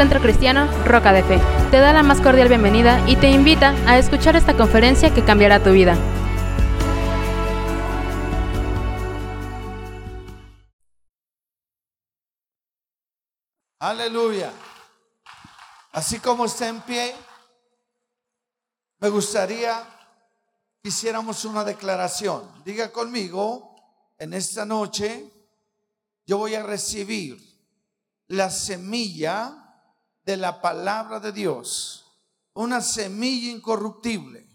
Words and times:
Centro 0.00 0.22
Cristiano 0.22 0.66
Roca 0.86 1.12
de 1.12 1.22
Fe 1.22 1.38
te 1.70 1.76
da 1.76 1.92
la 1.92 2.02
más 2.02 2.22
cordial 2.22 2.48
bienvenida 2.48 3.06
y 3.06 3.16
te 3.16 3.28
invita 3.28 3.74
a 3.86 3.98
escuchar 3.98 4.34
esta 4.34 4.56
conferencia 4.56 5.12
que 5.12 5.22
cambiará 5.22 5.62
tu 5.62 5.72
vida. 5.72 5.94
Aleluya. 13.78 14.50
Así 15.92 16.18
como 16.18 16.46
está 16.46 16.68
en 16.68 16.80
pie, 16.80 17.14
me 19.00 19.10
gustaría 19.10 19.86
que 20.82 20.88
hiciéramos 20.88 21.44
una 21.44 21.62
declaración. 21.62 22.50
Diga 22.64 22.90
conmigo, 22.90 23.76
en 24.16 24.32
esta 24.32 24.64
noche 24.64 25.30
yo 26.24 26.38
voy 26.38 26.54
a 26.54 26.62
recibir 26.62 27.38
la 28.28 28.48
semilla 28.48 29.66
de 30.24 30.36
la 30.36 30.60
palabra 30.60 31.20
de 31.20 31.32
Dios, 31.32 32.06
una 32.54 32.80
semilla 32.80 33.50
incorruptible. 33.50 34.46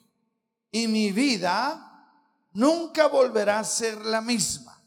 Y 0.72 0.88
mi 0.88 1.12
vida 1.12 2.10
nunca 2.54 3.08
volverá 3.08 3.60
a 3.60 3.64
ser 3.64 3.98
la 4.05 4.22
misma. 4.22 4.82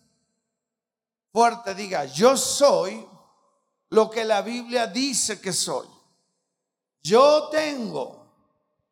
Fuerte 1.33 1.75
diga, 1.75 2.05
yo 2.05 2.37
soy 2.37 3.07
lo 3.91 4.11
que 4.11 4.25
la 4.25 4.43
Biblia 4.43 4.87
dice 4.87 5.41
que 5.41 5.53
soy. 5.53 5.87
Yo 7.03 7.49
tengo 7.49 8.27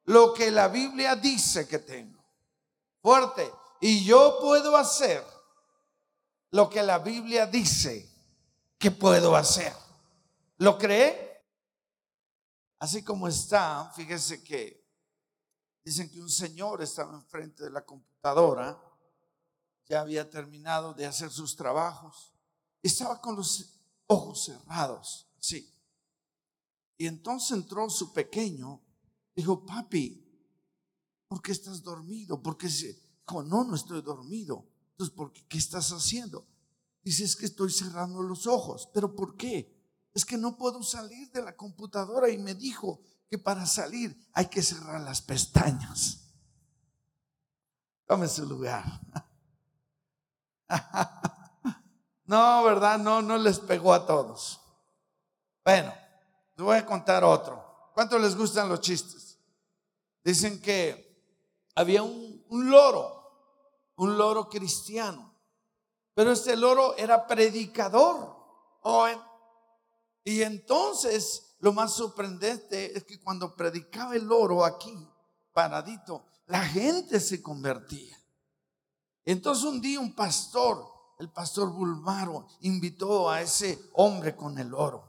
lo 0.04 0.32
que 0.32 0.50
la 0.50 0.68
Biblia 0.68 1.16
dice 1.16 1.66
que 1.66 1.78
tengo. 1.78 2.22
Fuerte. 3.02 3.50
Y 3.80 4.04
yo 4.04 4.38
puedo 4.40 4.76
hacer 4.76 5.24
lo 6.50 6.70
que 6.70 6.82
la 6.82 6.98
Biblia 6.98 7.46
dice 7.46 8.08
que 8.78 8.90
puedo 8.90 9.36
hacer. 9.36 9.72
¿Lo 10.58 10.78
cree? 10.78 11.25
Así 12.86 13.02
como 13.02 13.26
está, 13.26 13.90
fíjese 13.96 14.44
que 14.44 14.80
dicen 15.84 16.08
que 16.08 16.20
un 16.20 16.30
señor 16.30 16.80
estaba 16.80 17.16
enfrente 17.16 17.64
de 17.64 17.70
la 17.70 17.84
computadora, 17.84 18.80
ya 19.86 20.02
había 20.02 20.30
terminado 20.30 20.94
de 20.94 21.04
hacer 21.04 21.32
sus 21.32 21.56
trabajos, 21.56 22.32
estaba 22.80 23.20
con 23.20 23.34
los 23.34 23.76
ojos 24.06 24.44
cerrados, 24.44 25.28
sí. 25.40 25.68
Y 26.96 27.08
entonces 27.08 27.56
entró 27.56 27.90
su 27.90 28.12
pequeño, 28.12 28.80
dijo, 29.34 29.66
papi, 29.66 30.24
¿por 31.26 31.42
qué 31.42 31.50
estás 31.50 31.82
dormido? 31.82 32.40
Porque 32.40 32.68
dijo, 32.68 33.42
no, 33.42 33.64
no 33.64 33.74
estoy 33.74 34.00
dormido. 34.00 34.64
Entonces, 34.92 35.12
¿por 35.12 35.32
qué? 35.32 35.44
¿qué 35.48 35.58
estás 35.58 35.90
haciendo? 35.90 36.46
Dice, 37.02 37.24
es 37.24 37.34
que 37.34 37.46
estoy 37.46 37.72
cerrando 37.72 38.22
los 38.22 38.46
ojos. 38.46 38.88
¿Pero 38.94 39.12
por 39.16 39.36
qué? 39.36 39.75
Es 40.16 40.24
que 40.24 40.38
no 40.38 40.56
puedo 40.56 40.82
salir 40.82 41.30
de 41.30 41.42
la 41.42 41.54
computadora 41.54 42.30
y 42.30 42.38
me 42.38 42.54
dijo 42.54 43.02
que 43.28 43.36
para 43.36 43.66
salir 43.66 44.18
hay 44.32 44.46
que 44.46 44.62
cerrar 44.62 45.02
las 45.02 45.20
pestañas. 45.20 46.20
Tome 48.06 48.26
su 48.26 48.46
lugar. 48.46 48.84
No, 52.28 52.64
¿verdad? 52.64 52.98
No, 52.98 53.22
no 53.22 53.38
les 53.38 53.60
pegó 53.60 53.94
a 53.94 54.04
todos. 54.04 54.60
Bueno, 55.64 55.94
les 56.56 56.64
voy 56.64 56.76
a 56.76 56.84
contar 56.84 57.22
otro. 57.22 57.92
¿Cuánto 57.94 58.18
les 58.18 58.34
gustan 58.34 58.68
los 58.68 58.80
chistes? 58.80 59.38
Dicen 60.24 60.60
que 60.60 61.24
había 61.76 62.02
un, 62.02 62.44
loro, 62.50 63.92
un 63.94 64.18
loro 64.18 64.48
cristiano, 64.48 65.32
pero 66.14 66.32
este 66.32 66.56
loro 66.56 66.96
era 66.96 67.28
predicador. 67.28 68.34
Y 70.26 70.42
entonces 70.42 71.56
lo 71.60 71.72
más 71.72 71.94
sorprendente 71.94 72.94
es 72.94 73.04
que 73.04 73.18
cuando 73.18 73.56
predicaba 73.56 74.14
el 74.14 74.24
loro 74.24 74.62
aquí, 74.62 74.94
paradito, 75.54 76.26
la 76.48 76.62
gente 76.66 77.18
se 77.20 77.40
convertía. 77.40 78.14
Entonces 79.24 79.64
un 79.64 79.80
día 79.80 79.98
un 79.98 80.14
pastor 80.14 80.94
el 81.18 81.30
pastor 81.30 81.72
Bulmaro 81.72 82.46
invitó 82.60 83.30
a 83.30 83.40
ese 83.40 83.90
hombre 83.94 84.36
con 84.36 84.58
el 84.58 84.74
oro. 84.74 85.08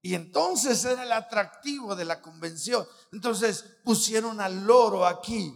Y 0.00 0.14
entonces 0.14 0.84
era 0.84 1.02
el 1.02 1.10
atractivo 1.10 1.96
de 1.96 2.04
la 2.04 2.22
convención. 2.22 2.86
Entonces 3.10 3.64
pusieron 3.84 4.40
al 4.40 4.64
loro 4.64 5.04
aquí. 5.04 5.52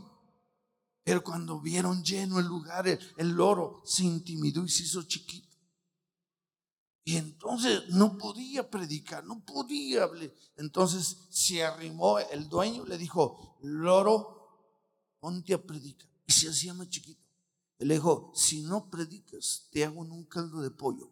Pero 1.05 1.23
cuando 1.23 1.61
vieron 1.61 2.03
lleno 2.03 2.41
el 2.41 2.47
lugar, 2.47 2.89
el, 2.89 3.29
loro 3.29 3.81
se 3.85 4.03
intimidó 4.03 4.65
y 4.65 4.69
se 4.69 4.83
hizo 4.83 5.05
chiquito. 5.05 5.50
Y 7.05 7.17
entonces 7.17 7.89
no 7.89 8.19
podía 8.19 8.71
predicar, 8.71 9.25
no 9.25 9.45
podía 9.45 10.05
hablar. 10.05 10.31
Entonces 10.57 11.27
se 11.31 11.65
arrimó 11.65 12.19
el 12.19 12.49
dueño, 12.49 12.85
le 12.85 12.99
dijo, 12.99 13.57
loro, 13.63 15.17
ponte 15.19 15.55
a 15.55 15.63
predicar. 15.63 16.09
Y 16.27 16.33
se 16.33 16.49
hacía 16.49 16.75
más 16.75 16.89
chiquito 16.89 17.31
le 17.81 17.95
dijo, 17.95 18.31
si 18.35 18.63
no 18.63 18.91
predicas, 18.91 19.69
te 19.71 19.85
hago 19.85 20.01
un 20.01 20.25
caldo 20.25 20.61
de 20.61 20.71
pollo. 20.71 21.11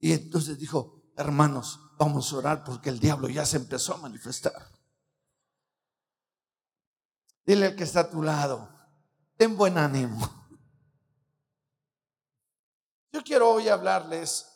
Y 0.00 0.12
entonces 0.12 0.58
dijo, 0.58 1.02
hermanos, 1.16 1.80
vamos 1.98 2.32
a 2.32 2.36
orar 2.36 2.64
porque 2.64 2.88
el 2.88 2.98
diablo 2.98 3.28
ya 3.28 3.44
se 3.44 3.58
empezó 3.58 3.94
a 3.94 3.98
manifestar. 3.98 4.70
Dile 7.44 7.66
al 7.66 7.76
que 7.76 7.84
está 7.84 8.00
a 8.00 8.10
tu 8.10 8.22
lado, 8.22 8.70
ten 9.36 9.56
buen 9.56 9.76
ánimo. 9.76 10.18
Yo 13.12 13.22
quiero 13.22 13.50
hoy 13.50 13.68
hablarles, 13.68 14.46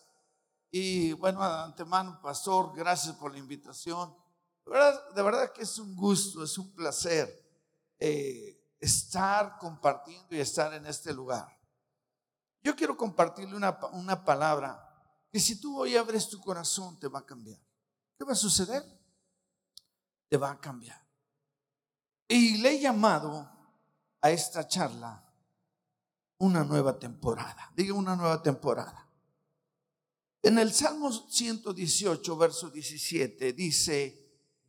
y 0.74 1.12
bueno, 1.12 1.42
antemano, 1.42 2.18
pastor, 2.22 2.74
gracias 2.74 3.14
por 3.16 3.30
la 3.30 3.38
invitación. 3.38 4.16
De 4.64 5.22
verdad, 5.22 5.42
de 5.42 5.52
que 5.52 5.62
es 5.62 5.78
un 5.78 5.94
gusto, 5.94 6.42
es 6.42 6.56
un 6.56 6.74
placer. 6.74 7.28
Eh, 7.98 8.58
estar 8.80 9.58
compartiendo 9.58 10.34
y 10.34 10.40
estar 10.40 10.72
en 10.72 10.86
este 10.86 11.12
lugar. 11.12 11.46
Yo 12.62 12.74
quiero 12.74 12.96
compartirle 12.96 13.54
una, 13.54 13.78
una 13.92 14.24
palabra 14.24 14.88
que 15.30 15.38
si 15.38 15.60
tú 15.60 15.78
hoy 15.78 15.94
abres 15.94 16.30
tu 16.30 16.40
corazón 16.40 16.98
te 16.98 17.06
va 17.06 17.18
a 17.18 17.26
cambiar. 17.26 17.60
¿Qué 18.18 18.24
va 18.24 18.32
a 18.32 18.34
suceder? 18.34 18.82
Te 20.30 20.38
va 20.38 20.52
a 20.52 20.58
cambiar. 20.58 21.06
Y 22.28 22.56
le 22.62 22.76
he 22.76 22.80
llamado 22.80 23.46
a 24.22 24.30
esta 24.30 24.66
charla 24.66 25.22
una 26.38 26.64
nueva 26.64 26.98
temporada. 26.98 27.70
Diga 27.76 27.92
una 27.92 28.16
nueva 28.16 28.42
temporada. 28.42 29.06
En 30.42 30.58
el 30.58 30.72
Salmo 30.72 31.12
118, 31.12 32.36
verso 32.36 32.69
17, 32.69 33.53
dice, 33.53 34.22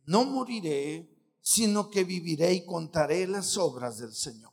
no 0.06 0.24
moriré, 0.24 1.10
sino 1.40 1.90
que 1.90 2.04
viviré 2.04 2.52
y 2.54 2.64
contaré 2.64 3.26
las 3.26 3.56
obras 3.56 3.98
del 3.98 4.14
Señor. 4.14 4.52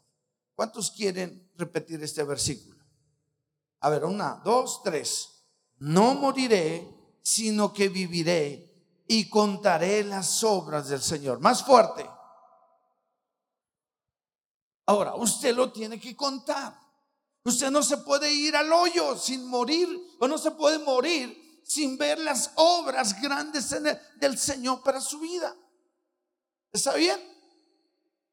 ¿Cuántos 0.56 0.90
quieren 0.90 1.52
repetir 1.56 2.04
este 2.04 2.24
versículo? 2.24 2.84
A 3.82 3.90
ver, 3.90 4.04
una, 4.04 4.42
dos, 4.44 4.82
tres. 4.84 5.46
No 5.78 6.16
moriré, 6.16 6.88
sino 7.22 7.72
que 7.72 7.88
viviré 7.90 8.72
y 9.08 9.30
contaré 9.30 10.04
las 10.04 10.44
obras 10.44 10.90
del 10.90 11.02
Señor. 11.02 11.40
Más 11.40 11.64
fuerte. 11.64 12.10
Ahora, 14.88 15.16
usted 15.16 15.56
lo 15.56 15.72
tiene 15.72 16.00
que 16.00 16.16
contar. 16.16 16.81
Usted 17.44 17.72
no 17.72 17.82
se 17.82 17.98
puede 17.98 18.32
ir 18.32 18.56
al 18.56 18.72
hoyo 18.72 19.18
sin 19.18 19.48
morir 19.48 19.88
o 20.20 20.28
no 20.28 20.38
se 20.38 20.52
puede 20.52 20.78
morir 20.80 21.62
sin 21.64 21.98
ver 21.98 22.20
las 22.20 22.52
obras 22.56 23.20
grandes 23.22 23.70
del 24.18 24.38
Señor 24.38 24.84
para 24.84 25.02
su 25.02 25.20
vida. 25.20 25.56
¿Está 26.72 26.94
bien? 26.94 27.20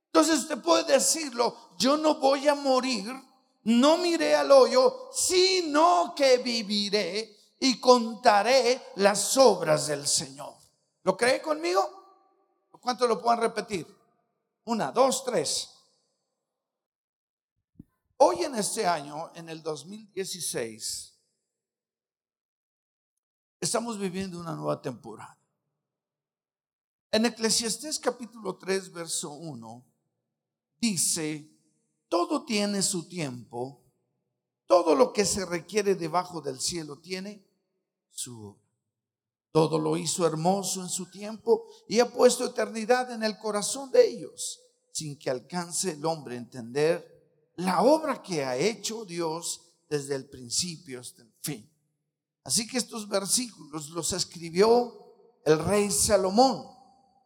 Entonces 0.07 0.41
usted 0.41 0.59
puede 0.59 0.85
decirlo, 0.85 1.57
yo 1.79 1.97
no 1.97 2.17
voy 2.17 2.49
a 2.49 2.55
morir, 2.55 3.11
no 3.65 3.99
miré 3.99 4.35
al 4.35 4.51
hoyo, 4.51 5.11
sino 5.13 6.15
que 6.17 6.39
viviré 6.39 7.37
y 7.61 7.79
contaré 7.79 8.93
las 8.97 9.37
obras 9.37 9.87
del 9.87 10.07
Señor. 10.07 10.55
¿Lo 11.03 11.17
cree 11.17 11.41
conmigo? 11.41 11.99
¿Cuánto 12.81 13.07
lo 13.07 13.21
pueden 13.21 13.41
repetir? 13.41 13.87
Una, 14.65 14.91
dos, 14.91 15.25
tres. 15.25 15.69
Hoy 18.21 18.43
en 18.43 18.57
este 18.57 18.85
año, 18.85 19.31
en 19.37 19.49
el 19.49 19.63
2016, 19.63 21.17
estamos 23.61 23.97
viviendo 23.97 24.41
una 24.41 24.57
nueva 24.57 24.83
temporada. 24.83 25.39
En 27.13 27.27
Eclesiastés 27.27 28.01
capítulo 28.01 28.59
3, 28.59 28.91
verso 28.93 29.31
1, 29.31 29.87
dice, 30.81 31.49
todo 32.09 32.45
tiene 32.45 32.83
su 32.83 33.07
tiempo, 33.07 33.85
todo 34.67 34.97
lo 34.97 35.13
que 35.13 35.25
se 35.25 35.47
requiere 35.47 35.95
debajo 35.95 36.41
del 36.41 36.59
cielo 36.59 36.99
tiene 36.99 37.47
su 38.11 38.49
obra. 38.49 38.69
Todo 39.53 39.79
lo 39.79 39.97
hizo 39.97 40.27
hermoso 40.27 40.83
en 40.83 40.89
su 40.89 41.09
tiempo 41.09 41.69
y 41.87 42.01
ha 42.01 42.13
puesto 42.13 42.47
eternidad 42.47 43.13
en 43.13 43.23
el 43.23 43.39
corazón 43.39 43.93
de 43.93 44.09
ellos, 44.09 44.61
sin 44.91 45.17
que 45.17 45.31
alcance 45.31 45.93
el 45.93 46.05
hombre 46.05 46.35
entender 46.35 47.18
la 47.59 47.83
obra 47.83 48.23
que 48.23 48.45
ha 48.45 48.57
hecho 48.57 49.05
Dios 49.05 49.63
desde 49.89 50.15
el 50.15 50.29
principio 50.29 51.01
hasta 51.01 51.23
el 51.23 51.33
fin. 51.43 51.69
Así 52.45 52.69
que 52.69 52.79
estos 52.79 53.09
versículos 53.09 53.91
los 53.91 54.13
escribió 54.13 55.41
el 55.45 55.59
rey 55.59 55.91
Salomón. 55.91 56.67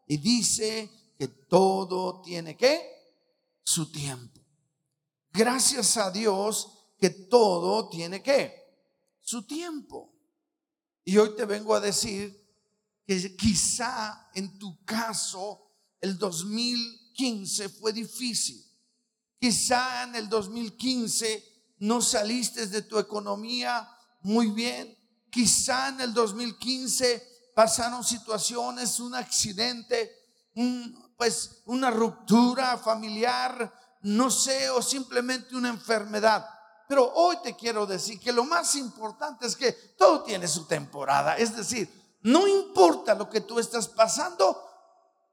Y 0.06 0.16
dice 0.16 0.90
que 1.18 1.28
todo 1.28 2.22
tiene 2.22 2.56
que 2.56 2.80
su 3.62 3.92
tiempo. 3.92 4.40
Gracias 5.32 5.96
a 5.98 6.10
Dios 6.10 6.94
que 6.98 7.10
todo 7.10 7.90
tiene 7.90 8.22
que 8.22 8.54
su 9.20 9.46
tiempo. 9.46 10.14
Y 11.04 11.18
hoy 11.18 11.36
te 11.36 11.44
vengo 11.44 11.74
a 11.74 11.80
decir 11.80 12.42
que 13.06 13.36
quizá 13.36 14.30
en 14.34 14.58
tu 14.58 14.82
caso 14.84 15.66
el 16.00 16.16
2015 16.16 17.68
fue 17.68 17.92
difícil. 17.92 18.71
Quizá 19.42 20.04
en 20.04 20.14
el 20.14 20.28
2015 20.28 21.74
no 21.80 22.00
saliste 22.00 22.68
de 22.68 22.82
tu 22.82 22.96
economía 22.96 23.90
muy 24.20 24.52
bien. 24.52 24.96
Quizá 25.28 25.88
en 25.88 26.00
el 26.00 26.14
2015 26.14 27.50
pasaron 27.52 28.04
situaciones, 28.04 29.00
un 29.00 29.16
accidente, 29.16 30.12
pues 31.16 31.62
una 31.64 31.90
ruptura 31.90 32.78
familiar, 32.78 33.98
no 34.02 34.30
sé, 34.30 34.70
o 34.70 34.80
simplemente 34.80 35.56
una 35.56 35.70
enfermedad. 35.70 36.48
Pero 36.88 37.12
hoy 37.12 37.36
te 37.42 37.56
quiero 37.56 37.84
decir 37.84 38.20
que 38.20 38.32
lo 38.32 38.44
más 38.44 38.76
importante 38.76 39.48
es 39.48 39.56
que 39.56 39.72
todo 39.72 40.22
tiene 40.22 40.46
su 40.46 40.66
temporada. 40.66 41.36
Es 41.36 41.56
decir, 41.56 41.90
no 42.22 42.46
importa 42.46 43.16
lo 43.16 43.28
que 43.28 43.40
tú 43.40 43.58
estás 43.58 43.88
pasando, 43.88 44.71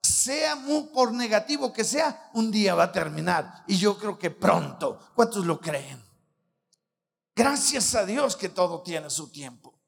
sea 0.02 0.56
muy 0.56 0.84
por 0.94 1.12
negativo 1.14 1.72
que 1.74 1.84
sea, 1.84 2.30
un 2.34 2.52
día 2.52 2.76
va 2.76 2.86
a 2.86 2.92
terminar. 2.92 3.64
Y 3.68 3.78
yo 3.78 3.98
creo 3.98 4.18
que 4.18 4.32
pronto. 4.32 5.00
¿Cuántos 5.16 5.46
lo 5.46 5.60
creen? 5.60 6.04
Gracias 7.36 7.96
a 7.96 8.06
Dios 8.06 8.36
que 8.36 8.50
todo 8.50 8.82
tiene 8.82 9.10
su 9.10 9.30
tiempo. 9.30 9.80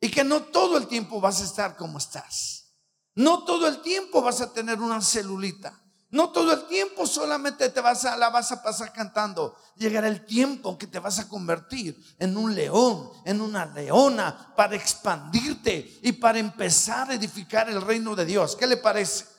Y 0.00 0.10
que 0.10 0.24
no 0.24 0.42
todo 0.42 0.76
el 0.76 0.86
tiempo 0.88 1.20
vas 1.20 1.40
a 1.40 1.44
estar 1.44 1.76
como 1.76 1.98
estás. 1.98 2.74
No 3.14 3.44
todo 3.44 3.68
el 3.68 3.82
tiempo 3.82 4.22
vas 4.22 4.40
a 4.40 4.52
tener 4.52 4.80
una 4.80 5.00
celulita. 5.00 5.78
No 6.10 6.28
todo 6.30 6.52
el 6.52 6.66
tiempo 6.66 7.06
solamente 7.06 7.70
te 7.70 7.80
vas 7.80 8.04
a, 8.04 8.18
la 8.18 8.28
vas 8.28 8.52
a 8.52 8.62
pasar 8.62 8.92
cantando. 8.92 9.56
Llegará 9.76 10.08
el 10.08 10.26
tiempo 10.26 10.76
que 10.76 10.86
te 10.86 10.98
vas 10.98 11.18
a 11.18 11.28
convertir 11.28 11.98
en 12.18 12.36
un 12.36 12.54
león, 12.54 13.10
en 13.24 13.40
una 13.40 13.64
leona, 13.64 14.52
para 14.54 14.76
expandirte 14.76 16.00
y 16.02 16.12
para 16.12 16.38
empezar 16.38 17.10
a 17.10 17.14
edificar 17.14 17.70
el 17.70 17.80
reino 17.80 18.14
de 18.14 18.26
Dios. 18.26 18.56
¿Qué 18.56 18.66
le 18.66 18.76
parece? 18.76 19.31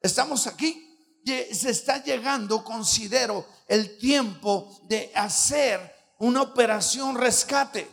Estamos 0.00 0.46
aquí. 0.46 0.82
Se 1.24 1.70
está 1.70 2.02
llegando, 2.02 2.62
considero, 2.62 3.46
el 3.66 3.98
tiempo 3.98 4.80
de 4.84 5.10
hacer 5.14 6.14
una 6.18 6.42
operación 6.42 7.16
rescate, 7.16 7.90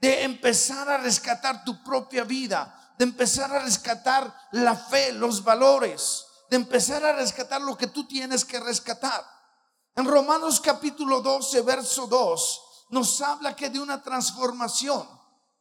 de 0.00 0.24
empezar 0.24 0.88
a 0.88 0.98
rescatar 0.98 1.64
tu 1.64 1.82
propia 1.84 2.24
vida, 2.24 2.94
de 2.98 3.04
empezar 3.04 3.54
a 3.54 3.60
rescatar 3.60 4.34
la 4.50 4.74
fe, 4.74 5.12
los 5.12 5.44
valores 5.44 6.26
de 6.52 6.56
empezar 6.56 7.02
a 7.02 7.14
rescatar 7.14 7.62
lo 7.62 7.78
que 7.78 7.86
tú 7.86 8.06
tienes 8.06 8.44
que 8.44 8.60
rescatar. 8.60 9.24
En 9.96 10.04
Romanos 10.04 10.60
capítulo 10.60 11.22
12, 11.22 11.62
verso 11.62 12.06
2, 12.06 12.62
nos 12.90 13.22
habla 13.22 13.56
que 13.56 13.70
de 13.70 13.80
una 13.80 14.02
transformación. 14.02 15.08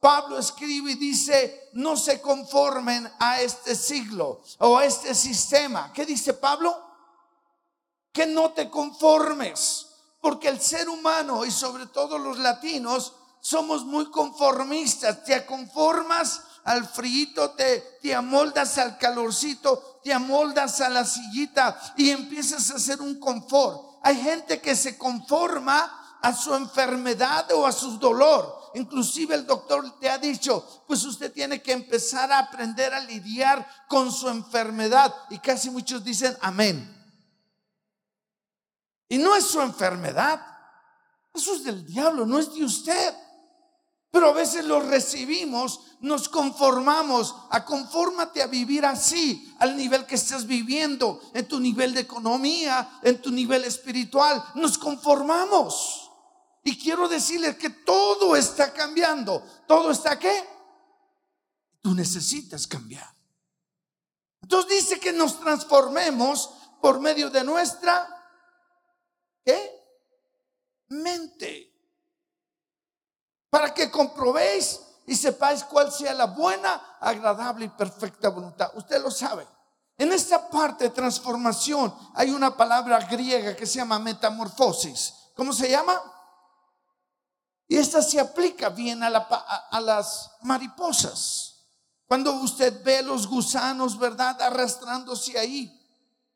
Pablo 0.01 0.39
escribe 0.39 0.93
y 0.93 0.95
dice, 0.95 1.69
no 1.73 1.95
se 1.95 2.19
conformen 2.19 3.07
a 3.19 3.39
este 3.39 3.75
siglo 3.75 4.41
o 4.57 4.79
a 4.79 4.83
este 4.83 5.13
sistema. 5.13 5.93
¿Qué 5.93 6.07
dice 6.07 6.33
Pablo? 6.33 6.75
Que 8.11 8.25
no 8.25 8.49
te 8.49 8.67
conformes, 8.67 9.85
porque 10.19 10.47
el 10.47 10.59
ser 10.59 10.89
humano 10.89 11.45
y 11.45 11.51
sobre 11.51 11.85
todo 11.85 12.17
los 12.17 12.39
latinos 12.39 13.13
somos 13.41 13.85
muy 13.85 14.09
conformistas. 14.09 15.23
Te 15.23 15.45
conformas 15.45 16.41
al 16.63 16.87
frío, 16.87 17.51
te, 17.51 17.99
te 18.01 18.15
amoldas 18.15 18.79
al 18.79 18.97
calorcito, 18.97 19.99
te 20.03 20.11
amoldas 20.11 20.81
a 20.81 20.89
la 20.89 21.05
sillita 21.05 21.79
y 21.95 22.09
empiezas 22.09 22.71
a 22.71 22.77
hacer 22.77 23.01
un 23.01 23.19
confort. 23.19 23.99
Hay 24.01 24.19
gente 24.19 24.59
que 24.59 24.75
se 24.75 24.97
conforma 24.97 26.17
a 26.23 26.33
su 26.33 26.55
enfermedad 26.55 27.51
o 27.51 27.67
a 27.67 27.71
su 27.71 27.99
dolor. 27.99 28.60
Inclusive 28.73 29.35
el 29.35 29.45
doctor 29.45 29.99
te 29.99 30.09
ha 30.09 30.17
dicho, 30.17 30.83
pues 30.87 31.03
usted 31.03 31.31
tiene 31.31 31.61
que 31.61 31.73
empezar 31.73 32.31
a 32.31 32.39
aprender 32.39 32.93
a 32.93 32.99
lidiar 33.01 33.67
con 33.87 34.11
su 34.11 34.29
enfermedad. 34.29 35.13
Y 35.29 35.39
casi 35.39 35.69
muchos 35.69 36.03
dicen, 36.03 36.37
amén. 36.41 36.97
Y 39.09 39.17
no 39.17 39.35
es 39.35 39.45
su 39.45 39.59
enfermedad. 39.59 40.41
Eso 41.33 41.55
es 41.55 41.63
del 41.63 41.85
diablo, 41.85 42.25
no 42.25 42.39
es 42.39 42.53
de 42.53 42.63
usted. 42.63 43.13
Pero 44.11 44.29
a 44.29 44.33
veces 44.33 44.65
lo 44.65 44.81
recibimos, 44.81 45.79
nos 46.01 46.27
conformamos, 46.27 47.33
a 47.49 47.63
confórmate 47.63 48.41
a 48.41 48.47
vivir 48.47 48.85
así, 48.85 49.53
al 49.59 49.77
nivel 49.77 50.05
que 50.05 50.15
estás 50.15 50.45
viviendo, 50.45 51.21
en 51.33 51.47
tu 51.47 51.61
nivel 51.61 51.93
de 51.93 52.01
economía, 52.01 52.99
en 53.03 53.21
tu 53.21 53.31
nivel 53.31 53.63
espiritual. 53.63 54.43
Nos 54.55 54.77
conformamos. 54.77 56.00
Y 56.63 56.77
quiero 56.77 57.07
decirles 57.07 57.57
que 57.57 57.69
todo 57.69 58.35
está 58.35 58.71
cambiando. 58.71 59.43
¿Todo 59.67 59.91
está 59.91 60.19
qué? 60.19 60.47
Tú 61.81 61.95
necesitas 61.95 62.67
cambiar. 62.67 63.09
Entonces 64.41 64.83
dice 64.83 64.99
que 64.99 65.13
nos 65.13 65.39
transformemos 65.39 66.51
por 66.81 66.99
medio 66.99 67.29
de 67.29 67.43
nuestra 67.43 68.07
¿qué? 69.45 69.81
mente 70.89 71.71
para 73.49 73.73
que 73.73 73.91
comprobéis 73.91 74.79
y 75.05 75.15
sepáis 75.15 75.63
cuál 75.63 75.91
sea 75.91 76.13
la 76.13 76.25
buena, 76.25 76.97
agradable 76.99 77.65
y 77.65 77.69
perfecta 77.69 78.29
voluntad. 78.29 78.71
Usted 78.75 79.01
lo 79.01 79.11
sabe. 79.11 79.45
En 79.97 80.11
esta 80.13 80.49
parte 80.49 80.85
de 80.85 80.89
transformación 80.91 81.93
hay 82.15 82.31
una 82.31 82.55
palabra 82.55 82.99
griega 83.01 83.55
que 83.55 83.65
se 83.65 83.75
llama 83.75 83.99
metamorfosis. 83.99 85.13
¿Cómo 85.35 85.53
se 85.53 85.69
llama? 85.69 86.01
Y 87.71 87.77
esta 87.77 88.01
se 88.01 88.19
aplica 88.19 88.67
bien 88.67 89.01
a, 89.01 89.07
a 89.07 89.79
las 89.79 90.29
mariposas. 90.41 91.69
Cuando 92.05 92.33
usted 92.33 92.83
ve 92.83 93.01
los 93.01 93.25
gusanos, 93.25 93.97
¿verdad? 93.97 94.41
Arrastrándose 94.41 95.39
ahí. 95.39 95.71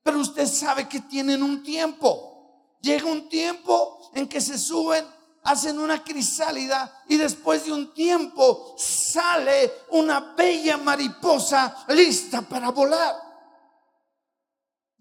Pero 0.02 0.20
usted 0.20 0.48
sabe 0.48 0.88
que 0.88 1.02
tienen 1.02 1.44
un 1.44 1.62
tiempo. 1.62 2.78
Llega 2.80 3.12
un 3.12 3.28
tiempo 3.28 4.10
en 4.14 4.30
que 4.30 4.40
se 4.40 4.58
suben 4.58 5.06
hacen 5.44 5.78
una 5.78 6.02
crisálida 6.06 7.04
y 7.10 7.18
después 7.18 7.66
de 7.66 7.74
un 7.74 7.94
tiempo 7.94 8.74
sale 8.78 9.74
una 9.90 10.34
bella 10.38 10.78
mariposa 10.78 11.86
lista 11.90 12.44
para 12.44 12.72
volar. 12.72 13.14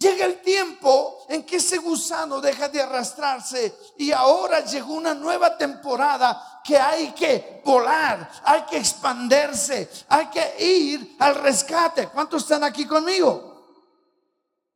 Llega 0.05 0.27
el 0.27 0.43
tiempo 0.43 1.25
en 1.31 1.47
que 1.47 1.57
ese 1.57 1.79
gusano 1.79 2.39
deja 2.39 2.69
de 2.69 2.83
arrastrarse 2.83 3.75
y 3.97 4.13
ahora 4.13 4.61
llegó 4.61 4.93
una 4.93 5.15
nueva 5.15 5.57
temporada 5.57 6.61
que 6.63 6.77
hay 6.77 7.13
que 7.13 7.63
volar, 7.65 8.31
hay 8.45 8.65
que 8.65 8.77
expandirse, 8.77 9.91
hay 10.11 10.27
que 10.27 10.63
ir 10.63 11.17
al 11.21 11.37
rescate. 11.37 12.09
¿Cuántos 12.09 12.43
están 12.43 12.65
aquí 12.65 12.87
conmigo? 12.87 13.79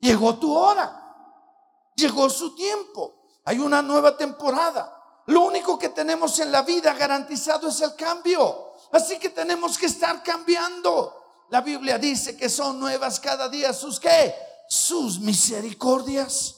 Llegó 0.01 0.39
tu 0.39 0.57
hora, 0.57 0.99
llegó 1.95 2.31
su 2.31 2.55
tiempo, 2.55 3.27
hay 3.45 3.59
una 3.59 3.83
nueva 3.83 4.17
temporada. 4.17 5.23
Lo 5.27 5.43
único 5.43 5.79
que 5.79 5.91
tenemos 5.91 6.39
en 6.39 6.51
la 6.51 6.63
vida 6.63 6.95
garantizado 6.95 7.69
es 7.69 7.79
el 7.83 7.95
cambio. 7.97 8.73
Así 8.93 9.19
que 9.19 9.29
tenemos 9.29 9.77
que 9.77 9.85
estar 9.85 10.23
cambiando. 10.23 11.45
La 11.51 11.61
Biblia 11.61 11.99
dice 11.99 12.35
que 12.35 12.49
son 12.49 12.81
nuevas 12.81 13.21
cada 13.21 13.47
día 13.51 13.75
sus 13.75 14.01
qué? 14.01 14.48
Sus 14.69 15.19
misericordias. 15.21 16.57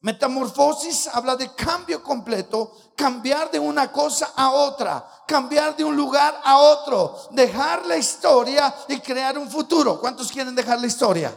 Metamorfosis 0.00 1.08
habla 1.08 1.34
de 1.34 1.52
cambio 1.54 2.02
completo, 2.04 2.72
cambiar 2.96 3.50
de 3.50 3.58
una 3.58 3.90
cosa 3.90 4.32
a 4.36 4.52
otra, 4.52 5.24
cambiar 5.26 5.76
de 5.76 5.82
un 5.82 5.96
lugar 5.96 6.40
a 6.44 6.58
otro, 6.58 7.28
dejar 7.32 7.84
la 7.84 7.96
historia 7.96 8.72
y 8.88 9.00
crear 9.00 9.36
un 9.36 9.50
futuro. 9.50 9.98
¿Cuántos 9.98 10.30
quieren 10.30 10.54
dejar 10.54 10.80
la 10.80 10.86
historia? 10.86 11.34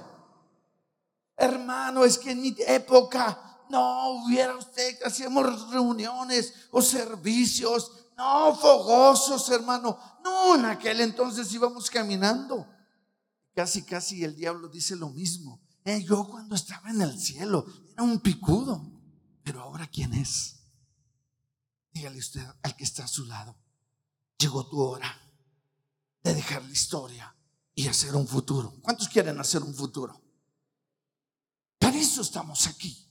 Hermano, 1.35 2.03
es 2.03 2.19
que 2.19 2.31
en 2.31 2.41
mi 2.41 2.55
época 2.67 3.63
no, 3.69 4.09
hubiera 4.23 4.53
usted, 4.55 4.99
hacíamos 5.03 5.71
reuniones 5.71 6.53
o 6.71 6.81
servicios, 6.81 7.91
no, 8.17 8.55
fogosos, 8.55 9.49
hermano. 9.49 9.97
No, 10.23 10.55
en 10.55 10.65
aquel 10.65 11.01
entonces 11.01 11.51
íbamos 11.53 11.89
caminando. 11.89 12.67
Casi, 13.55 13.83
casi 13.83 14.23
el 14.23 14.35
diablo 14.35 14.67
dice 14.67 14.95
lo 14.95 15.09
mismo. 15.09 15.60
Eh, 15.83 16.03
yo 16.03 16.27
cuando 16.27 16.55
estaba 16.55 16.89
en 16.89 17.01
el 17.01 17.19
cielo 17.19 17.65
era 17.91 18.03
un 18.03 18.19
picudo, 18.19 19.01
pero 19.43 19.61
ahora 19.61 19.87
¿quién 19.87 20.13
es? 20.13 20.61
Dígale 21.91 22.19
usted 22.19 22.45
al 22.61 22.75
que 22.75 22.83
está 22.83 23.03
a 23.05 23.07
su 23.07 23.25
lado. 23.25 23.55
Llegó 24.37 24.67
tu 24.67 24.79
hora 24.79 25.11
de 26.23 26.33
dejar 26.33 26.63
la 26.63 26.71
historia 26.71 27.35
y 27.73 27.87
hacer 27.87 28.15
un 28.15 28.27
futuro. 28.27 28.73
¿Cuántos 28.81 29.09
quieren 29.09 29.39
hacer 29.39 29.61
un 29.63 29.73
futuro? 29.73 30.21
Para 31.79 31.97
eso 31.97 32.21
estamos 32.21 32.67
aquí 32.67 33.10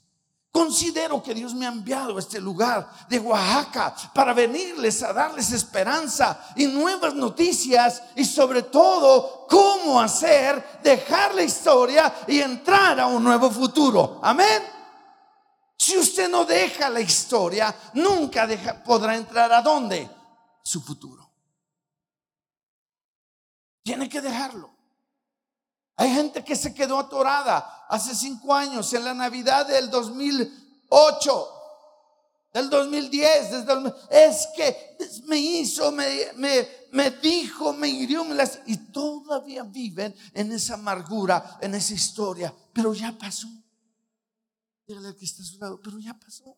Considero 0.52 1.22
que 1.22 1.32
Dios 1.32 1.54
me 1.54 1.64
ha 1.64 1.68
enviado 1.68 2.16
a 2.16 2.20
este 2.20 2.40
lugar 2.40 2.90
de 3.08 3.20
Oaxaca 3.20 3.94
para 4.12 4.34
venirles 4.34 5.00
a 5.02 5.12
darles 5.12 5.52
esperanza 5.52 6.48
y 6.56 6.66
nuevas 6.66 7.14
noticias 7.14 8.02
y 8.16 8.24
sobre 8.24 8.64
todo 8.64 9.46
cómo 9.48 10.00
hacer, 10.00 10.80
dejar 10.82 11.36
la 11.36 11.44
historia 11.44 12.12
y 12.26 12.40
entrar 12.40 12.98
a 12.98 13.06
un 13.06 13.22
nuevo 13.22 13.48
futuro. 13.48 14.18
Amén. 14.22 14.62
Si 15.78 15.96
usted 15.96 16.28
no 16.28 16.44
deja 16.44 16.90
la 16.90 17.00
historia, 17.00 17.74
nunca 17.94 18.48
podrá 18.84 19.16
entrar 19.16 19.52
a 19.52 19.62
dónde? 19.62 20.10
Su 20.64 20.82
futuro. 20.82 21.30
Tiene 23.82 24.08
que 24.08 24.20
dejarlo. 24.20 24.79
Hay 26.00 26.14
gente 26.14 26.42
que 26.42 26.56
se 26.56 26.72
quedó 26.72 26.98
atorada 26.98 27.84
hace 27.86 28.14
cinco 28.14 28.54
años, 28.54 28.90
en 28.94 29.04
la 29.04 29.12
Navidad 29.12 29.66
del 29.66 29.90
2008, 29.90 31.48
del 32.54 32.70
2010, 32.70 33.50
desde 33.50 33.94
es 34.08 34.48
que 34.56 34.96
me 35.26 35.38
hizo, 35.38 35.92
me, 35.92 36.08
me, 36.90 37.10
dijo, 37.10 37.74
me 37.74 37.88
hirió, 37.88 38.24
me 38.24 38.34
las, 38.34 38.60
y 38.64 38.78
todavía 38.78 39.62
viven 39.64 40.16
en 40.32 40.50
esa 40.52 40.72
amargura, 40.72 41.58
en 41.60 41.74
esa 41.74 41.92
historia, 41.92 42.54
pero 42.72 42.94
ya 42.94 43.12
pasó. 43.18 43.48
Dígale 44.86 45.08
al 45.08 45.16
que 45.16 45.26
está 45.26 45.42
a 45.42 45.44
su 45.44 45.58
lado, 45.58 45.82
pero 45.82 45.98
ya 45.98 46.14
pasó. 46.14 46.56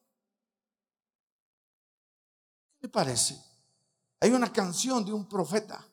¿Qué 2.81 2.89
parece? 2.89 3.43
Hay 4.21 4.31
una 4.31 4.53
canción 4.53 5.05
de 5.05 5.13
un 5.13 5.29
profeta 5.29 5.85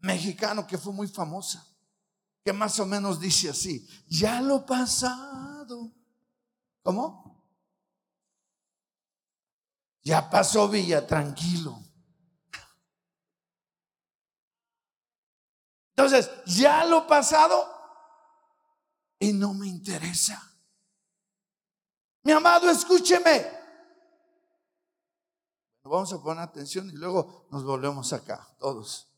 mexicano 0.00 0.66
que 0.66 0.76
fue 0.76 0.92
muy 0.92 1.08
famosa 1.08 1.71
que 2.44 2.52
más 2.52 2.78
o 2.80 2.86
menos 2.86 3.20
dice 3.20 3.50
así, 3.50 3.86
ya 4.06 4.40
lo 4.40 4.66
pasado. 4.66 5.92
¿Cómo? 6.82 7.46
Ya 10.02 10.28
pasó 10.28 10.68
Villa, 10.68 11.06
tranquilo. 11.06 11.78
Entonces, 15.90 16.30
ya 16.46 16.84
lo 16.84 17.06
pasado 17.06 17.64
y 19.20 19.32
no 19.32 19.54
me 19.54 19.68
interesa. 19.68 20.42
Mi 22.24 22.32
amado, 22.32 22.68
escúcheme. 22.70 23.62
Vamos 25.84 26.12
a 26.12 26.22
poner 26.22 26.42
atención 26.42 26.88
y 26.88 26.92
luego 26.92 27.46
nos 27.50 27.64
volvemos 27.64 28.12
acá, 28.12 28.48
todos. 28.58 29.11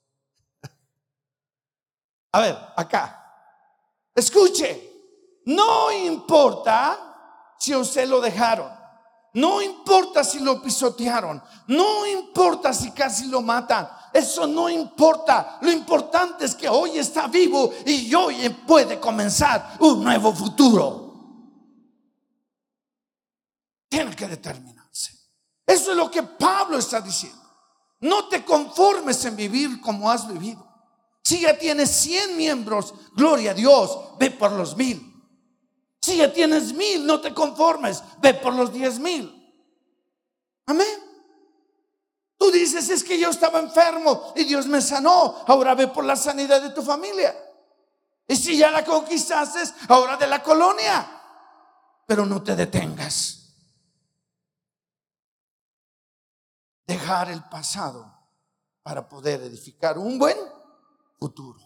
A 2.34 2.40
ver, 2.40 2.58
acá. 2.74 3.20
Escuche, 4.12 5.42
no 5.46 5.92
importa 5.92 7.54
si 7.56 7.76
usted 7.76 8.08
lo 8.08 8.20
dejaron. 8.20 8.68
No 9.34 9.62
importa 9.62 10.24
si 10.24 10.40
lo 10.40 10.60
pisotearon. 10.60 11.40
No 11.68 12.04
importa 12.04 12.72
si 12.72 12.90
casi 12.90 13.28
lo 13.28 13.40
matan. 13.40 13.88
Eso 14.12 14.48
no 14.48 14.68
importa. 14.68 15.58
Lo 15.60 15.70
importante 15.70 16.44
es 16.44 16.56
que 16.56 16.68
hoy 16.68 16.98
está 16.98 17.28
vivo 17.28 17.72
y 17.86 18.12
hoy 18.12 18.48
puede 18.66 18.98
comenzar 18.98 19.76
un 19.78 20.02
nuevo 20.02 20.32
futuro. 20.32 21.14
Tiene 23.88 24.14
que 24.16 24.26
determinarse. 24.26 25.12
Eso 25.64 25.92
es 25.92 25.96
lo 25.96 26.10
que 26.10 26.24
Pablo 26.24 26.78
está 26.78 27.00
diciendo. 27.00 27.42
No 28.00 28.26
te 28.26 28.44
conformes 28.44 29.24
en 29.24 29.36
vivir 29.36 29.80
como 29.80 30.10
has 30.10 30.26
vivido. 30.26 30.63
Si 31.24 31.40
ya 31.40 31.58
tienes 31.58 31.90
100 31.90 32.36
miembros, 32.36 32.94
gloria 33.14 33.52
a 33.52 33.54
Dios, 33.54 33.98
ve 34.18 34.30
por 34.30 34.52
los 34.52 34.76
mil. 34.76 35.10
Si 36.02 36.18
ya 36.18 36.30
tienes 36.30 36.74
mil, 36.74 37.06
no 37.06 37.20
te 37.20 37.32
conformes, 37.32 38.02
ve 38.20 38.34
por 38.34 38.52
los 38.52 38.70
diez 38.70 38.98
mil. 38.98 39.40
Amén. 40.66 41.02
Tú 42.36 42.50
dices, 42.50 42.90
es 42.90 43.02
que 43.02 43.18
yo 43.18 43.30
estaba 43.30 43.58
enfermo 43.58 44.34
y 44.36 44.44
Dios 44.44 44.66
me 44.66 44.82
sanó, 44.82 45.42
ahora 45.46 45.74
ve 45.74 45.88
por 45.88 46.04
la 46.04 46.14
sanidad 46.14 46.60
de 46.60 46.70
tu 46.70 46.82
familia. 46.82 47.34
Y 48.28 48.36
si 48.36 48.58
ya 48.58 48.70
la 48.70 48.84
conquistaste, 48.84 49.60
ahora 49.88 50.18
de 50.18 50.26
la 50.26 50.42
colonia. 50.42 51.22
Pero 52.06 52.26
no 52.26 52.42
te 52.42 52.54
detengas. 52.54 53.54
Dejar 56.86 57.30
el 57.30 57.42
pasado 57.44 58.12
para 58.82 59.08
poder 59.08 59.40
edificar 59.40 59.96
un 59.96 60.18
buen 60.18 60.36
futuro. 61.18 61.60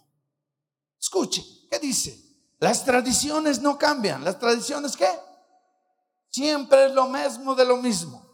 Escuche, 1.00 1.44
¿qué 1.70 1.78
dice? 1.78 2.28
Las 2.58 2.84
tradiciones 2.84 3.60
no 3.60 3.78
cambian. 3.78 4.24
¿Las 4.24 4.38
tradiciones 4.38 4.96
qué? 4.96 5.08
Siempre 6.30 6.86
es 6.86 6.92
lo 6.92 7.08
mismo 7.08 7.54
de 7.54 7.64
lo 7.64 7.76
mismo. 7.76 8.28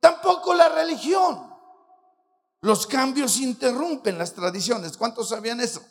Tampoco 0.00 0.54
la 0.54 0.68
religión. 0.68 1.54
Los 2.60 2.86
cambios 2.86 3.38
interrumpen 3.38 4.18
las 4.18 4.34
tradiciones. 4.34 4.96
¿Cuántos 4.96 5.28
sabían 5.28 5.60
eso? 5.60 5.82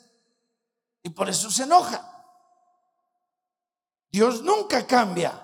Y 1.02 1.10
por 1.10 1.28
eso 1.28 1.50
se 1.50 1.62
enoja. 1.62 2.12
Dios 4.10 4.42
nunca 4.42 4.86
cambia, 4.86 5.42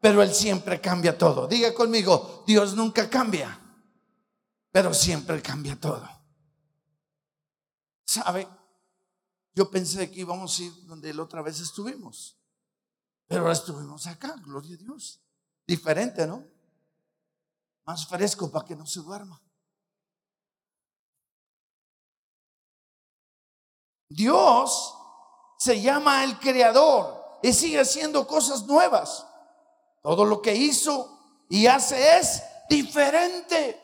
pero 0.00 0.22
Él 0.22 0.32
siempre 0.32 0.80
cambia 0.80 1.16
todo. 1.16 1.46
Diga 1.46 1.72
conmigo, 1.74 2.44
Dios 2.46 2.74
nunca 2.74 3.08
cambia, 3.08 3.58
pero 4.70 4.92
siempre 4.94 5.40
cambia 5.42 5.78
todo. 5.78 6.08
¿Sabe? 8.12 8.46
Yo 9.54 9.70
pensé 9.70 10.10
que 10.10 10.20
íbamos 10.20 10.58
a 10.58 10.62
ir 10.64 10.86
donde 10.86 11.14
la 11.14 11.22
otra 11.22 11.40
vez 11.40 11.60
estuvimos. 11.60 12.36
Pero 13.26 13.40
ahora 13.40 13.54
estuvimos 13.54 14.06
acá, 14.06 14.34
gloria 14.44 14.74
a 14.74 14.78
Dios. 14.78 15.18
Diferente, 15.66 16.26
¿no? 16.26 16.44
Más 17.86 18.06
fresco 18.06 18.52
para 18.52 18.66
que 18.66 18.76
no 18.76 18.84
se 18.84 19.00
duerma. 19.00 19.40
Dios 24.10 24.94
se 25.58 25.80
llama 25.80 26.22
el 26.22 26.38
creador 26.38 27.40
y 27.42 27.54
sigue 27.54 27.80
haciendo 27.80 28.26
cosas 28.26 28.66
nuevas. 28.66 29.26
Todo 30.02 30.26
lo 30.26 30.42
que 30.42 30.54
hizo 30.54 31.46
y 31.48 31.66
hace 31.66 32.18
es 32.18 32.42
diferente. 32.68 33.81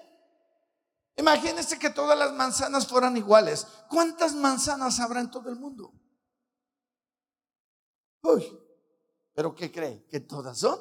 Imagínense 1.19 1.79
que 1.79 1.91
todas 1.91 2.17
las 2.17 2.33
manzanas 2.33 2.87
fueran 2.87 3.17
iguales. 3.17 3.67
¿Cuántas 3.91 4.35
manzanas 4.35 5.01
habrá 5.01 5.21
en 5.21 5.31
todo 5.31 5.51
el 5.51 5.57
mundo? 5.57 5.93
Uy, 8.23 8.57
pero 9.35 9.53
¿qué 9.53 9.71
cree? 9.73 10.07
¿Que 10.07 10.21
todas 10.21 10.59
son? 10.59 10.79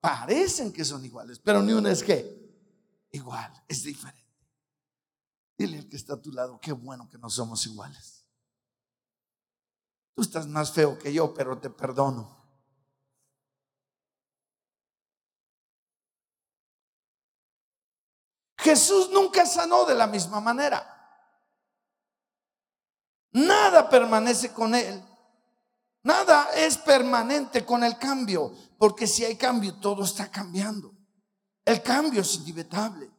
Parecen 0.00 0.72
que 0.72 0.84
son 0.84 1.04
iguales, 1.04 1.38
pero 1.38 1.62
ni 1.62 1.72
una 1.72 1.92
es 1.92 2.02
que 2.02 3.06
igual, 3.12 3.52
es 3.68 3.84
diferente. 3.84 4.20
Dile 5.56 5.78
al 5.78 5.88
que 5.88 5.96
está 5.96 6.14
a 6.14 6.20
tu 6.20 6.32
lado, 6.32 6.58
qué 6.60 6.72
bueno 6.72 7.08
que 7.08 7.18
no 7.18 7.30
somos 7.30 7.64
iguales. 7.66 8.24
Tú 10.14 10.22
estás 10.22 10.48
más 10.48 10.72
feo 10.72 10.98
que 10.98 11.12
yo, 11.12 11.32
pero 11.32 11.58
te 11.58 11.70
perdono. 11.70 12.39
Jesús 18.62 19.10
nunca 19.10 19.46
sanó 19.46 19.84
de 19.84 19.94
la 19.94 20.06
misma 20.06 20.40
manera. 20.40 20.86
Nada 23.32 23.88
permanece 23.88 24.52
con 24.52 24.74
él. 24.74 25.02
Nada 26.02 26.48
es 26.54 26.78
permanente 26.78 27.64
con 27.64 27.84
el 27.84 27.98
cambio, 27.98 28.52
porque 28.78 29.06
si 29.06 29.24
hay 29.24 29.36
cambio, 29.36 29.74
todo 29.76 30.04
está 30.04 30.30
cambiando. 30.30 30.94
El 31.64 31.82
cambio 31.82 32.22
es 32.22 32.36
inevitable. 32.36 33.10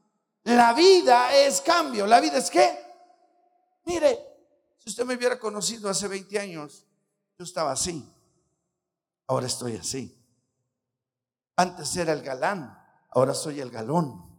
La 0.43 0.73
vida 0.73 1.33
es 1.35 1.61
cambio. 1.61 2.07
¿La 2.07 2.19
vida 2.19 2.37
es 2.37 2.49
qué? 2.49 2.79
Mire, 3.85 4.19
si 4.79 4.89
usted 4.89 5.05
me 5.05 5.15
hubiera 5.15 5.39
conocido 5.39 5.89
hace 5.89 6.07
20 6.07 6.39
años, 6.39 6.85
yo 7.37 7.45
estaba 7.45 7.71
así. 7.71 8.11
Ahora 9.27 9.45
estoy 9.45 9.75
así. 9.75 10.17
Antes 11.55 11.95
era 11.95 12.13
el 12.13 12.21
galán, 12.21 12.77
ahora 13.11 13.33
soy 13.33 13.59
el 13.59 13.69
galón. 13.69 14.30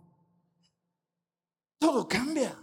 Todo 1.83 2.07
cambia. 2.07 2.57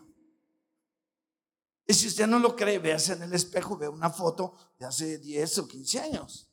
Y 1.86 1.94
si 1.94 2.08
usted 2.08 2.26
no 2.26 2.40
lo 2.40 2.56
cree, 2.56 2.80
véase 2.80 3.12
en 3.12 3.24
el 3.24 3.34
espejo, 3.34 3.76
ve 3.76 3.90
una 3.90 4.10
foto 4.10 4.56
de 4.80 4.86
hace 4.86 5.18
10 5.18 5.58
o 5.58 5.68
15 5.68 6.00
años. 6.00 6.48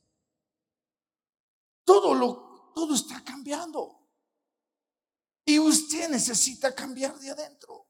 Todo 1.85 2.13
lo 2.13 2.73
todo 2.75 2.93
está 2.93 3.23
cambiando. 3.23 4.09
Y 5.45 5.61
usted 5.61 6.11
necesita 6.11 6.75
cambiar 6.75 7.17
de 7.21 7.31
adentro. 7.31 7.87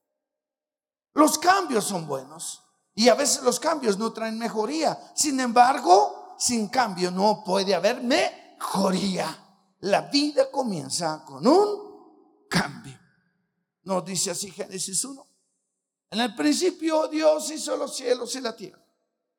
Los 1.15 1.39
cambios 1.39 1.87
son 1.87 2.07
buenos 2.07 2.63
y 2.95 3.09
a 3.09 3.15
veces 3.15 3.43
los 3.45 3.59
cambios 3.59 3.97
no 3.97 4.13
traen 4.13 4.39
mejoría. 4.39 5.11
Sin 5.17 5.41
embargo, 5.41 6.37
sin 6.39 6.69
cambio 6.69 7.11
no 7.11 7.43
puede 7.43 7.75
haber 7.75 8.03
mejoría. 8.03 9.73
La 9.81 10.03
vida 10.03 10.51
comienza 10.51 11.25
con 11.25 11.47
un 11.47 12.47
cambio. 12.51 12.86
Nos 13.87 14.05
dice 14.05 14.33
así 14.33 14.51
Génesis 14.51 15.05
1. 15.05 15.27
En 16.11 16.21
el 16.21 16.35
principio 16.35 17.07
Dios 17.07 17.49
hizo 17.53 17.77
los 17.77 17.97
cielos 17.97 18.35
y 18.35 18.41
la 18.41 18.55
tierra. 18.55 18.85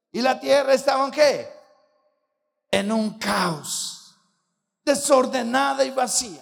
Y 0.09 0.21
la 0.21 0.39
tierra 0.39 0.73
estaba 0.73 1.03
en 1.03 1.11
qué? 1.11 1.49
En 2.71 2.91
un 2.91 3.19
caos. 3.19 4.15
desordenada 4.85 5.83
y 5.83 5.91
vacía. 5.91 6.41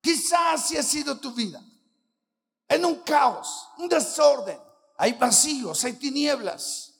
Quizás 0.00 0.68
si 0.68 0.76
ha 0.76 0.84
sido 0.84 1.18
tu 1.18 1.34
vida. 1.34 1.60
En 2.68 2.84
un 2.84 3.00
caos, 3.00 3.66
un 3.78 3.88
desorden. 3.88 4.60
Hay 4.98 5.14
vacíos, 5.14 5.84
hay 5.84 5.94
tinieblas. 5.94 6.94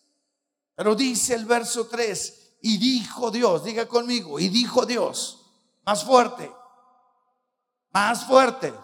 Pero 0.75 0.97
dice 0.97 1.35
el 1.35 1.45
verso 1.45 1.87
3, 1.87 2.57
y 2.63 2.79
dijo 2.79 3.31
Dios, 3.31 3.63
diga 3.63 3.87
conmigo, 3.87 4.41
y 4.41 4.49
dijo 4.49 4.85
Dios, 4.85 5.47
más 5.85 6.03
fuerte, 6.03 6.51
más 7.93 8.25
fuerte. 8.27 8.75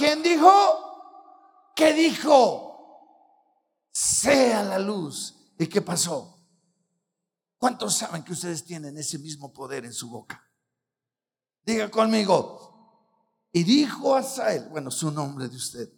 ¿Quién 0.00 0.22
dijo? 0.22 0.50
¿Qué 1.76 1.92
dijo? 1.92 3.36
Sea 3.92 4.62
la 4.62 4.78
luz. 4.78 5.52
¿Y 5.58 5.66
qué 5.66 5.82
pasó? 5.82 6.42
¿Cuántos 7.58 7.98
saben 7.98 8.22
que 8.22 8.32
ustedes 8.32 8.64
tienen 8.64 8.96
ese 8.96 9.18
mismo 9.18 9.52
poder 9.52 9.84
en 9.84 9.92
su 9.92 10.08
boca? 10.08 10.42
Diga 11.66 11.90
conmigo. 11.90 13.44
Y 13.52 13.62
dijo 13.62 14.16
a 14.16 14.22
Sael, 14.22 14.70
bueno, 14.70 14.90
su 14.90 15.10
nombre 15.10 15.50
de 15.50 15.56
usted. 15.56 15.92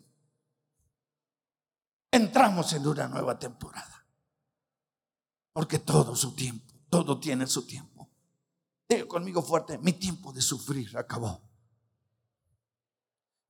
Entramos 2.10 2.72
en 2.72 2.84
una 2.84 3.06
nueva 3.06 3.38
temporada. 3.38 4.04
Porque 5.52 5.78
todo 5.78 6.16
su 6.16 6.34
tiempo, 6.34 6.74
todo 6.90 7.20
tiene 7.20 7.46
su 7.46 7.64
tiempo. 7.64 8.10
Diga 8.88 9.06
conmigo 9.06 9.42
fuerte, 9.42 9.78
mi 9.78 9.92
tiempo 9.92 10.32
de 10.32 10.42
sufrir 10.42 10.98
acabó. 10.98 11.51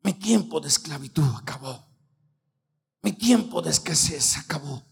Mi 0.03 0.15
tiempo 0.15 0.61
de 0.61 0.69
esclavitud 0.69 1.25
acabó. 1.37 1.87
Mi 3.03 3.13
tiempo 3.13 3.63
de 3.63 3.71
escasez 3.71 4.37
acabó. 4.39 4.83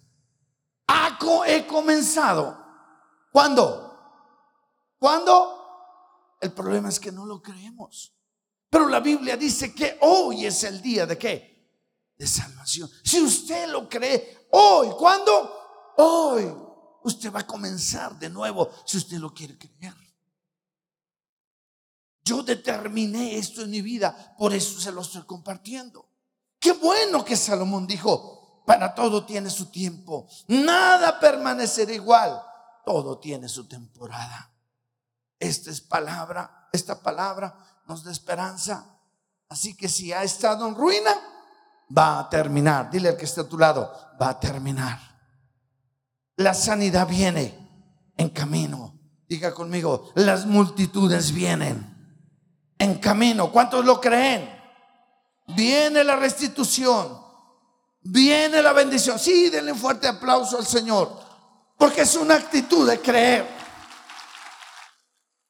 He 1.47 1.67
comenzado 1.67 2.59
¿Cuándo? 3.33 3.87
¿Cuándo? 4.99 5.57
El 6.40 6.52
problema 6.52 6.88
es 6.88 6.99
que 6.99 7.12
no 7.12 7.25
lo 7.25 7.40
creemos. 7.40 8.12
Pero 8.69 8.88
la 8.88 9.00
Biblia 9.00 9.37
dice 9.37 9.75
que 9.75 9.99
hoy 10.00 10.47
es 10.47 10.64
el 10.64 10.83
día 10.83 11.07
de 11.07 11.17
qué? 11.17 12.12
De 12.17 12.26
salvación. 12.26 12.90
Si 13.05 13.21
usted 13.21 13.69
lo 13.69 13.88
cree 13.88 14.49
hoy, 14.50 14.88
¿cuándo? 14.99 15.95
Hoy. 15.97 16.52
Usted 17.02 17.33
va 17.33 17.40
a 17.40 17.47
comenzar 17.47 18.19
de 18.19 18.29
nuevo 18.29 18.71
si 18.85 18.99
usted 18.99 19.19
lo 19.19 19.33
quiere 19.33 19.57
creer. 19.57 19.95
Yo 22.30 22.44
determiné 22.44 23.38
esto 23.38 23.62
en 23.62 23.70
mi 23.70 23.82
vida, 23.82 24.37
por 24.38 24.54
eso 24.54 24.78
se 24.78 24.92
lo 24.92 25.00
estoy 25.00 25.22
compartiendo. 25.22 26.08
Qué 26.60 26.70
bueno 26.70 27.25
que 27.25 27.34
Salomón 27.34 27.88
dijo, 27.88 28.62
para 28.64 28.94
todo 28.94 29.26
tiene 29.26 29.50
su 29.50 29.66
tiempo, 29.66 30.28
nada 30.46 31.18
permanecerá 31.18 31.92
igual 31.92 32.40
todo 32.87 33.18
tiene 33.18 33.49
su 33.49 33.66
temporada. 33.66 34.49
Esta 35.40 35.72
es 35.72 35.80
palabra, 35.80 36.68
esta 36.72 37.02
palabra 37.02 37.82
nos 37.88 38.04
da 38.04 38.12
esperanza. 38.12 38.87
Así 39.49 39.76
que 39.76 39.88
si 39.88 40.12
ha 40.12 40.22
estado 40.22 40.68
en 40.68 40.76
ruina, 40.76 41.10
va 41.99 42.20
a 42.20 42.28
terminar. 42.28 42.92
Dile 42.92 43.08
al 43.08 43.16
que 43.16 43.25
está 43.25 43.40
a 43.40 43.49
tu 43.49 43.58
lado, 43.58 43.92
va 44.22 44.28
a 44.28 44.38
terminar. 44.38 45.00
La 46.37 46.54
sanidad 46.54 47.08
viene 47.08 48.12
en 48.16 48.28
camino. 48.28 48.94
Diga 49.28 49.52
conmigo, 49.52 50.12
las 50.14 50.46
multitudes 50.46 51.32
vienen 51.32 51.99
en 52.80 52.99
camino. 52.99 53.52
¿Cuántos 53.52 53.84
lo 53.84 54.00
creen? 54.00 54.58
Viene 55.49 56.02
la 56.02 56.16
restitución. 56.16 57.20
Viene 58.00 58.62
la 58.62 58.72
bendición. 58.72 59.18
Sí, 59.18 59.50
denle 59.50 59.72
un 59.72 59.78
fuerte 59.78 60.08
aplauso 60.08 60.56
al 60.56 60.66
Señor. 60.66 61.14
Porque 61.76 62.02
es 62.02 62.16
una 62.16 62.34
actitud 62.34 62.88
de 62.88 63.00
creer. 63.00 63.46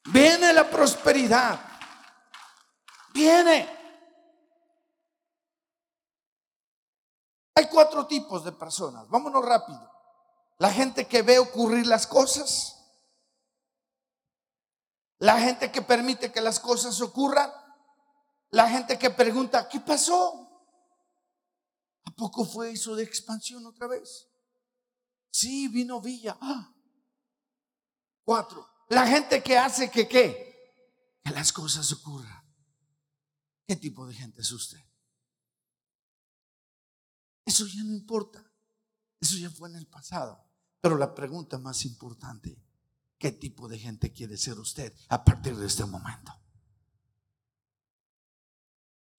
Viene 0.07 0.53
la 0.53 0.69
prosperidad. 0.69 1.61
Viene. 3.15 3.79
Hay 7.55 7.69
cuatro 7.69 8.07
tipos 8.07 8.45
de 8.45 8.53
personas. 8.53 9.09
Vámonos 9.09 9.45
rápido. 9.45 9.89
La 10.59 10.73
gente 10.73 11.07
que 11.07 11.23
ve 11.23 11.39
ocurrir 11.39 11.87
las 11.87 12.09
cosas. 12.09 12.80
La 15.21 15.39
gente 15.39 15.71
que 15.71 15.83
permite 15.83 16.33
que 16.33 16.41
las 16.41 16.59
cosas 16.59 17.01
ocurran. 17.01 17.51
La 18.51 18.69
gente 18.69 18.99
que 18.99 19.11
pregunta, 19.11 19.69
¿qué 19.69 19.79
pasó? 19.81 20.49
¿A 22.05 22.11
poco 22.13 22.45
fue 22.45 22.73
eso 22.73 22.97
de 22.97 23.05
expansión 23.05 23.65
otra 23.67 23.87
vez? 23.87 24.29
Sí, 25.31 25.69
vino 25.69 26.01
Villa. 26.01 26.37
Ah. 26.41 26.75
Cuatro. 28.25 28.67
La 28.89 29.07
gente 29.07 29.43
que 29.43 29.57
hace 29.57 29.91
que 29.91 30.09
qué? 30.09 31.21
Que 31.23 31.31
las 31.31 31.53
cosas 31.53 31.93
ocurran. 31.93 32.43
¿Qué 33.67 33.77
tipo 33.77 34.07
de 34.07 34.15
gente 34.15 34.41
es 34.41 34.51
usted? 34.51 34.81
Eso 37.45 37.67
ya 37.67 37.85
no 37.85 37.93
importa. 37.93 38.45
Eso 39.21 39.37
ya 39.37 39.51
fue 39.51 39.69
en 39.69 39.77
el 39.77 39.87
pasado. 39.87 40.51
Pero 40.81 40.97
la 40.97 41.15
pregunta 41.15 41.59
más 41.59 41.85
importante, 41.85 42.57
¿qué 43.21 43.31
tipo 43.31 43.69
de 43.69 43.79
gente 43.79 44.13
quiere 44.13 44.37
ser 44.37 44.59
usted 44.59 44.93
a 45.11 45.23
partir 45.23 45.55
de 45.57 45.69
este 45.69 45.85
momento? 45.85 46.33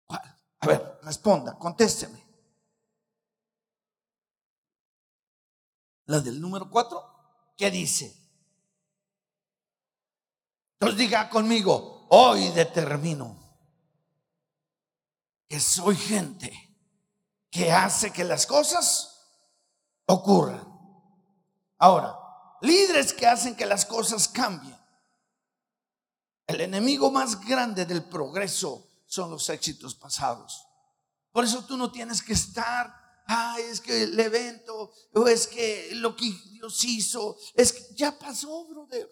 ¿Cuál? 0.07 0.41
A 0.59 0.67
ver, 0.67 0.99
responda, 1.05 1.57
contésteme. 1.57 2.31
la 6.11 6.21
del 6.21 6.41
número 6.41 6.69
cuatro, 6.69 7.55
¿qué 7.57 7.71
dice? 7.71 8.17
Entonces 10.75 10.99
diga 10.99 11.31
conmigo, 11.31 12.09
hoy 12.11 12.49
determino 12.49 13.39
que 15.49 15.61
soy 15.61 15.95
gente 15.95 16.53
que 17.49 17.71
hace 17.71 18.13
que 18.13 18.25
las 18.25 18.47
cosas 18.47 19.25
ocurran. 20.07 20.67
Ahora, 21.79 22.19
líderes 22.61 23.13
que 23.13 23.27
hacen 23.27 23.55
que 23.55 23.67
las 23.67 23.85
cosas 23.85 24.29
cambien. 24.29 24.79
El 26.47 26.61
enemigo 26.61 27.11
más 27.11 27.41
grande 27.41 27.87
del 27.87 28.05
progreso 28.05 28.87
son 29.07 29.31
los 29.31 29.49
éxitos 29.49 29.95
pasados. 29.95 30.67
Por 31.33 31.45
eso 31.45 31.65
tú 31.65 31.77
no 31.77 31.93
tienes 31.93 32.23
que 32.23 32.33
estar 32.33 33.01
ay, 33.31 33.63
es 33.63 33.81
que 33.81 34.03
el 34.03 34.19
evento, 34.19 34.93
o 35.15 35.29
es 35.29 35.47
que 35.47 35.91
lo 35.93 36.17
que 36.17 36.33
Dios 36.51 36.85
hizo, 36.85 37.37
es 37.55 37.73
que 37.73 37.95
ya 37.95 38.19
pasó, 38.19 38.67
brother. 38.67 39.09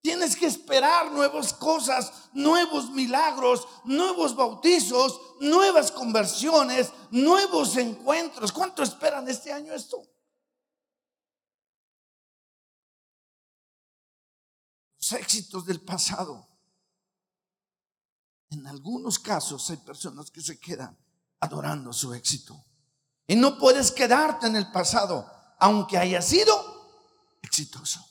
Tienes 0.00 0.36
que 0.36 0.46
esperar 0.46 1.10
nuevas 1.10 1.52
cosas, 1.52 2.10
nuevos 2.32 2.90
milagros, 2.90 3.66
nuevos 3.84 4.34
bautizos, 4.34 5.20
nuevas 5.40 5.90
conversiones, 5.90 6.90
nuevos 7.10 7.76
encuentros. 7.76 8.52
¿Cuánto 8.52 8.82
esperan 8.82 9.28
este 9.28 9.52
año 9.52 9.74
esto? 9.74 10.02
Éxitos 15.12 15.64
del 15.66 15.80
pasado. 15.80 16.48
En 18.50 18.66
algunos 18.66 19.18
casos 19.18 19.68
hay 19.70 19.76
personas 19.78 20.30
que 20.30 20.40
se 20.40 20.58
quedan 20.58 20.96
adorando 21.40 21.92
su 21.92 22.14
éxito. 22.14 22.64
Y 23.26 23.36
no 23.36 23.58
puedes 23.58 23.90
quedarte 23.90 24.46
en 24.46 24.56
el 24.56 24.70
pasado, 24.70 25.30
aunque 25.58 25.98
haya 25.98 26.22
sido 26.22 26.54
exitoso. 27.42 28.04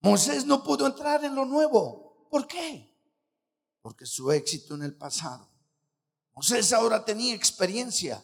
Moisés 0.00 0.44
no 0.44 0.62
pudo 0.62 0.86
entrar 0.86 1.24
en 1.24 1.34
lo 1.34 1.44
nuevo. 1.44 2.26
¿Por 2.30 2.46
qué? 2.46 2.96
Porque 3.82 4.06
su 4.06 4.30
éxito 4.32 4.74
en 4.74 4.82
el 4.82 4.96
pasado. 4.96 5.48
Moisés 6.34 6.72
ahora 6.72 7.04
tenía 7.04 7.34
experiencia. 7.34 8.22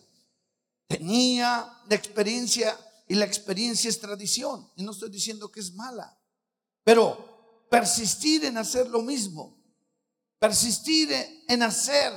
Tenía 0.87 1.83
la 1.89 1.95
experiencia 1.95 2.79
y 3.09 3.15
la 3.15 3.25
experiencia 3.25 3.89
es 3.89 4.01
tradición. 4.01 4.71
Y 4.77 4.83
no 4.83 4.93
estoy 4.93 5.11
diciendo 5.11 5.51
que 5.51 5.61
es 5.61 5.73
mala. 5.73 6.19
Pero 6.85 7.67
persistir 7.71 8.45
en 8.45 8.59
hacer 8.59 8.89
lo 8.89 9.01
mismo. 9.03 9.59
Persistir 10.39 11.11
en 11.49 11.63
hacer 11.63 12.13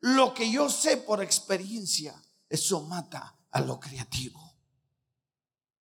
lo 0.00 0.34
que 0.34 0.50
yo 0.50 0.68
sé 0.68 0.98
por 0.98 1.22
experiencia 1.22 2.20
eso 2.48 2.82
mata 2.82 3.36
a 3.50 3.60
lo 3.60 3.80
creativo. 3.80 4.54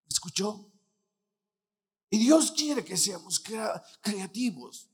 ¿Escuchó? 0.09 0.71
Y 2.09 2.19
Dios 2.19 2.51
quiere 2.51 2.83
que 2.83 2.97
seamos 2.97 3.41
creativos. 4.01 4.89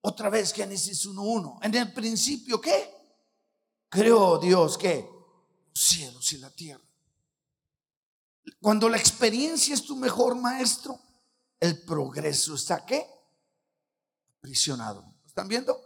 Otra 0.00 0.30
vez 0.30 0.52
Génesis 0.52 1.06
1.1. 1.06 1.58
En 1.62 1.74
el 1.74 1.92
principio, 1.92 2.60
¿qué? 2.60 2.94
Creó 3.88 4.38
Dios, 4.38 4.76
¿qué? 4.76 5.08
Los 5.68 5.80
cielos 5.80 6.32
y 6.32 6.38
la 6.38 6.50
tierra. 6.50 6.84
Cuando 8.60 8.88
la 8.88 8.96
experiencia 8.96 9.74
es 9.74 9.84
tu 9.84 9.96
mejor 9.96 10.34
maestro, 10.34 10.98
el 11.60 11.84
progreso 11.84 12.54
está, 12.54 12.84
¿qué? 12.84 13.06
Aprisionado. 14.38 15.14
¿Están 15.26 15.48
viendo? 15.48 15.80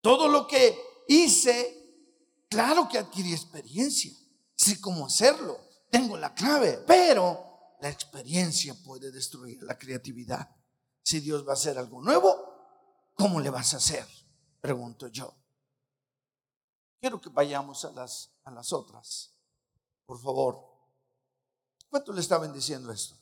Todo 0.00 0.28
lo 0.28 0.46
que 0.46 0.78
hice 1.08 1.76
Claro 2.48 2.88
que 2.88 2.98
adquirí 2.98 3.32
experiencia, 3.32 4.12
sé 4.54 4.80
cómo 4.80 5.06
hacerlo, 5.06 5.58
tengo 5.90 6.16
la 6.16 6.32
clave, 6.32 6.82
pero 6.86 7.76
la 7.80 7.88
experiencia 7.88 8.74
puede 8.84 9.10
destruir 9.10 9.62
la 9.62 9.76
creatividad. 9.76 10.48
Si 11.02 11.20
Dios 11.20 11.46
va 11.46 11.50
a 11.50 11.54
hacer 11.54 11.76
algo 11.78 12.00
nuevo, 12.00 13.12
¿cómo 13.14 13.40
le 13.40 13.50
vas 13.50 13.74
a 13.74 13.78
hacer? 13.78 14.06
Pregunto 14.60 15.08
yo. 15.08 15.34
Quiero 17.00 17.20
que 17.20 17.28
vayamos 17.30 17.84
a 17.84 17.92
las, 17.92 18.32
a 18.44 18.50
las 18.50 18.72
otras. 18.72 19.36
Por 20.06 20.20
favor. 20.20 20.65
¿Cuánto 21.96 22.12
le 22.12 22.20
está 22.20 22.36
bendiciendo 22.36 22.92
esto? 22.92 23.16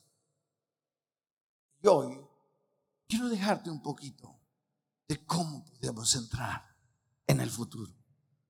Y 1.81 1.87
hoy 1.87 2.27
quiero 3.07 3.29
dejarte 3.29 3.71
un 3.71 3.81
poquito 3.81 4.37
de 5.07 5.25
cómo 5.25 5.65
podemos 5.65 6.13
entrar 6.17 6.75
en 7.29 7.41
el 7.41 7.51
futuro. 7.51 7.95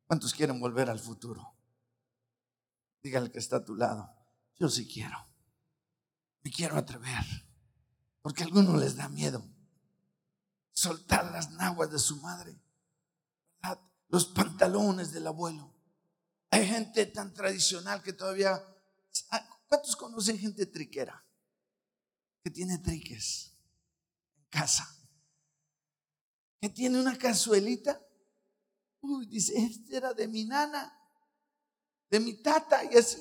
¿Cuántos 0.06 0.32
quieren 0.32 0.58
volver 0.58 0.88
al 0.88 0.98
futuro? 0.98 1.54
Dígale 3.02 3.30
que 3.30 3.38
está 3.38 3.56
a 3.56 3.64
tu 3.66 3.76
lado. 3.76 4.16
Yo 4.58 4.70
sí 4.70 4.88
quiero. 4.88 5.18
Me 6.42 6.50
quiero 6.50 6.78
atrever. 6.78 7.26
Porque 8.22 8.44
a 8.44 8.46
algunos 8.46 8.80
les 8.80 8.96
da 8.96 9.10
miedo 9.10 9.44
soltar 10.72 11.30
las 11.32 11.50
naguas 11.50 11.90
de 11.90 11.98
su 11.98 12.16
madre, 12.22 12.58
los 14.08 14.24
pantalones 14.24 15.12
del 15.12 15.26
abuelo. 15.26 15.70
Hay 16.48 16.66
gente 16.66 17.04
tan 17.04 17.34
tradicional 17.34 18.02
que 18.02 18.14
todavía... 18.14 18.64
¿Cuántos 19.74 19.96
conocen 19.96 20.38
gente 20.38 20.66
triquera? 20.66 21.26
Que 22.44 22.50
tiene 22.50 22.78
triques 22.78 23.58
en 24.36 24.44
casa. 24.44 24.88
Que 26.60 26.68
tiene 26.68 27.00
una 27.00 27.18
cazuelita. 27.18 28.00
Uy, 29.00 29.26
dice, 29.26 29.52
este 29.56 29.96
era 29.96 30.14
de 30.14 30.28
mi 30.28 30.44
nana, 30.44 30.96
de 32.08 32.20
mi 32.20 32.34
tata 32.34 32.84
y 32.84 32.96
así. 32.96 33.20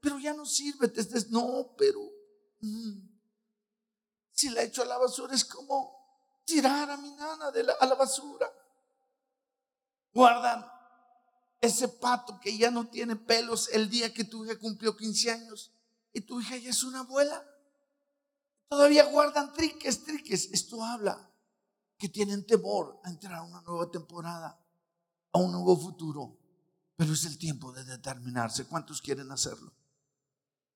Pero 0.00 0.18
ya 0.18 0.32
no 0.32 0.46
sirve. 0.46 0.88
Te 0.88 1.02
no, 1.28 1.74
pero... 1.76 2.00
Mm, 2.60 3.06
si 4.32 4.48
la 4.48 4.62
echo 4.62 4.80
a 4.80 4.86
la 4.86 4.96
basura 4.96 5.34
es 5.34 5.44
como 5.44 5.94
tirar 6.46 6.90
a 6.90 6.96
mi 6.96 7.10
nana 7.10 7.52
a 7.78 7.86
la 7.86 7.94
basura. 7.94 8.50
Guardan 10.14 10.64
ese 11.60 11.88
pato 11.88 12.40
que 12.40 12.56
ya 12.56 12.70
no 12.70 12.88
tiene 12.88 13.16
pelos 13.16 13.68
el 13.68 13.90
día 13.90 14.14
que 14.14 14.24
tu 14.24 14.46
hija 14.46 14.58
cumplió 14.58 14.96
15 14.96 15.30
años 15.30 15.73
y 16.14 16.20
tu 16.20 16.40
hija 16.40 16.56
ya 16.56 16.70
es 16.70 16.82
una 16.84 17.00
abuela. 17.00 17.44
Todavía 18.68 19.04
guardan 19.10 19.52
triques, 19.52 20.04
triques. 20.04 20.48
Esto 20.52 20.82
habla 20.82 21.30
que 21.98 22.08
tienen 22.08 22.46
temor 22.46 23.00
a 23.02 23.10
entrar 23.10 23.34
a 23.34 23.42
una 23.42 23.60
nueva 23.62 23.90
temporada, 23.90 24.58
a 25.32 25.38
un 25.38 25.52
nuevo 25.52 25.76
futuro. 25.76 26.38
Pero 26.96 27.12
es 27.12 27.24
el 27.24 27.36
tiempo 27.36 27.72
de 27.72 27.84
determinarse. 27.84 28.66
¿Cuántos 28.66 29.02
quieren 29.02 29.30
hacerlo? 29.32 29.72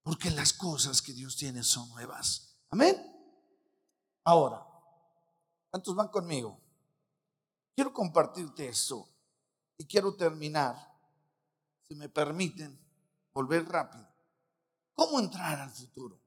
Porque 0.03 0.31
las 0.31 0.53
cosas 0.53 1.01
que 1.01 1.13
Dios 1.13 1.37
tiene 1.37 1.63
son 1.63 1.89
nuevas. 1.91 2.57
Amén. 2.71 2.97
Ahora, 4.25 4.67
¿cuántos 5.71 5.95
van 5.95 6.09
conmigo? 6.09 6.61
Quiero 7.77 7.93
compartirte 7.93 8.69
eso 8.69 9.09
y 9.77 9.87
quiero 9.87 10.17
terminar, 10.17 10.77
si 11.87 11.95
me 11.95 12.09
permiten, 12.09 12.77
volver 13.33 13.65
rápido. 13.69 14.08
¿Cómo 14.99 15.21
entrar 15.21 15.61
al 15.61 15.71
futuro? 15.71 16.21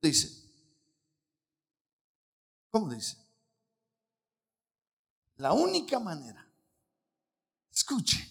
Dice. 0.00 0.50
¿Cómo 2.70 2.88
dice? 2.88 3.18
La 5.36 5.52
única 5.52 6.00
manera, 6.00 6.50
escuche, 7.70 8.26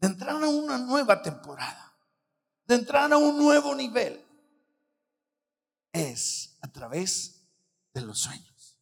de 0.00 0.06
entrar 0.06 0.42
a 0.42 0.48
una 0.48 0.78
nueva 0.78 1.20
temporada, 1.20 1.94
de 2.66 2.76
entrar 2.76 3.12
a 3.12 3.18
un 3.18 3.36
nuevo 3.36 3.74
nivel, 3.74 4.24
es 5.92 6.56
a 6.62 6.72
través 6.72 7.46
de 7.92 8.00
los 8.00 8.18
sueños. 8.18 8.78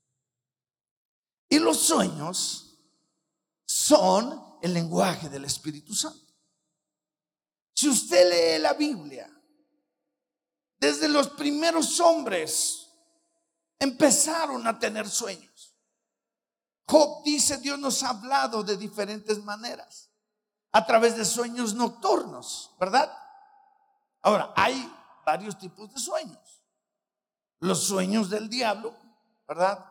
Y 1.49 1.59
los 1.59 1.81
sueños 1.81 2.79
son 3.65 4.59
el 4.63 4.75
lenguaje 4.75 5.29
del 5.29 5.45
Espíritu 5.45 5.93
Santo. 5.93 6.33
Si 7.75 7.89
usted 7.89 8.31
lee 8.31 8.63
la 8.63 8.75
Biblia, 8.75 9.32
desde 10.83 11.09
los 11.09 11.29
primeros 11.29 12.01
hombres 12.01 12.91
empezaron 13.79 14.67
a 14.67 14.81
tener 14.81 15.09
sueños. 15.09 15.77
Job 16.89 17.23
dice, 17.25 17.59
Dios 17.59 17.79
nos 17.79 18.03
ha 18.03 18.09
hablado 18.09 18.65
de 18.65 18.77
diferentes 18.77 19.45
maneras, 19.45 20.11
a 20.73 20.85
través 20.85 21.17
de 21.17 21.25
sueños 21.25 21.75
nocturnos, 21.75 22.75
¿verdad? 22.81 23.17
Ahora, 24.23 24.53
hay 24.57 24.93
varios 25.25 25.57
tipos 25.57 25.89
de 25.95 26.01
sueños. 26.01 26.65
Los 27.61 27.85
sueños 27.85 28.29
del 28.29 28.49
diablo 28.49 28.93
¿verdad? 29.47 29.87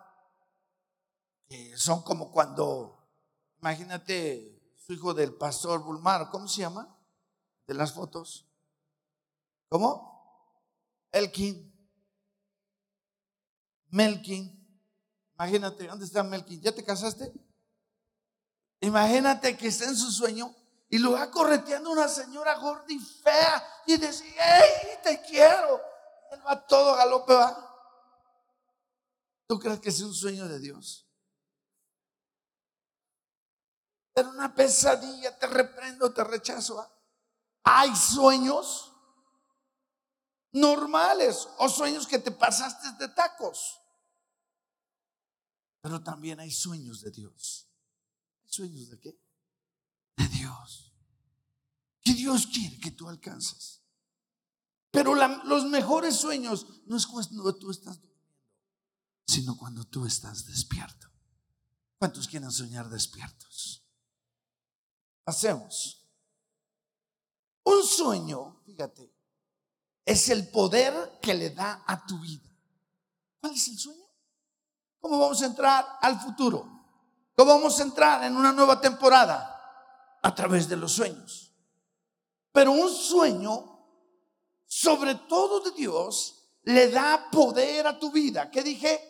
Que 1.48 1.78
son 1.78 2.02
como 2.02 2.32
cuando, 2.32 3.08
imagínate 3.60 4.76
su 4.78 4.92
hijo 4.92 5.14
del 5.14 5.36
pastor 5.36 5.84
Bulmar, 5.84 6.30
¿cómo 6.32 6.50
se 6.50 6.62
llama? 6.62 6.98
De 7.66 7.76
las 7.76 7.94
fotos. 7.94 8.46
¿Cómo? 9.70 10.11
Elkin. 11.12 11.72
Melkin. 13.90 14.58
Imagínate, 15.36 15.88
¿dónde 15.88 16.06
está 16.06 16.24
Melkin? 16.24 16.62
¿Ya 16.62 16.72
te 16.72 16.84
casaste? 16.84 17.32
Imagínate 18.80 19.58
que 19.58 19.68
está 19.68 19.86
en 19.86 19.96
su 19.96 20.12
sueño 20.12 20.56
y 20.90 20.98
lo 20.98 21.14
va 21.14 21.30
correteando 21.32 21.92
una 21.92 22.08
señora 22.08 22.58
gorda 22.58 22.86
y 22.90 23.00
fea 23.00 23.64
y 23.86 23.98
dice, 23.98 24.26
¡Ey, 24.26 24.98
te 25.04 25.22
quiero! 25.22 25.82
él 26.32 26.42
va 26.46 26.66
todo 26.66 26.96
galope, 26.96 27.34
va. 27.34 27.68
¿Tú 29.48 29.60
crees 29.60 29.80
que 29.80 29.90
es 29.90 30.02
un 30.02 30.14
sueño 30.14 30.48
de 30.48 30.60
Dios? 30.60 31.08
Pero 34.14 34.30
una 34.30 34.54
pesadilla, 34.54 35.38
te 35.38 35.48
reprendo, 35.48 36.14
te 36.14 36.24
rechazo. 36.24 36.86
Hay 37.64 37.96
sueños 37.96 38.91
normales 40.52 41.48
o 41.58 41.70
sueños 41.70 42.08
que 42.08 42.20
te 42.20 42.32
pasaste 42.32 42.92
de 43.00 43.10
tacos. 43.10 43.80
Pero 45.82 46.02
también 46.04 46.40
hay 46.40 46.52
sueños 46.52 47.02
de 47.02 47.12
Dios. 47.12 47.68
¿Sueños 48.46 48.90
de 48.90 49.00
qué? 49.00 49.20
De 50.18 50.28
Dios. 50.28 50.94
Que 52.02 52.14
Dios 52.14 52.48
quiere 52.48 52.80
que 52.80 52.92
tú 52.92 53.08
alcances. 53.08 53.82
Pero 54.92 55.16
los 55.16 55.66
mejores 55.66 56.18
sueños 56.18 56.68
no 56.86 56.98
es 56.98 57.08
cuando 57.08 57.56
tú 57.56 57.72
estás 57.72 58.00
sino 59.32 59.58
cuando 59.58 59.86
tú 59.86 60.06
estás 60.06 60.46
despierto. 60.46 61.08
¿Cuántos 61.98 62.28
quieren 62.28 62.52
soñar 62.52 62.90
despiertos? 62.90 63.88
Hacemos. 65.26 66.06
Un 67.64 67.84
sueño, 67.86 68.62
fíjate, 68.66 69.14
es 70.06 70.30
el 70.30 70.50
poder 70.50 71.20
que 71.22 71.34
le 71.34 71.52
da 71.52 71.84
a 71.86 72.06
tu 72.06 72.20
vida. 72.20 72.50
¿Cuál 73.40 73.54
es 73.54 73.68
el 73.68 73.78
sueño? 73.78 74.06
¿Cómo 75.00 75.20
vamos 75.20 75.42
a 75.42 75.46
entrar 75.46 75.86
al 76.02 76.20
futuro? 76.20 76.68
¿Cómo 77.36 77.54
vamos 77.54 77.80
a 77.80 77.84
entrar 77.84 78.24
en 78.24 78.36
una 78.36 78.52
nueva 78.52 78.80
temporada? 78.80 79.48
A 80.22 80.36
través 80.36 80.68
de 80.68 80.78
los 80.78 80.92
sueños. 80.92 81.52
Pero 82.52 82.72
un 82.72 82.94
sueño, 82.94 83.88
sobre 84.66 85.16
todo 85.16 85.62
de 85.62 85.72
Dios, 85.72 86.42
le 86.64 86.90
da 86.90 87.30
poder 87.32 87.88
a 87.88 87.98
tu 87.98 88.12
vida. 88.12 88.52
¿Qué 88.52 88.62
dije? 88.62 89.08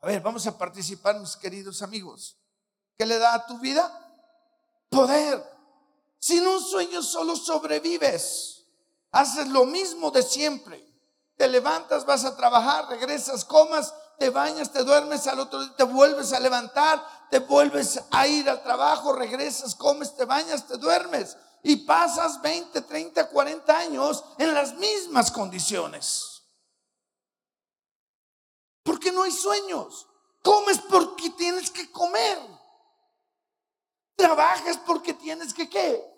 A 0.00 0.06
ver, 0.06 0.20
vamos 0.20 0.46
a 0.46 0.56
participar, 0.56 1.18
mis 1.18 1.36
queridos 1.36 1.82
amigos. 1.82 2.36
¿Qué 2.96 3.06
le 3.06 3.18
da 3.18 3.34
a 3.34 3.46
tu 3.46 3.58
vida? 3.58 3.90
Poder. 4.88 5.42
Sin 6.18 6.46
un 6.46 6.60
sueño 6.60 7.02
solo 7.02 7.34
sobrevives. 7.34 8.55
Haces 9.12 9.48
lo 9.48 9.64
mismo 9.64 10.10
de 10.10 10.22
siempre. 10.22 10.84
Te 11.36 11.48
levantas, 11.48 12.06
vas 12.06 12.24
a 12.24 12.36
trabajar, 12.36 12.88
regresas, 12.88 13.44
comas, 13.44 13.94
te 14.18 14.30
bañas, 14.30 14.72
te 14.72 14.82
duermes, 14.82 15.26
al 15.26 15.40
otro 15.40 15.60
día 15.60 15.76
te 15.76 15.84
vuelves 15.84 16.32
a 16.32 16.40
levantar, 16.40 17.04
te 17.30 17.40
vuelves 17.40 18.00
a 18.10 18.26
ir 18.26 18.48
al 18.48 18.62
trabajo, 18.62 19.12
regresas, 19.12 19.74
comes, 19.74 20.16
te 20.16 20.24
bañas, 20.24 20.66
te 20.66 20.78
duermes. 20.78 21.36
Y 21.62 21.76
pasas 21.76 22.40
20, 22.40 22.80
30, 22.80 23.28
40 23.28 23.76
años 23.76 24.24
en 24.38 24.54
las 24.54 24.74
mismas 24.74 25.30
condiciones. 25.30 26.42
Porque 28.82 29.10
no 29.10 29.24
hay 29.24 29.32
sueños. 29.32 30.06
Comes 30.42 30.78
porque 30.88 31.30
tienes 31.30 31.70
que 31.70 31.90
comer. 31.90 32.38
Trabajas 34.14 34.78
porque 34.86 35.12
tienes 35.12 35.52
que 35.52 35.68
qué. 35.68 36.15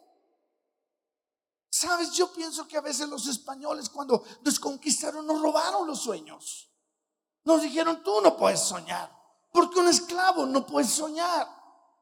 Sabes, 1.78 2.10
yo 2.10 2.32
pienso 2.32 2.66
que 2.66 2.76
a 2.76 2.80
veces 2.80 3.08
los 3.08 3.28
españoles 3.28 3.88
cuando 3.88 4.24
nos 4.42 4.58
conquistaron 4.58 5.24
nos 5.24 5.40
robaron 5.40 5.86
los 5.86 6.00
sueños. 6.00 6.68
Nos 7.44 7.62
dijeron, 7.62 8.02
tú 8.02 8.20
no 8.20 8.36
puedes 8.36 8.58
soñar. 8.58 9.08
Porque 9.52 9.78
un 9.78 9.86
esclavo 9.86 10.44
no 10.44 10.66
puede 10.66 10.88
soñar. 10.88 11.46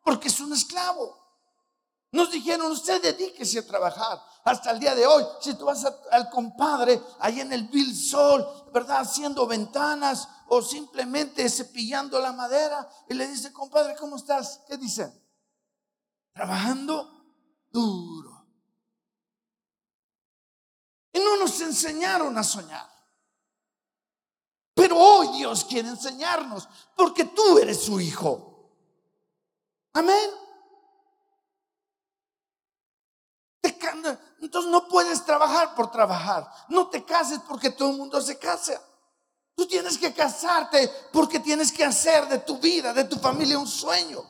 Porque 0.03 0.29
es 0.29 0.41
un 0.41 0.55
esclavo. 0.55 1.15
Nos 2.11 2.31
dijeron, 2.31 2.73
usted 2.73 3.03
dedíquese 3.03 3.59
a 3.59 3.67
trabajar. 3.67 4.19
Hasta 4.45 4.71
el 4.71 4.81
día 4.81 4.95
de 4.95 5.07
hoy, 5.07 5.23
si 5.43 5.53
tú 5.53 5.67
vas 5.67 5.85
al 6.11 6.31
compadre 6.31 6.99
ahí 7.19 7.41
en 7.41 7.53
el 7.53 7.69
Bill 7.69 7.95
Sol, 7.95 8.49
¿verdad? 8.73 9.01
Haciendo 9.01 9.47
ventanas 9.47 10.27
o 10.49 10.63
simplemente 10.63 11.51
cepillando 11.51 12.19
la 12.19 12.33
madera 12.33 12.89
y 13.11 13.13
le 13.13 13.29
dice, 13.29 13.53
compadre, 13.53 13.95
¿cómo 13.97 14.17
estás? 14.17 14.63
¿Qué 14.67 14.79
dice? 14.79 15.13
Trabajando 16.33 17.11
duro. 17.71 18.36
Y 21.17 21.19
no 21.19 21.39
nos 21.39 21.59
enseñaron 21.63 22.37
a 22.37 22.45
soñar. 22.45 22.87
Pero 24.75 24.99
hoy 24.99 25.39
Dios 25.39 25.65
quiere 25.65 25.89
enseñarnos 25.89 26.69
porque 26.95 27.25
tú 27.25 27.57
eres 27.57 27.83
su 27.83 27.99
hijo. 27.99 28.71
Amén. 29.95 30.31
Entonces 34.43 34.71
no 34.71 34.87
puedes 34.89 35.25
trabajar 35.25 35.75
por 35.75 35.91
trabajar. 35.91 36.51
No 36.69 36.91
te 36.91 37.03
cases 37.03 37.41
porque 37.49 37.71
todo 37.71 37.93
el 37.93 37.97
mundo 37.97 38.21
se 38.21 38.39
casa. 38.39 38.79
Tú 39.55 39.67
tienes 39.67 39.97
que 39.97 40.13
casarte 40.13 40.87
porque 41.11 41.41
tienes 41.41 41.73
que 41.73 41.83
hacer 41.83 42.29
de 42.29 42.41
tu 42.41 42.59
vida, 42.59 42.93
de 42.93 43.05
tu 43.05 43.17
familia 43.17 43.59
un 43.59 43.67
sueño. 43.67 44.23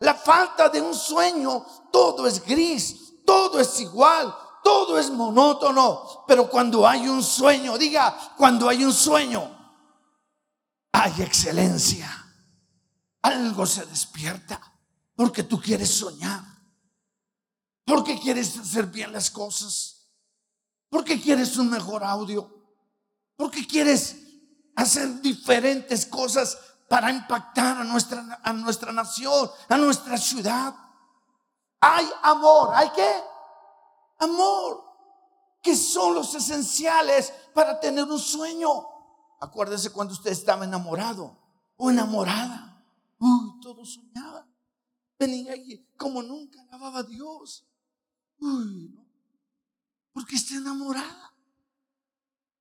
La 0.00 0.14
falta 0.14 0.68
de 0.68 0.80
un 0.80 0.92
sueño, 0.92 1.64
todo 1.92 2.26
es 2.26 2.44
gris, 2.44 3.22
todo 3.24 3.60
es 3.60 3.78
igual, 3.78 4.36
todo 4.62 4.98
es 4.98 5.10
monótono. 5.10 6.24
Pero 6.26 6.48
cuando 6.48 6.86
hay 6.86 7.08
un 7.08 7.22
sueño, 7.22 7.76
diga, 7.76 8.34
cuando 8.36 8.68
hay 8.68 8.84
un 8.84 8.92
sueño, 8.92 9.62
hay 10.92 11.22
excelencia. 11.22 12.08
Algo 13.22 13.66
se 13.66 13.86
despierta 13.86 14.60
porque 15.14 15.42
tú 15.42 15.60
quieres 15.60 15.90
soñar. 15.90 16.42
Porque 17.84 18.18
quieres 18.18 18.58
hacer 18.58 18.86
bien 18.86 19.12
las 19.12 19.30
cosas. 19.30 20.08
Porque 20.88 21.20
quieres 21.20 21.56
un 21.56 21.70
mejor 21.70 22.04
audio. 22.04 22.50
Porque 23.36 23.66
quieres 23.66 24.16
hacer 24.76 25.20
diferentes 25.20 26.06
cosas 26.06 26.58
para 26.88 27.10
impactar 27.10 27.78
a 27.78 27.84
nuestra, 27.84 28.40
a 28.42 28.52
nuestra 28.52 28.92
nación, 28.92 29.50
a 29.68 29.76
nuestra 29.76 30.16
ciudad. 30.18 30.74
Hay 31.80 32.08
amor. 32.22 32.70
¿Hay 32.74 32.90
qué? 32.94 33.31
Amor. 34.22 34.84
Que 35.60 35.76
son 35.76 36.14
los 36.14 36.34
esenciales 36.34 37.32
para 37.54 37.78
tener 37.78 38.04
un 38.04 38.18
sueño. 38.18 38.68
Acuérdese 39.40 39.90
cuando 39.90 40.14
usted 40.14 40.30
estaba 40.30 40.64
enamorado 40.64 41.36
o 41.76 41.90
enamorada. 41.90 42.84
Uy, 43.18 43.60
todo 43.60 43.84
soñaba. 43.84 44.46
Venía 45.18 45.52
ahí 45.52 45.88
como 45.96 46.22
nunca 46.22 46.60
alababa 46.62 47.00
a 47.00 47.02
Dios. 47.02 47.66
Uy, 48.38 48.98
porque 50.12 50.36
está 50.36 50.54
enamorada. 50.54 51.32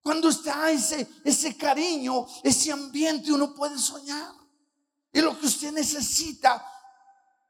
Cuando 0.02 0.30
está 0.30 0.72
ese, 0.72 1.08
ese 1.24 1.56
cariño, 1.56 2.26
ese 2.44 2.72
ambiente, 2.72 3.32
uno 3.32 3.54
puede 3.54 3.78
soñar. 3.78 4.34
Y 5.14 5.22
lo 5.22 5.38
que 5.40 5.46
usted 5.46 5.72
necesita, 5.72 6.66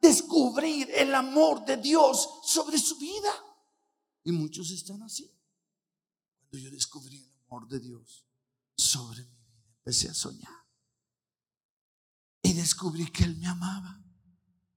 descubrir 0.02 0.90
el 0.94 1.14
amor 1.16 1.64
de 1.64 1.78
Dios 1.78 2.40
sobre 2.44 2.78
su 2.78 2.98
vida. 2.98 3.32
Y 4.24 4.32
muchos 4.32 4.72
están 4.72 5.02
así. 5.04 5.32
Cuando 6.40 6.58
yo 6.58 6.72
descubrí 6.72 7.18
el 7.18 7.34
amor 7.46 7.68
de 7.68 7.80
Dios 7.80 8.26
sobre 8.76 9.24
mi 9.24 9.38
vida, 9.38 9.66
empecé 9.78 10.10
a 10.10 10.14
soñar. 10.14 10.62
Y 12.44 12.54
descubrí 12.54 13.10
que 13.12 13.24
Él 13.24 13.38
me 13.38 13.48
amaba. 13.48 14.04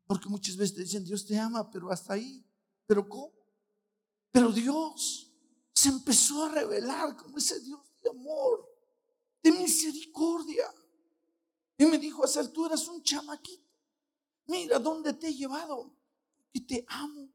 Porque 0.07 0.29
muchas 0.29 0.57
veces 0.57 0.77
dicen, 0.77 1.05
Dios 1.05 1.27
te 1.27 1.39
ama, 1.39 1.71
pero 1.71 1.91
hasta 1.91 2.15
ahí. 2.15 2.47
¿Pero 2.87 3.09
cómo? 3.09 3.33
Pero 4.31 4.53
Dios 4.53 5.33
se 5.75 5.89
empezó 5.89 6.45
a 6.45 6.51
revelar 6.51 7.17
como 7.17 7.39
ese 7.39 7.61
Dios 7.61 7.81
de 8.03 8.11
amor, 8.11 8.69
de 9.43 9.53
misericordia. 9.53 10.67
Y 11.77 11.87
me 11.87 11.99
dijo, 11.99 12.25
Hacer 12.25 12.49
tú 12.53 12.67
eras 12.67 12.87
un 12.89 13.03
chamaquito. 13.03 13.65
Mira 14.47 14.79
dónde 14.79 15.15
te 15.15 15.29
he 15.29 15.35
llevado. 15.35 15.97
Y 16.53 16.61
te 16.61 16.85
amo. 16.89 17.34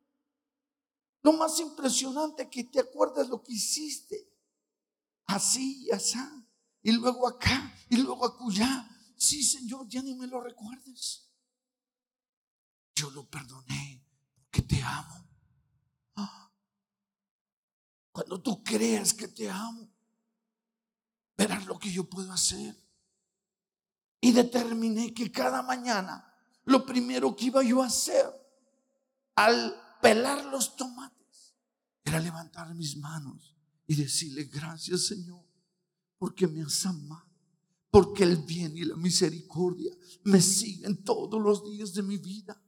Lo 1.22 1.34
más 1.34 1.60
impresionante 1.60 2.50
que 2.50 2.64
te 2.66 2.80
acuerdas 2.80 3.28
lo 3.28 3.44
que 3.44 3.54
hiciste. 3.54 4.32
Así 5.26 5.86
y 5.86 5.92
así. 5.92 6.18
Y 6.82 6.92
luego 6.94 7.28
acá. 7.28 7.74
Y 7.90 7.98
luego 7.98 8.26
acullá. 8.26 8.90
Sí, 9.18 9.44
Señor, 9.44 9.88
ya 9.88 10.02
ni 10.02 10.16
me 10.16 10.28
lo 10.28 10.42
recuerdes. 10.42 11.30
Yo 12.96 13.10
lo 13.12 13.30
perdoné 13.30 14.04
porque 14.36 14.62
te 14.62 14.82
amo. 14.82 15.30
Cuando 18.12 18.42
tú 18.42 18.62
creas 18.64 19.14
que 19.14 19.30
te 19.30 19.50
amo, 19.50 19.90
verás 21.38 21.66
lo 21.66 21.80
que 21.80 21.92
yo 21.92 22.10
puedo 22.10 22.34
hacer. 22.34 22.76
Y 24.20 24.34
determiné 24.34 25.14
que 25.14 25.32
cada 25.32 25.62
mañana 25.62 26.30
lo 26.64 26.86
primero 26.86 27.34
que 27.36 27.46
iba 27.46 27.64
yo 27.64 27.82
a 27.82 27.88
hacer 27.88 28.26
al 29.36 29.89
pelar 30.02 30.46
los 30.46 30.76
tomates 30.76 31.56
era 32.04 32.20
levantar 32.20 32.74
mis 32.76 32.98
manos 32.98 33.56
y 33.88 33.96
decirle 33.96 34.46
gracias 34.46 35.08
Señor 35.08 35.44
porque 36.18 36.48
me 36.48 36.62
has 36.62 36.86
amado, 36.86 37.30
porque 37.90 38.24
el 38.24 38.38
bien 38.38 38.76
y 38.76 38.84
la 38.84 38.96
misericordia 38.96 39.96
me 40.24 40.42
siguen 40.42 41.04
todos 41.04 41.42
los 41.42 41.64
días 41.70 41.94
de 41.94 42.04
mi 42.04 42.18
vida. 42.18 42.62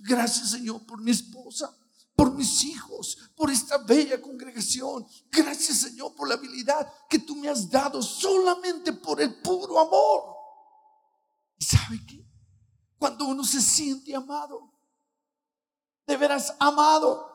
Gracias 0.00 0.50
Señor 0.50 0.86
por 0.86 1.02
mi 1.02 1.10
esposa 1.10 1.76
por 2.16 2.32
mis 2.32 2.64
hijos, 2.64 3.18
por 3.34 3.50
esta 3.50 3.78
bella 3.78 4.20
congregación. 4.20 5.06
Gracias 5.30 5.78
Señor 5.78 6.14
por 6.14 6.28
la 6.28 6.34
habilidad 6.34 6.90
que 7.08 7.18
tú 7.18 7.34
me 7.34 7.48
has 7.48 7.68
dado 7.68 8.02
solamente 8.02 8.92
por 8.92 9.20
el 9.20 9.40
puro 9.40 9.80
amor. 9.80 10.22
¿Y 11.58 11.64
sabe 11.64 12.00
qué? 12.06 12.24
Cuando 12.98 13.26
uno 13.26 13.44
se 13.44 13.60
siente 13.60 14.14
amado, 14.14 14.72
de 16.06 16.16
veras 16.16 16.54
amado, 16.60 17.30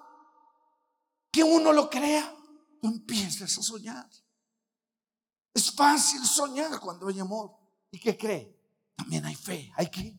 que 1.31 1.43
uno 1.43 1.73
lo 1.73 1.89
crea, 1.89 2.35
tú 2.81 2.87
empiezas 2.87 3.57
a 3.57 3.63
soñar. 3.63 4.09
Es 5.53 5.71
fácil 5.71 6.25
soñar 6.25 6.79
cuando 6.79 7.07
hay 7.07 7.19
amor. 7.19 7.55
¿Y 7.91 7.99
qué 7.99 8.17
cree? 8.17 8.57
También 8.95 9.25
hay 9.25 9.35
fe. 9.35 9.71
¿Hay 9.75 9.89
qué? 9.89 10.17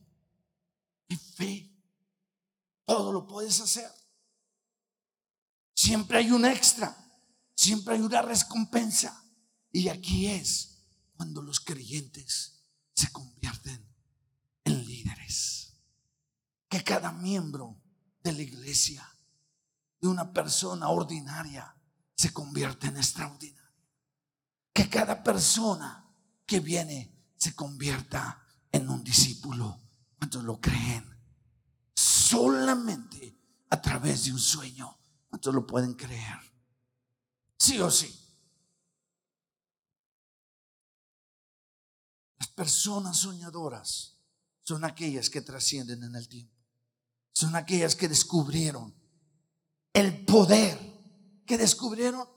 Hay 1.09 1.17
fe. 1.17 1.71
Todo 2.85 3.11
lo 3.11 3.25
puedes 3.25 3.59
hacer. 3.61 3.91
Siempre 5.73 6.19
hay 6.19 6.31
un 6.31 6.45
extra, 6.45 6.95
siempre 7.55 7.95
hay 7.95 8.01
una 8.01 8.21
recompensa. 8.21 9.23
Y 9.71 9.87
aquí 9.87 10.27
es 10.27 10.83
cuando 11.15 11.41
los 11.41 11.59
creyentes 11.59 12.65
se 12.93 13.11
convierten 13.11 13.89
en 14.65 14.85
líderes. 14.85 15.73
Que 16.67 16.83
cada 16.83 17.11
miembro 17.11 17.81
de 18.23 18.31
la 18.33 18.41
iglesia, 18.41 19.07
de 19.99 20.07
una 20.07 20.31
persona 20.31 20.89
ordinaria, 20.89 21.75
se 22.15 22.31
convierte 22.31 22.87
en 22.87 22.97
extraordinaria. 22.97 23.61
Que 24.73 24.89
cada 24.89 25.21
persona 25.23 26.07
que 26.45 26.59
viene 26.59 27.13
se 27.37 27.55
convierta 27.55 28.45
en 28.71 28.89
un 28.89 29.03
discípulo. 29.03 29.79
cuando 30.17 30.43
lo 30.43 30.61
creen? 30.61 31.05
Solamente 31.95 33.37
a 33.69 33.81
través 33.81 34.25
de 34.25 34.31
un 34.31 34.39
sueño 34.39 35.01
¿Cuántos 35.31 35.55
lo 35.55 35.65
pueden 35.65 35.93
creer? 35.93 36.37
Sí 37.57 37.79
o 37.79 37.89
sí. 37.89 38.13
Las 42.37 42.49
personas 42.49 43.17
soñadoras 43.17 44.17
son 44.61 44.83
aquellas 44.83 45.29
que 45.29 45.39
trascienden 45.39 46.03
en 46.03 46.15
el 46.17 46.27
tiempo. 46.27 46.60
Son 47.33 47.55
aquellas 47.55 47.95
que 47.95 48.07
descubrieron 48.07 48.93
el 49.93 50.25
poder, 50.25 50.77
que 51.45 51.57
descubrieron 51.57 52.27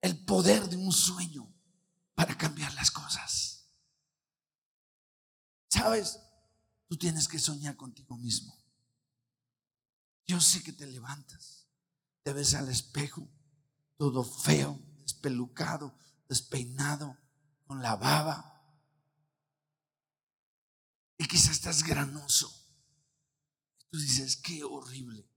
el 0.00 0.24
poder 0.24 0.68
de 0.68 0.76
un 0.76 0.92
sueño 0.92 1.52
para 2.14 2.36
cambiar 2.36 2.72
las 2.74 2.90
cosas. 2.90 3.68
¿Sabes? 5.68 6.20
Tú 6.88 6.96
tienes 6.96 7.28
que 7.28 7.38
soñar 7.38 7.76
contigo 7.76 8.16
mismo. 8.16 8.56
Yo 10.26 10.40
sé 10.40 10.62
que 10.62 10.72
te 10.72 10.86
levantas 10.86 11.62
te 12.22 12.32
ves 12.32 12.54
al 12.54 12.68
espejo, 12.68 13.28
todo 13.96 14.24
feo, 14.24 14.80
despelucado, 15.02 15.96
despeinado, 16.28 17.16
con 17.66 17.82
la 17.82 17.96
baba. 17.96 18.48
Y 21.18 21.26
quizás 21.26 21.50
estás 21.52 21.82
granoso. 21.82 22.61
Tú 23.92 23.98
dices, 23.98 24.38
qué 24.38 24.64
horrible. 24.64 25.28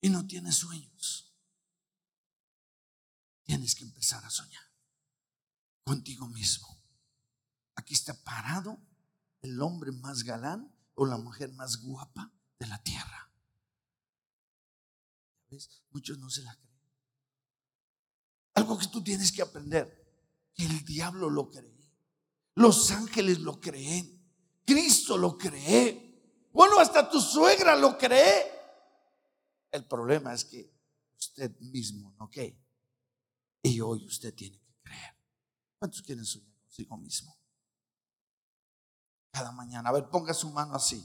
Y 0.00 0.08
no 0.08 0.26
tienes 0.26 0.54
sueños. 0.54 1.30
Tienes 3.44 3.74
que 3.74 3.84
empezar 3.84 4.24
a 4.24 4.30
soñar 4.30 4.62
contigo 5.84 6.26
mismo. 6.26 6.82
Aquí 7.74 7.92
está 7.92 8.14
parado 8.24 8.80
el 9.42 9.60
hombre 9.60 9.92
más 9.92 10.22
galán 10.22 10.74
o 10.94 11.04
la 11.04 11.18
mujer 11.18 11.52
más 11.52 11.82
guapa 11.82 12.32
de 12.58 12.66
la 12.66 12.82
tierra. 12.82 13.30
Muchos 15.90 16.18
no 16.18 16.30
se 16.30 16.42
la 16.42 16.54
creen. 16.56 16.80
Algo 18.54 18.78
que 18.78 18.86
tú 18.86 19.04
tienes 19.04 19.32
que 19.32 19.42
aprender, 19.42 20.16
el 20.56 20.82
diablo 20.86 21.28
lo 21.28 21.50
cree, 21.50 21.92
los 22.54 22.90
ángeles 22.90 23.40
lo 23.40 23.60
creen, 23.60 24.17
Cristo 24.68 25.16
lo 25.16 25.38
cree, 25.38 26.50
bueno, 26.52 26.78
hasta 26.78 27.08
tu 27.08 27.22
suegra 27.22 27.74
lo 27.74 27.96
cree. 27.96 28.52
El 29.70 29.86
problema 29.86 30.34
es 30.34 30.44
que 30.44 30.70
usted 31.18 31.58
mismo 31.60 32.14
no 32.20 32.28
cree. 32.28 32.54
Y 33.62 33.80
hoy 33.80 34.04
usted 34.04 34.34
tiene 34.34 34.58
que 34.58 34.74
creer. 34.82 35.16
¿Cuántos 35.78 36.02
quieren 36.02 36.26
soñar 36.26 36.54
consigo 36.60 36.98
mismo? 36.98 37.34
Cada 39.30 39.52
mañana. 39.52 39.88
A 39.88 39.92
ver, 39.92 40.10
ponga 40.10 40.34
su 40.34 40.50
mano 40.50 40.74
así. 40.74 41.02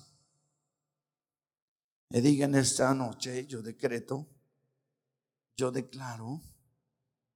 Me 2.10 2.20
digan 2.20 2.56
esta 2.56 2.94
noche, 2.94 3.48
yo 3.48 3.62
decreto, 3.62 4.28
yo 5.56 5.72
declaro 5.72 6.42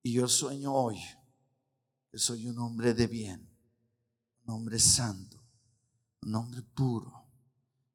y 0.04 0.12
yo 0.12 0.28
sueño 0.28 0.74
hoy 0.74 1.02
que 2.12 2.18
soy 2.20 2.48
un 2.48 2.60
hombre 2.60 2.94
de 2.94 3.08
bien, 3.08 3.50
un 4.44 4.54
hombre 4.54 4.78
santo, 4.78 5.37
un 6.22 6.36
hombre 6.36 6.62
puro. 6.62 7.26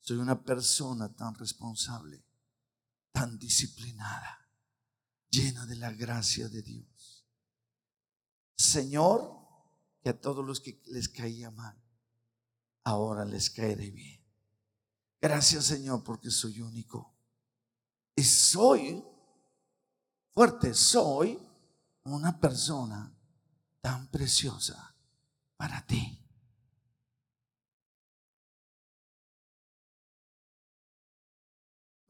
Soy 0.01 0.17
una 0.17 0.43
persona 0.43 1.15
tan 1.15 1.35
responsable, 1.35 2.25
tan 3.13 3.39
disciplinada, 3.39 4.49
llena 5.31 5.65
de 5.67 5.77
la 5.77 5.93
gracia 5.93 6.49
de 6.49 6.63
Dios. 6.63 7.25
Señor, 8.57 9.43
que 10.03 10.11
a 10.11 10.21
todos 10.21 10.45
los 10.45 10.61
que 10.61 10.83
les 10.87 11.09
caía 11.09 11.51
mal, 11.51 11.81
ahora 12.85 13.25
les 13.25 13.51
caeré 13.51 13.91
bien. 13.91 14.21
Gracias 15.21 15.67
Señor 15.67 16.03
porque 16.03 16.31
soy 16.31 16.61
único. 16.61 17.15
Y 18.17 18.25
soy 18.25 19.05
fuerte, 20.35 20.75
soy 20.75 21.39
una 22.05 22.39
persona 22.39 23.15
tan 23.81 24.09
preciosa 24.09 24.95
para 25.57 25.87
ti. 25.87 26.22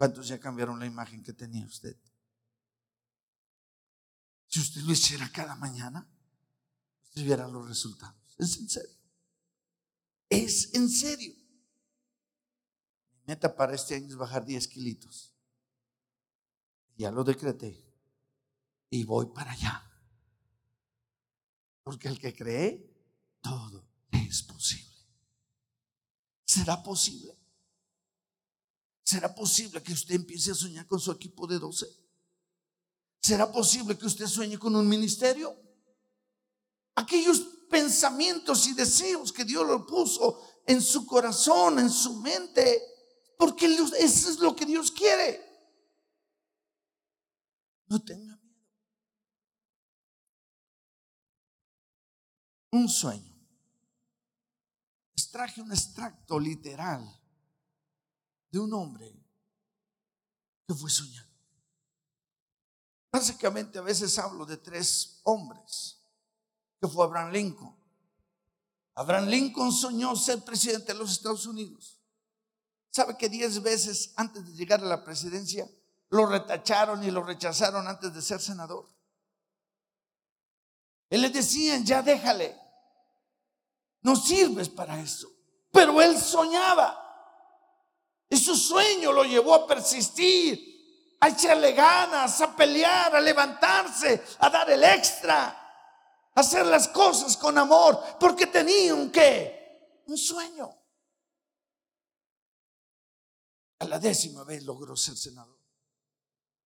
¿Cuántos 0.02 0.26
ya 0.26 0.40
cambiaron 0.40 0.80
la 0.80 0.86
imagen 0.86 1.22
que 1.22 1.32
tenía 1.32 1.64
usted? 1.64 1.96
Si 4.48 4.58
usted 4.58 4.80
lo 4.80 4.90
hiciera 4.90 5.30
cada 5.30 5.54
mañana, 5.54 6.04
usted 7.04 7.22
viera 7.22 7.46
los 7.46 7.68
resultados. 7.68 8.34
Es 8.36 8.58
en 8.58 8.68
serio. 8.68 8.96
Es 10.28 10.74
en 10.74 10.88
serio. 10.88 11.32
Mi 13.12 13.20
meta 13.28 13.54
para 13.54 13.76
este 13.76 13.94
año 13.94 14.08
es 14.08 14.16
bajar 14.16 14.44
10 14.44 14.66
kilitos. 14.66 15.32
Ya 16.96 17.12
lo 17.12 17.22
decreté. 17.22 17.80
Y 18.90 19.04
voy 19.04 19.26
para 19.26 19.52
allá. 19.52 19.88
Porque 21.84 22.08
el 22.08 22.18
que 22.18 22.34
cree, 22.34 22.92
todo 23.40 23.88
es 24.10 24.42
posible. 24.42 24.98
¿Será 26.44 26.82
posible? 26.82 27.41
¿Será 29.04 29.34
posible 29.34 29.82
que 29.82 29.92
usted 29.92 30.14
empiece 30.14 30.52
a 30.52 30.54
soñar 30.54 30.86
con 30.86 31.00
su 31.00 31.10
equipo 31.10 31.46
de 31.46 31.58
12? 31.58 31.86
¿Será 33.20 33.50
posible 33.50 33.98
que 33.98 34.06
usted 34.06 34.26
sueñe 34.26 34.58
con 34.58 34.74
un 34.74 34.88
ministerio? 34.88 35.56
Aquellos 36.94 37.40
pensamientos 37.70 38.66
y 38.66 38.74
deseos 38.74 39.32
que 39.32 39.44
Dios 39.44 39.66
lo 39.66 39.86
puso 39.86 40.40
en 40.66 40.80
su 40.80 41.06
corazón, 41.06 41.78
en 41.78 41.90
su 41.90 42.20
mente, 42.20 42.82
porque 43.38 43.66
eso 43.66 44.30
es 44.30 44.38
lo 44.38 44.54
que 44.54 44.66
Dios 44.66 44.90
quiere. 44.90 45.40
No 47.86 48.02
tenga 48.02 48.36
miedo. 48.36 48.68
Un 52.72 52.88
sueño. 52.88 53.32
Extraje 55.14 55.60
un 55.60 55.72
extracto 55.72 56.38
literal 56.38 57.21
de 58.52 58.60
un 58.60 58.72
hombre 58.74 59.12
que 60.68 60.74
fue 60.74 60.90
soñado. 60.90 61.28
Básicamente 63.10 63.78
a 63.78 63.82
veces 63.82 64.18
hablo 64.18 64.46
de 64.46 64.58
tres 64.58 65.20
hombres 65.24 65.98
que 66.80 66.86
fue 66.86 67.04
Abraham 67.04 67.32
Lincoln. 67.32 67.76
Abraham 68.94 69.26
Lincoln 69.26 69.72
soñó 69.72 70.14
ser 70.14 70.44
presidente 70.44 70.92
de 70.92 70.98
los 70.98 71.12
Estados 71.12 71.46
Unidos. 71.46 71.98
¿Sabe 72.90 73.16
que 73.16 73.30
diez 73.30 73.62
veces 73.62 74.12
antes 74.16 74.44
de 74.44 74.52
llegar 74.52 74.80
a 74.80 74.86
la 74.86 75.02
presidencia 75.02 75.66
lo 76.10 76.26
retacharon 76.26 77.02
y 77.02 77.10
lo 77.10 77.22
rechazaron 77.22 77.88
antes 77.88 78.12
de 78.12 78.20
ser 78.20 78.40
senador? 78.40 78.86
Él 81.08 81.22
le 81.22 81.30
decían, 81.30 81.84
ya 81.84 82.02
déjale, 82.02 82.58
no 84.02 84.14
sirves 84.16 84.68
para 84.68 85.00
eso. 85.00 85.30
Pero 85.70 86.02
él 86.02 86.18
soñaba. 86.18 87.01
Y 88.33 88.38
su 88.38 88.57
sueño 88.57 89.12
lo 89.12 89.25
llevó 89.25 89.55
a 89.55 89.66
persistir, 89.66 91.16
a 91.21 91.29
echarle 91.29 91.73
ganas, 91.73 92.40
a 92.40 92.57
pelear, 92.57 93.14
a 93.14 93.21
levantarse, 93.21 94.25
a 94.38 94.49
dar 94.49 94.71
el 94.71 94.83
extra 94.83 95.59
hacer 96.35 96.64
las 96.64 96.88
cosas 96.88 97.37
con 97.37 97.59
amor, 97.59 98.03
porque 98.18 98.47
tenía 98.47 98.95
un 98.95 99.11
qué? 99.11 100.01
Un 100.07 100.16
sueño. 100.16 100.75
A 103.81 103.85
la 103.85 103.99
décima 103.99 104.45
vez 104.45 104.64
logró 104.64 104.97
ser 104.97 105.14
senador. 105.14 105.61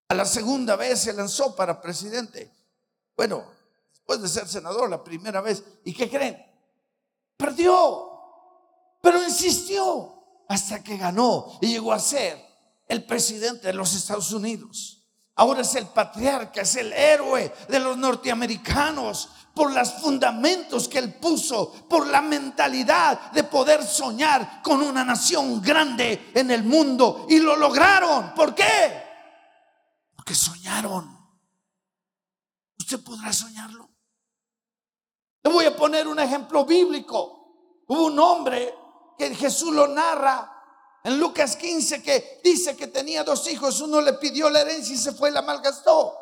A 0.08 0.14
la 0.14 0.24
segunda 0.24 0.76
vez 0.76 1.00
se 1.00 1.12
lanzó 1.12 1.56
para 1.56 1.80
presidente. 1.80 2.54
Bueno, 3.16 3.44
después 3.90 4.22
de 4.22 4.28
ser 4.28 4.46
senador 4.46 4.88
la 4.88 5.02
primera 5.02 5.40
vez. 5.40 5.64
¿Y 5.84 5.92
qué 5.92 6.08
creen? 6.08 6.40
Perdió. 7.36 8.12
Pero 9.02 9.20
insistió 9.24 10.15
hasta 10.48 10.82
que 10.82 10.96
ganó 10.96 11.58
y 11.60 11.68
llegó 11.68 11.92
a 11.92 11.98
ser 11.98 12.44
el 12.88 13.04
presidente 13.04 13.68
de 13.68 13.72
los 13.72 13.94
Estados 13.94 14.32
Unidos. 14.32 15.04
Ahora 15.34 15.60
es 15.60 15.74
el 15.74 15.86
patriarca, 15.86 16.62
es 16.62 16.76
el 16.76 16.92
héroe 16.92 17.52
de 17.68 17.78
los 17.78 17.96
norteamericanos 17.98 19.28
por 19.54 19.72
los 19.72 19.92
fundamentos 19.94 20.88
que 20.88 20.98
él 20.98 21.14
puso, 21.14 21.72
por 21.88 22.06
la 22.06 22.22
mentalidad 22.22 23.32
de 23.32 23.44
poder 23.44 23.82
soñar 23.82 24.62
con 24.62 24.82
una 24.82 25.04
nación 25.04 25.60
grande 25.60 26.30
en 26.34 26.50
el 26.50 26.62
mundo. 26.62 27.26
Y 27.28 27.38
lo 27.38 27.56
lograron. 27.56 28.34
¿Por 28.34 28.54
qué? 28.54 29.02
Porque 30.14 30.34
soñaron. 30.34 31.16
¿Usted 32.78 33.02
podrá 33.02 33.32
soñarlo? 33.32 33.90
Le 35.42 35.50
voy 35.50 35.64
a 35.64 35.76
poner 35.76 36.06
un 36.06 36.18
ejemplo 36.18 36.64
bíblico. 36.64 37.82
Hubo 37.86 38.06
un 38.06 38.18
hombre 38.18 38.74
que 39.16 39.34
Jesús 39.34 39.72
lo 39.72 39.88
narra 39.88 40.52
en 41.04 41.20
Lucas 41.20 41.56
15 41.56 42.02
que 42.02 42.40
dice 42.42 42.76
que 42.76 42.88
tenía 42.88 43.22
dos 43.22 43.48
hijos. 43.48 43.80
Uno 43.80 44.00
le 44.00 44.14
pidió 44.14 44.50
la 44.50 44.62
herencia 44.62 44.94
y 44.94 44.98
se 44.98 45.12
fue 45.12 45.30
y 45.30 45.32
la 45.32 45.42
malgastó. 45.42 46.14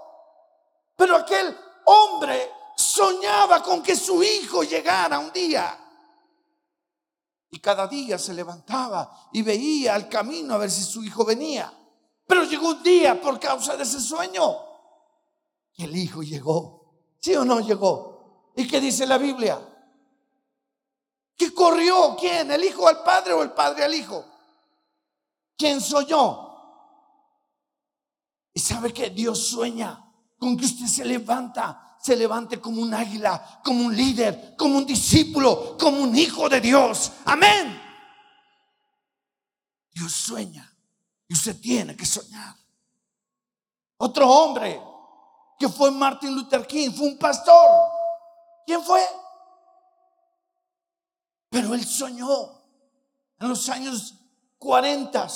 Pero 0.96 1.16
aquel 1.16 1.56
hombre 1.86 2.50
soñaba 2.76 3.62
con 3.62 3.82
que 3.82 3.96
su 3.96 4.22
hijo 4.22 4.62
llegara 4.62 5.18
un 5.18 5.32
día. 5.32 5.80
Y 7.50 7.60
cada 7.60 7.86
día 7.86 8.18
se 8.18 8.34
levantaba 8.34 9.28
y 9.32 9.42
veía 9.42 9.94
al 9.94 10.08
camino 10.08 10.54
a 10.54 10.58
ver 10.58 10.70
si 10.70 10.82
su 10.82 11.02
hijo 11.02 11.24
venía. 11.24 11.72
Pero 12.26 12.44
llegó 12.44 12.68
un 12.68 12.82
día 12.82 13.20
por 13.20 13.38
causa 13.38 13.76
de 13.76 13.84
ese 13.84 14.00
sueño. 14.00 14.56
Y 15.74 15.84
el 15.84 15.96
hijo 15.96 16.22
llegó. 16.22 16.84
¿Sí 17.20 17.34
o 17.36 17.44
no 17.44 17.60
llegó? 17.60 18.52
¿Y 18.56 18.68
qué 18.68 18.80
dice 18.80 19.06
la 19.06 19.18
Biblia? 19.18 19.73
¿Qué 21.36 21.52
corrió? 21.52 22.16
¿Quién? 22.18 22.50
¿El 22.50 22.64
hijo 22.64 22.86
al 22.86 23.02
padre 23.02 23.32
o 23.32 23.42
el 23.42 23.52
padre 23.52 23.84
al 23.84 23.94
hijo? 23.94 24.24
¿Quién 25.56 25.80
soñó? 25.80 26.52
Y 28.52 28.60
sabe 28.60 28.92
que 28.92 29.10
Dios 29.10 29.48
sueña 29.48 30.00
con 30.38 30.56
que 30.56 30.64
usted 30.64 30.86
se 30.86 31.04
levanta 31.04 31.84
se 32.04 32.16
levante 32.16 32.60
como 32.60 32.82
un 32.82 32.92
águila, 32.92 33.62
como 33.64 33.86
un 33.86 33.96
líder, 33.96 34.54
como 34.58 34.76
un 34.76 34.84
discípulo, 34.84 35.74
como 35.78 36.02
un 36.02 36.14
hijo 36.14 36.50
de 36.50 36.60
Dios. 36.60 37.12
Amén. 37.24 37.80
Dios 39.90 40.12
sueña 40.12 40.70
y 41.26 41.32
usted 41.32 41.58
tiene 41.58 41.96
que 41.96 42.04
soñar. 42.04 42.54
Otro 43.96 44.28
hombre 44.28 44.78
que 45.58 45.66
fue 45.66 45.90
Martin 45.90 46.34
Luther 46.34 46.66
King 46.66 46.90
fue 46.90 47.06
un 47.06 47.16
pastor. 47.16 47.90
¿Quién 48.66 48.82
fue? 48.82 49.00
Pero 51.54 51.72
él 51.72 51.84
soñó 51.84 52.64
en 53.38 53.48
los 53.48 53.68
años 53.68 54.16
40, 54.58 55.28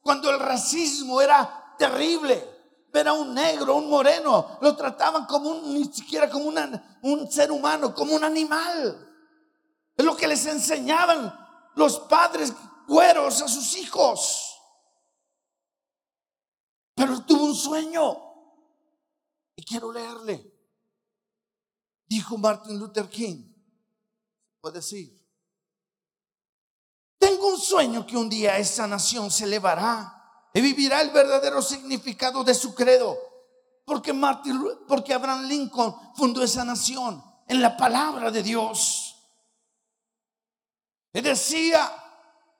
cuando 0.00 0.30
el 0.30 0.40
racismo 0.40 1.20
era 1.20 1.74
terrible 1.76 2.42
ver 2.90 3.08
a 3.08 3.12
un 3.12 3.34
negro, 3.34 3.76
un 3.76 3.90
moreno, 3.90 4.56
lo 4.62 4.74
trataban 4.74 5.26
como 5.26 5.50
un, 5.50 5.74
ni 5.74 5.84
siquiera 5.92 6.30
como 6.30 6.50
un 7.02 7.30
ser 7.30 7.52
humano, 7.52 7.94
como 7.94 8.14
un 8.14 8.24
animal. 8.24 9.14
Es 9.94 10.02
lo 10.02 10.16
que 10.16 10.26
les 10.26 10.46
enseñaban 10.46 11.38
los 11.74 12.00
padres 12.00 12.54
güeros 12.88 13.42
a 13.42 13.48
sus 13.48 13.76
hijos. 13.76 14.58
pero 16.94 17.26
tuvo 17.26 17.44
un 17.44 17.54
sueño. 17.54 18.16
Y 19.54 19.62
quiero 19.66 19.92
leerle. 19.92 20.50
Dijo 22.06 22.38
Martin 22.38 22.78
Luther 22.78 23.10
King. 23.10 23.52
Puede 24.62 24.76
decir. 24.76 25.21
Tengo 27.22 27.46
un 27.46 27.60
sueño 27.60 28.04
que 28.04 28.16
un 28.16 28.28
día 28.28 28.58
esa 28.58 28.84
nación 28.88 29.30
se 29.30 29.44
elevará 29.44 30.48
y 30.52 30.60
vivirá 30.60 31.00
el 31.02 31.10
verdadero 31.10 31.62
significado 31.62 32.42
de 32.42 32.52
su 32.52 32.74
credo. 32.74 33.16
Porque, 33.84 34.12
Martin, 34.12 34.60
porque 34.88 35.14
Abraham 35.14 35.44
Lincoln 35.44 35.94
fundó 36.16 36.42
esa 36.42 36.64
nación 36.64 37.22
en 37.46 37.62
la 37.62 37.76
palabra 37.76 38.32
de 38.32 38.42
Dios. 38.42 39.14
Y 41.12 41.20
decía, 41.20 41.88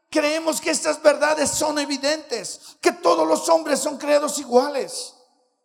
creemos 0.09 0.61
que 0.61 0.71
estas 0.71 1.03
verdades 1.03 1.51
son 1.51 1.81
evidentes, 1.81 2.77
que 2.81 2.93
todos 2.93 3.27
los 3.27 3.49
hombres 3.49 3.81
son 3.81 3.99
creados 3.99 4.39
iguales. 4.39 5.13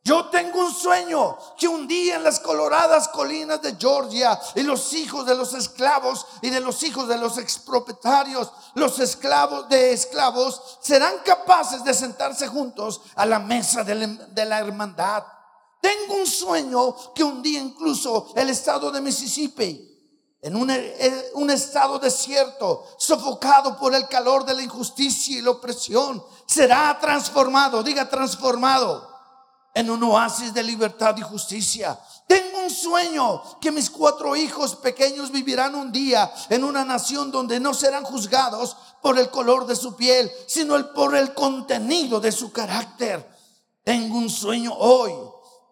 Yo 0.08 0.28
tengo 0.28 0.62
un 0.62 0.74
sueño 0.74 1.38
que 1.58 1.68
un 1.68 1.86
día 1.86 2.16
en 2.16 2.24
las 2.24 2.39
coloradas 2.39 3.10
colinas 3.10 3.62
de 3.62 3.76
Georgia 3.76 4.39
y 4.55 4.62
los 4.62 4.93
hijos 4.93 5.26
de 5.26 5.36
los 5.36 5.53
esclavos 5.53 6.26
y 6.41 6.49
de 6.49 6.62
los 6.62 6.82
hijos 6.84 7.10
de 7.10 7.18
los 7.18 7.38
expropietarios, 7.38 8.49
los 8.76 8.99
esclavos 8.99 9.68
de 9.68 9.91
esclavos, 9.91 10.78
serán 10.80 11.16
capaces 11.26 11.84
de 11.84 11.93
sentarse 11.93 12.47
juntos 12.47 13.01
a 13.16 13.26
la 13.26 13.39
mesa 13.39 13.84
de 13.84 14.45
la 14.45 14.60
hermandad. 14.60 15.26
Tengo 15.82 16.14
un 16.22 16.26
sueño 16.26 16.95
que 17.14 17.26
un 17.26 17.41
día 17.41 17.60
incluso 17.60 18.32
el 18.38 18.49
estado 18.49 18.89
de 18.91 19.01
Mississippi 19.01 19.93
en 20.39 20.55
un, 20.55 21.49
estado 21.49 21.99
desierto, 21.99 22.86
sofocado 22.97 23.76
por 23.78 23.93
el 23.93 24.08
calor 24.08 24.45
de 24.45 24.53
la 24.53 24.62
injusticia 24.62 25.38
y 25.38 25.41
la 25.41 25.51
opresión, 25.51 26.24
será 26.45 26.97
transformado, 26.97 27.84
diga 27.84 28.08
transformado, 28.08 29.16
en 29.74 29.89
un 29.89 30.03
oasis 30.03 30.53
de 30.53 30.63
libertad 30.63 31.15
y 31.18 31.22
justicia. 31.22 31.99
Tengo 32.28 32.59
un 32.59 32.70
sueño 32.70 33.41
que 33.61 33.72
mis 33.72 33.89
cuatro 33.89 34.36
hijos 34.36 34.76
pequeños 34.76 35.32
vivirán 35.32 35.76
un 35.76 35.91
día 35.91 36.32
en 36.49 36.63
una 36.63 36.84
nación 36.84 37.32
donde 37.32 37.59
no 37.59 37.74
serán 37.74 38.03
juzgados 38.03 38.76
por 39.01 39.18
el 39.18 39.30
color 39.30 39.65
de 39.65 39.76
su 39.76 39.95
piel, 39.95 40.32
sino 40.47 40.93
por 40.93 41.15
el 41.15 41.34
contenido 41.34 42.20
de 42.20 42.32
su 42.32 42.51
carácter. 42.51 43.28
Tengo 43.84 44.18
un 44.18 44.30
sueño 44.30 44.74
hoy. 44.74 45.13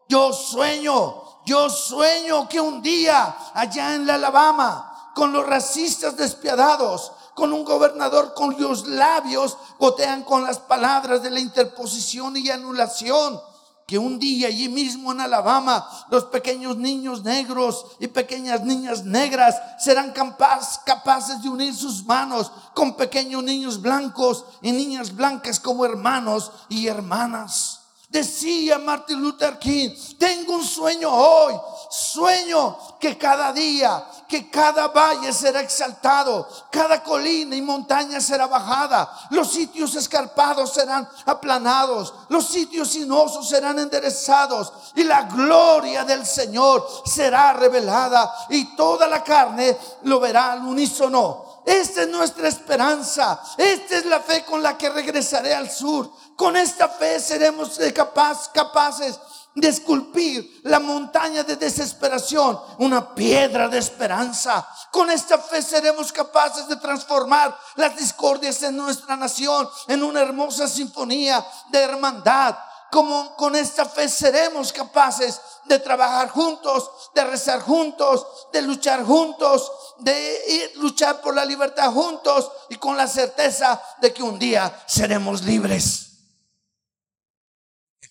Yo 0.07 0.31
sueño 0.31 1.25
yo 1.45 1.69
sueño 1.69 2.49
que 2.49 2.59
un 2.59 2.81
día 2.81 3.35
allá 3.53 3.93
en 3.93 4.07
la 4.07 4.15
Alabama, 4.15 5.11
con 5.13 5.31
los 5.31 5.45
racistas 5.45 6.17
despiadados, 6.17 7.11
con 7.35 7.53
un 7.53 7.63
gobernador 7.63 8.33
cuyos 8.33 8.87
labios 8.87 9.55
gotean 9.77 10.23
con 10.23 10.43
las 10.43 10.57
palabras 10.57 11.21
de 11.21 11.29
la 11.29 11.39
interposición 11.39 12.35
y 12.35 12.49
anulación, 12.49 13.39
que 13.85 13.99
un 13.99 14.17
día 14.17 14.47
allí 14.47 14.67
mismo 14.67 15.11
en 15.11 15.21
Alabama 15.21 15.87
los 16.09 16.25
pequeños 16.25 16.77
niños 16.77 17.23
negros 17.23 17.85
y 17.99 18.07
pequeñas 18.07 18.61
niñas 18.63 19.03
negras 19.03 19.55
serán 19.79 20.11
capaces 20.11 21.41
de 21.41 21.49
unir 21.49 21.75
sus 21.75 22.03
manos 22.05 22.51
con 22.73 22.97
pequeños 22.97 23.43
niños 23.43 23.81
blancos 23.81 24.45
y 24.61 24.71
niñas 24.71 25.15
blancas 25.15 25.59
como 25.59 25.85
hermanos 25.85 26.51
y 26.69 26.87
hermanas. 26.87 27.74
Decía 28.09 28.77
Martin 28.77 29.19
Luther 29.19 29.57
King, 29.57 29.89
tengo 30.19 30.53
un 30.53 30.63
sueño 30.63 31.09
hoy, 31.11 31.55
sueño 31.89 32.77
que 32.99 33.17
cada 33.17 33.51
día, 33.51 34.05
que 34.27 34.49
cada 34.49 34.89
valle 34.89 35.33
será 35.33 35.61
exaltado, 35.61 36.47
cada 36.71 37.01
colina 37.01 37.55
y 37.55 37.61
montaña 37.63 38.21
será 38.21 38.45
bajada, 38.45 39.11
los 39.31 39.51
sitios 39.51 39.95
escarpados 39.95 40.73
serán 40.73 41.07
aplanados, 41.25 42.13
los 42.29 42.47
sitios 42.47 42.89
sinuosos 42.89 43.49
serán 43.49 43.79
enderezados 43.79 44.71
y 44.95 45.03
la 45.03 45.23
gloria 45.23 46.03
del 46.03 46.25
Señor 46.25 46.87
será 47.05 47.53
revelada 47.53 48.33
y 48.49 48.75
toda 48.75 49.07
la 49.07 49.23
carne 49.23 49.77
lo 50.03 50.19
verá 50.19 50.53
al 50.53 50.63
unísono. 50.63 51.54
Esta 51.65 52.03
es 52.03 52.09
nuestra 52.09 52.47
esperanza, 52.47 53.41
esta 53.57 53.97
es 53.97 54.05
la 54.05 54.19
fe 54.19 54.45
con 54.45 54.61
la 54.61 54.77
que 54.77 54.89
regresaré 54.89 55.53
al 55.53 55.69
sur 55.71 56.11
con 56.35 56.57
esta 56.57 56.89
fe 56.89 57.19
seremos 57.19 57.79
capaz, 57.93 58.49
capaces 58.49 59.17
de 59.53 59.69
esculpir 59.69 60.59
la 60.63 60.79
montaña 60.79 61.43
de 61.43 61.55
desesperación, 61.55 62.59
una 62.79 63.15
piedra 63.15 63.69
de 63.69 63.77
esperanza. 63.77 64.67
Con 64.91 65.09
esta 65.09 65.37
fe 65.37 65.61
seremos 65.61 66.11
capaces 66.11 66.67
de 66.67 66.75
transformar 66.75 67.57
las 67.75 67.95
discordias 67.95 68.61
en 68.63 68.75
nuestra 68.75 69.15
nación 69.15 69.69
en 69.87 70.03
una 70.03 70.21
hermosa 70.21 70.67
sinfonía 70.67 71.45
de 71.69 71.79
hermandad. 71.79 72.57
Como 72.91 73.33
con 73.37 73.55
esta 73.55 73.85
fe 73.85 74.09
seremos 74.09 74.73
capaces 74.73 75.39
de 75.65 75.79
trabajar 75.79 76.29
juntos, 76.29 76.89
de 77.13 77.23
rezar 77.23 77.61
juntos, 77.61 78.27
de 78.51 78.61
luchar 78.61 79.05
juntos, 79.05 79.71
de 79.99 80.73
luchar 80.75 81.21
por 81.21 81.35
la 81.35 81.45
libertad 81.45 81.91
juntos 81.91 82.51
y 82.69 82.75
con 82.75 82.97
la 82.97 83.07
certeza 83.07 83.81
de 84.01 84.13
que 84.13 84.23
un 84.23 84.37
día 84.37 84.83
seremos 84.87 85.43
libres 85.43 86.05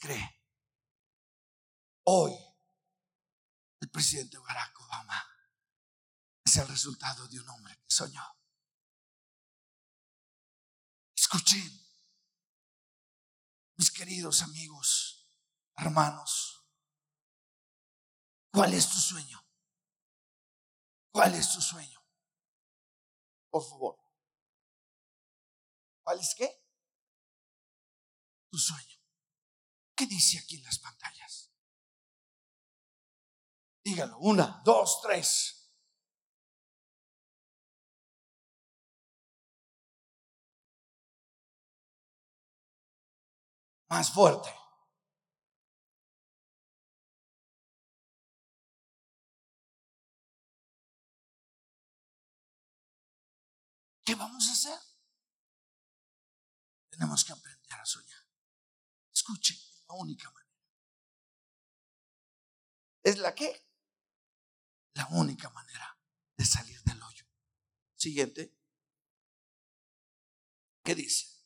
cree? 0.05 0.43
Hoy, 2.05 2.37
el 3.81 3.89
presidente 3.89 4.37
Barack 4.37 4.79
Obama 4.83 5.27
es 6.45 6.57
el 6.57 6.69
resultado 6.69 7.27
de 7.27 7.41
un 7.41 7.49
hombre 7.49 7.75
que 7.77 7.91
soñó. 7.91 8.23
Escuchen, 11.17 11.87
mis 13.77 13.91
queridos 13.91 14.43
amigos, 14.43 15.27
hermanos, 15.77 16.67
¿cuál 18.53 18.75
es 18.75 18.87
tu 18.91 18.99
sueño? 18.99 19.43
¿Cuál 21.15 21.33
es 21.37 21.53
tu 21.55 21.61
sueño? 21.61 22.01
Por 23.49 23.63
favor. 23.63 23.97
¿Cuál 26.03 26.19
es 26.19 26.35
qué? 26.37 26.51
Tu 28.51 28.59
sueño. 28.59 28.99
¿Qué 29.95 30.07
dice 30.07 30.41
aquí 30.41 30.57
en 30.57 30.65
las 30.65 30.81
pantallas? 30.81 31.53
Dígalo, 33.85 34.19
una, 34.19 34.61
dos, 34.65 35.03
tres. 35.03 35.71
Más 43.89 44.11
fuerte. 44.13 44.64
¿Qué 54.05 54.15
vamos 54.15 54.47
a 54.49 54.53
hacer? 54.53 54.79
Tenemos 56.91 57.25
que 57.25 57.33
aprender 57.33 57.81
a 57.81 57.87
soñar. 57.87 58.25
Escuchen 59.13 59.57
la 59.89 59.95
única 59.95 60.31
manera. 60.31 60.45
¿Es 63.03 63.19
la 63.19 63.35
qué? 63.35 63.67
La 64.95 65.09
única 65.09 65.49
manera 65.51 65.99
de 66.37 66.45
salir 66.45 66.81
del 66.83 67.03
hoyo. 67.03 67.27
Siguiente. 67.97 68.55
¿Qué 70.85 70.95
dice? 70.95 71.43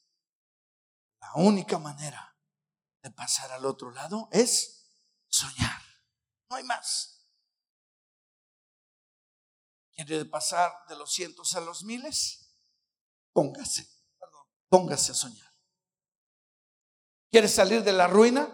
La 1.20 1.32
única 1.34 1.78
manera 1.78 2.36
de 3.02 3.10
pasar 3.10 3.52
al 3.52 3.64
otro 3.64 3.90
lado 3.92 4.28
es 4.32 4.96
soñar. 5.28 5.80
No 6.50 6.56
hay 6.56 6.64
más. 6.64 7.26
¿Quiere 9.92 10.24
pasar 10.24 10.72
de 10.88 10.96
los 10.96 11.12
cientos 11.12 11.54
a 11.54 11.60
los 11.60 11.84
miles? 11.84 12.37
Póngase, 13.32 13.88
perdón, 14.18 14.46
póngase 14.68 15.12
a 15.12 15.14
soñar. 15.14 15.54
¿Quieres 17.30 17.54
salir 17.54 17.82
de 17.82 17.92
la 17.92 18.06
ruina 18.06 18.48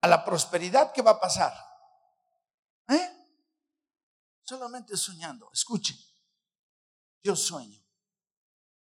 a 0.00 0.08
la 0.08 0.24
prosperidad? 0.24 0.92
¿Qué 0.92 1.02
va 1.02 1.12
a 1.12 1.20
pasar? 1.20 1.52
¿Eh? 2.88 3.10
Solamente 4.42 4.96
soñando. 4.96 5.50
Escuchen, 5.52 5.98
yo 7.22 7.36
sueño 7.36 7.84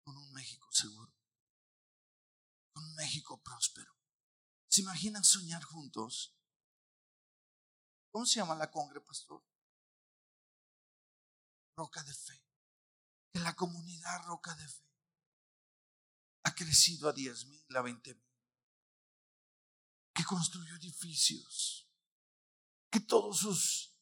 con 0.04 0.18
un 0.18 0.32
México 0.34 0.68
seguro, 0.72 1.14
con 2.74 2.84
un 2.84 2.96
México 2.96 3.42
próspero. 3.42 3.94
¿Se 4.68 4.82
imaginan 4.82 5.24
soñar 5.24 5.64
juntos? 5.64 6.36
¿Cómo 8.12 8.26
se 8.26 8.40
llama 8.40 8.56
la 8.56 8.70
congre, 8.70 9.02
pastor? 9.02 9.44
Roca 11.76 12.04
de 12.04 12.14
fe. 12.14 12.49
Que 13.32 13.40
la 13.40 13.56
comunidad 13.56 14.24
roca 14.26 14.56
de 14.56 14.68
fe 14.68 14.90
ha 16.44 16.56
crecido 16.56 17.10
a 17.10 17.14
10 17.14 17.46
mil, 17.46 17.76
a 17.76 17.82
20 17.82 18.14
mil, 18.16 18.30
que 20.14 20.24
construyó 20.24 20.76
edificios, 20.76 21.88
que 22.90 23.00
todos 23.00 23.40
sus 23.40 23.96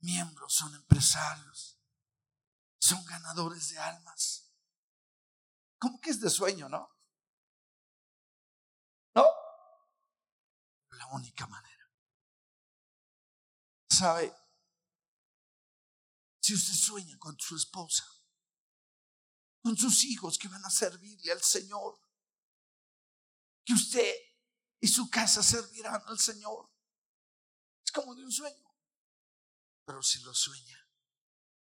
miembros 0.00 0.52
son 0.52 0.74
empresarios, 0.74 1.80
son 2.78 3.04
ganadores 3.04 3.70
de 3.70 3.78
almas. 3.78 4.52
¿Cómo 5.78 6.00
que 6.00 6.10
es 6.10 6.20
de 6.20 6.30
sueño, 6.30 6.68
no? 6.68 6.88
¿No? 9.14 9.24
La 10.90 11.06
única 11.08 11.46
manera. 11.46 11.90
¿Sabe? 13.90 14.34
Si 16.46 16.54
usted 16.54 16.74
sueña 16.74 17.18
con 17.18 17.36
su 17.40 17.56
esposa, 17.56 18.06
con 19.60 19.76
sus 19.76 20.04
hijos 20.04 20.38
que 20.38 20.46
van 20.46 20.64
a 20.64 20.70
servirle 20.70 21.32
al 21.32 21.42
Señor, 21.42 22.00
que 23.64 23.72
usted 23.72 24.14
y 24.78 24.86
su 24.86 25.10
casa 25.10 25.42
servirán 25.42 26.00
al 26.06 26.20
Señor, 26.20 26.72
es 27.84 27.90
como 27.90 28.14
de 28.14 28.22
un 28.24 28.30
sueño. 28.30 28.64
Pero 29.86 30.00
si 30.04 30.20
lo 30.20 30.32
sueña, 30.32 30.88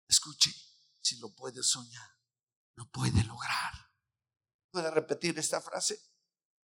escuche, 0.10 0.54
si 1.02 1.20
lo 1.20 1.34
puede 1.34 1.64
soñar, 1.64 2.20
lo 2.76 2.92
puede 2.92 3.24
lograr. 3.24 3.94
¿Puede 4.72 4.92
repetir 4.92 5.40
esta 5.40 5.62
frase? 5.62 6.06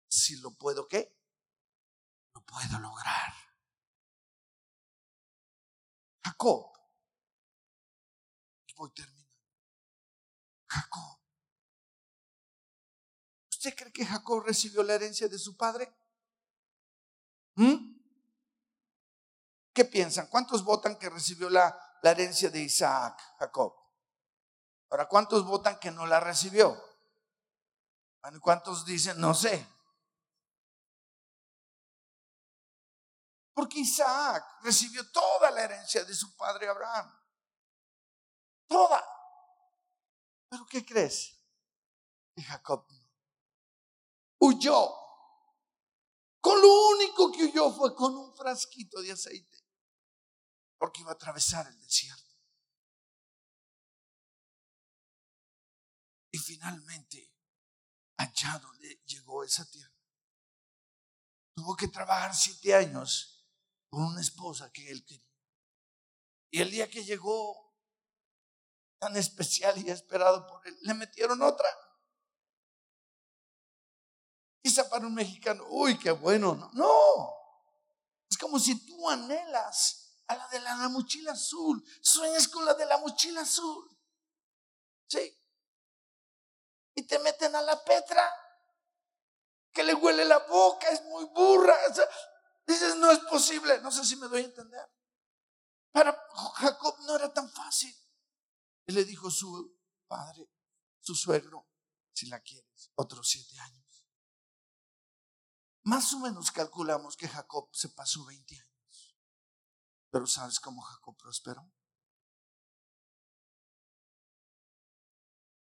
Si 0.06 0.36
lo 0.36 0.54
puedo, 0.54 0.86
¿qué? 0.86 1.18
Lo 2.34 2.44
puedo 2.44 2.78
lograr. 2.78 3.32
Jacob. 6.22 6.75
Voy 8.76 8.90
terminando. 8.92 9.26
Jacob. 10.68 11.18
¿Usted 13.50 13.74
cree 13.74 13.92
que 13.92 14.06
Jacob 14.06 14.44
recibió 14.44 14.82
la 14.82 14.94
herencia 14.94 15.28
de 15.28 15.38
su 15.38 15.56
padre? 15.56 15.92
¿Mm? 17.54 17.96
¿Qué 19.72 19.84
piensan? 19.84 20.28
¿Cuántos 20.28 20.64
votan 20.64 20.98
que 20.98 21.10
recibió 21.10 21.50
la, 21.50 21.98
la 22.02 22.10
herencia 22.10 22.50
de 22.50 22.60
Isaac, 22.60 23.20
Jacob? 23.38 23.74
Ahora, 24.90 25.08
¿cuántos 25.08 25.44
votan 25.44 25.78
que 25.78 25.90
no 25.90 26.06
la 26.06 26.20
recibió? 26.20 26.80
¿Cuántos 28.40 28.84
dicen, 28.84 29.20
no 29.20 29.34
sé? 29.34 29.66
Porque 33.54 33.80
Isaac 33.80 34.44
recibió 34.62 35.10
toda 35.10 35.50
la 35.50 35.62
herencia 35.62 36.04
de 36.04 36.14
su 36.14 36.36
padre 36.36 36.68
Abraham. 36.68 37.10
Toda. 38.66 39.02
¿Pero 40.48 40.66
qué 40.66 40.84
crees? 40.84 41.38
Que 42.34 42.42
Jacob 42.42 42.86
huyó. 44.38 44.94
Con 46.40 46.60
lo 46.60 46.88
único 46.90 47.32
que 47.32 47.44
huyó 47.44 47.72
fue 47.72 47.94
con 47.94 48.16
un 48.16 48.34
frasquito 48.36 49.00
de 49.02 49.12
aceite. 49.12 49.64
Porque 50.78 51.00
iba 51.00 51.10
a 51.10 51.14
atravesar 51.14 51.66
el 51.66 51.80
desierto. 51.80 52.22
Y 56.30 56.38
finalmente, 56.38 57.32
allá 58.18 58.58
donde 58.58 59.02
llegó 59.06 59.42
esa 59.42 59.68
tierra, 59.70 59.94
tuvo 61.54 61.74
que 61.74 61.88
trabajar 61.88 62.34
siete 62.34 62.74
años 62.74 63.48
con 63.88 64.04
una 64.04 64.20
esposa 64.20 64.70
que 64.70 64.90
él 64.90 65.04
quería. 65.04 65.24
Y 66.50 66.60
el 66.60 66.70
día 66.70 66.90
que 66.90 67.04
llegó, 67.04 67.65
tan 68.98 69.16
especial 69.16 69.76
y 69.78 69.90
esperado 69.90 70.46
por 70.46 70.66
él, 70.66 70.76
le 70.82 70.94
metieron 70.94 71.42
otra. 71.42 71.68
Quizá 74.62 74.88
para 74.88 75.06
un 75.06 75.14
mexicano, 75.14 75.64
uy, 75.68 75.98
qué 75.98 76.10
bueno. 76.10 76.70
No. 76.72 77.34
Es 78.28 78.36
como 78.38 78.58
si 78.58 78.86
tú 78.86 79.08
anhelas 79.08 80.20
a 80.26 80.36
la 80.36 80.48
de 80.48 80.60
la 80.60 80.88
mochila 80.88 81.32
azul, 81.32 81.84
sueñas 82.00 82.48
con 82.48 82.64
la 82.64 82.74
de 82.74 82.86
la 82.86 82.98
mochila 82.98 83.42
azul. 83.42 83.88
Sí 85.08 85.36
y 86.96 87.02
te 87.02 87.18
meten 87.20 87.54
a 87.54 87.62
la 87.62 87.84
Petra, 87.84 88.28
que 89.72 89.84
le 89.84 89.94
huele 89.94 90.24
la 90.24 90.38
boca, 90.38 90.88
es 90.88 91.02
muy 91.04 91.26
burra. 91.26 91.76
Dices, 92.66 92.96
no 92.96 93.10
es 93.12 93.18
posible. 93.20 93.78
No 93.82 93.92
sé 93.92 94.04
si 94.04 94.16
me 94.16 94.26
doy 94.26 94.42
a 94.42 94.46
entender. 94.46 94.90
Para 95.92 96.18
Jacob 96.54 96.96
no 97.00 97.16
era 97.16 97.32
tan 97.32 97.48
fácil. 97.50 97.94
Y 98.86 98.92
le 98.92 99.04
dijo 99.04 99.30
su 99.30 99.78
padre, 100.06 100.48
su 101.00 101.14
suegro, 101.14 101.68
si 102.12 102.26
la 102.26 102.40
quieres, 102.40 102.92
otros 102.94 103.28
siete 103.28 103.58
años. 103.58 104.06
Más 105.84 106.12
o 106.14 106.20
menos 106.20 106.50
calculamos 106.50 107.16
que 107.16 107.28
Jacob 107.28 107.68
se 107.72 107.90
pasó 107.90 108.24
20 108.24 108.58
años. 108.58 109.16
Pero 110.10 110.26
¿sabes 110.26 110.58
cómo 110.60 110.82
Jacob 110.82 111.16
prosperó? 111.16 111.72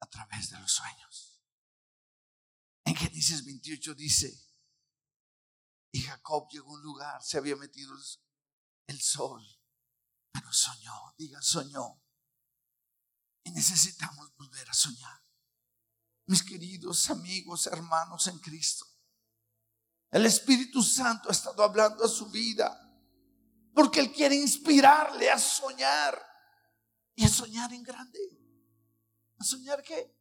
a 0.02 0.06
través 0.06 0.50
de 0.50 0.58
los 0.58 0.72
sueños. 0.72 1.40
En 2.84 2.96
Génesis 2.96 3.44
28 3.44 3.94
dice, 3.94 4.52
y 5.92 6.00
Jacob 6.00 6.48
llegó 6.50 6.70
a 6.70 6.74
un 6.74 6.82
lugar, 6.82 7.22
se 7.22 7.38
había 7.38 7.54
metido 7.54 7.94
el 8.88 9.00
sol, 9.00 9.42
pero 10.32 10.52
soñó, 10.52 11.14
diga 11.16 11.40
soñó. 11.40 12.02
Y 13.45 13.51
necesitamos 13.51 14.34
volver 14.36 14.68
a 14.68 14.74
soñar. 14.74 15.20
Mis 16.26 16.43
queridos 16.43 17.11
amigos, 17.11 17.66
hermanos 17.66 18.26
en 18.28 18.38
Cristo, 18.38 18.86
el 20.11 20.26
Espíritu 20.26 20.82
Santo 20.82 21.28
ha 21.28 21.32
estado 21.32 21.62
hablando 21.62 22.05
a 22.05 22.09
su 22.09 22.30
vida 22.30 22.78
porque 23.74 24.01
Él 24.01 24.12
quiere 24.12 24.36
inspirarle 24.36 25.30
a 25.30 25.38
soñar 25.38 26.20
y 27.14 27.24
a 27.24 27.28
soñar 27.28 27.72
en 27.72 27.82
grande 27.82 28.43
soñar 29.43 29.82
qué? 29.82 30.14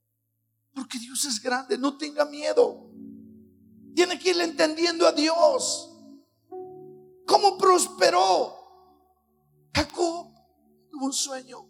Porque 0.73 0.99
Dios 0.99 1.25
es 1.25 1.41
grande, 1.41 1.77
no 1.77 1.97
tenga 1.97 2.25
miedo. 2.25 2.91
Tiene 3.93 4.17
que 4.17 4.31
ir 4.31 4.41
entendiendo 4.41 5.05
a 5.05 5.11
Dios. 5.11 5.89
¿Cómo 7.27 7.57
prosperó? 7.57 8.57
Jacob 9.73 10.33
tuvo 10.89 11.05
un 11.05 11.13
sueño. 11.13 11.69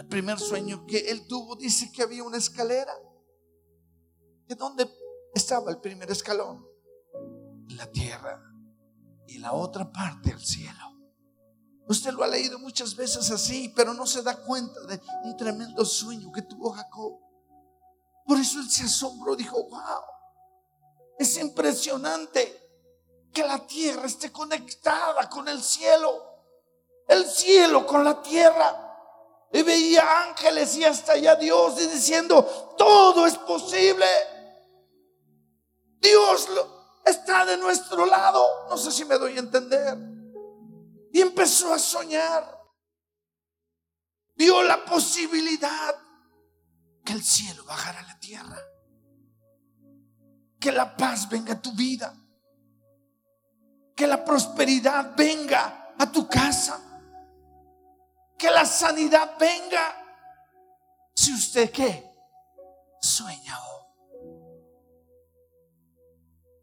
El 0.00 0.06
primer 0.06 0.40
sueño 0.40 0.86
que 0.86 1.10
él 1.10 1.26
tuvo 1.26 1.56
dice 1.56 1.92
que 1.92 2.02
había 2.02 2.24
una 2.24 2.38
escalera. 2.38 2.90
¿De 4.46 4.54
dónde 4.54 4.90
estaba 5.34 5.70
el 5.70 5.78
primer 5.78 6.10
escalón? 6.10 6.66
La 7.68 7.84
tierra. 7.90 8.42
Y 9.26 9.36
la 9.36 9.52
otra 9.52 9.92
parte 9.92 10.30
el 10.30 10.40
cielo. 10.40 10.96
Usted 11.86 12.12
lo 12.12 12.24
ha 12.24 12.28
leído 12.28 12.58
muchas 12.58 12.96
veces 12.96 13.30
así, 13.30 13.74
pero 13.76 13.92
no 13.92 14.06
se 14.06 14.22
da 14.22 14.42
cuenta 14.42 14.80
de 14.86 14.98
un 15.24 15.36
tremendo 15.36 15.84
sueño 15.84 16.32
que 16.32 16.40
tuvo 16.40 16.70
Jacob. 16.70 17.20
Por 18.24 18.38
eso 18.38 18.58
él 18.58 18.70
se 18.70 18.84
asombró, 18.84 19.36
dijo, 19.36 19.62
wow, 19.68 20.02
es 21.18 21.36
impresionante 21.36 22.70
que 23.34 23.46
la 23.46 23.66
tierra 23.66 24.06
esté 24.06 24.32
conectada 24.32 25.28
con 25.28 25.46
el 25.46 25.62
cielo, 25.62 26.24
el 27.06 27.26
cielo 27.26 27.86
con 27.86 28.02
la 28.02 28.22
tierra. 28.22 28.86
Y 29.52 29.62
veía 29.62 30.22
ángeles 30.28 30.76
y 30.76 30.84
hasta 30.84 31.12
allá 31.12 31.34
Dios 31.34 31.76
diciendo, 31.76 32.44
todo 32.78 33.26
es 33.26 33.36
posible. 33.36 34.06
Dios 36.00 36.48
está 37.04 37.44
de 37.44 37.56
nuestro 37.56 38.06
lado. 38.06 38.46
No 38.68 38.76
sé 38.76 38.92
si 38.92 39.04
me 39.04 39.18
doy 39.18 39.36
a 39.36 39.40
entender. 39.40 39.98
Y 41.12 41.20
empezó 41.20 41.74
a 41.74 41.78
soñar. 41.78 42.58
Vio 44.36 44.62
la 44.62 44.84
posibilidad 44.84 45.96
que 47.04 47.12
el 47.12 47.22
cielo 47.22 47.64
bajara 47.64 48.00
a 48.00 48.06
la 48.06 48.18
tierra. 48.20 48.58
Que 50.60 50.70
la 50.70 50.96
paz 50.96 51.28
venga 51.28 51.54
a 51.54 51.60
tu 51.60 51.72
vida. 51.72 52.14
Que 53.96 54.06
la 54.06 54.24
prosperidad 54.24 55.14
venga 55.16 55.94
a 55.98 56.12
tu 56.12 56.28
casa. 56.28 56.89
Que 58.40 58.50
la 58.50 58.64
sanidad 58.64 59.36
venga. 59.38 59.96
Si 61.14 61.34
usted 61.34 61.70
qué? 61.70 62.10
Sueña. 63.02 63.58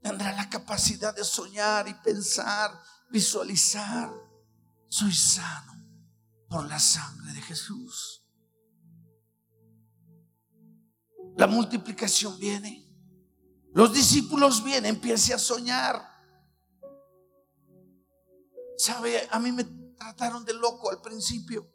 Tendrá 0.02 0.32
la 0.32 0.50
capacidad 0.50 1.14
de 1.14 1.24
soñar 1.24 1.88
y 1.88 1.94
pensar, 1.96 2.72
visualizar 3.12 4.10
soy 4.88 5.14
sano 5.14 5.74
por 6.48 6.66
la 6.68 6.80
sangre 6.80 7.34
de 7.34 7.42
Jesús. 7.42 8.24
La 11.36 11.46
multiplicación 11.46 12.40
viene. 12.40 12.86
Los 13.74 13.94
discípulos 13.94 14.64
vienen, 14.64 14.96
empiece 14.96 15.34
a 15.34 15.38
soñar. 15.38 16.02
Sabe, 18.78 19.28
a 19.30 19.40
mí 19.40 19.52
me 19.52 19.66
trataron 19.98 20.46
de 20.46 20.54
loco 20.54 20.90
al 20.90 21.02
principio. 21.02 21.70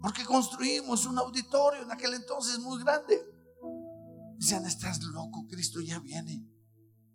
Porque 0.00 0.24
construimos 0.24 1.06
un 1.06 1.18
auditorio 1.18 1.82
en 1.82 1.90
aquel 1.90 2.14
entonces 2.14 2.58
muy 2.58 2.82
grande. 2.82 3.20
Dicen, 4.36 4.64
estás 4.64 5.02
loco, 5.02 5.46
Cristo 5.48 5.80
ya 5.80 5.98
viene. 5.98 6.46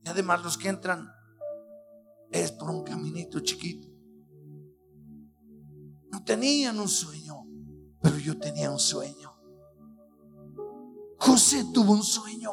Y 0.03 0.09
además 0.09 0.43
los 0.43 0.57
que 0.57 0.69
entran 0.69 1.09
es 2.31 2.51
por 2.51 2.69
un 2.69 2.83
caminito 2.83 3.39
chiquito 3.39 3.95
tenían 6.25 6.79
un 6.79 6.89
sueño, 6.89 7.45
pero 8.01 8.17
yo 8.17 8.37
tenía 8.37 8.71
un 8.71 8.79
sueño. 8.79 9.33
José 11.17 11.65
tuvo 11.73 11.93
un 11.93 12.03
sueño, 12.03 12.51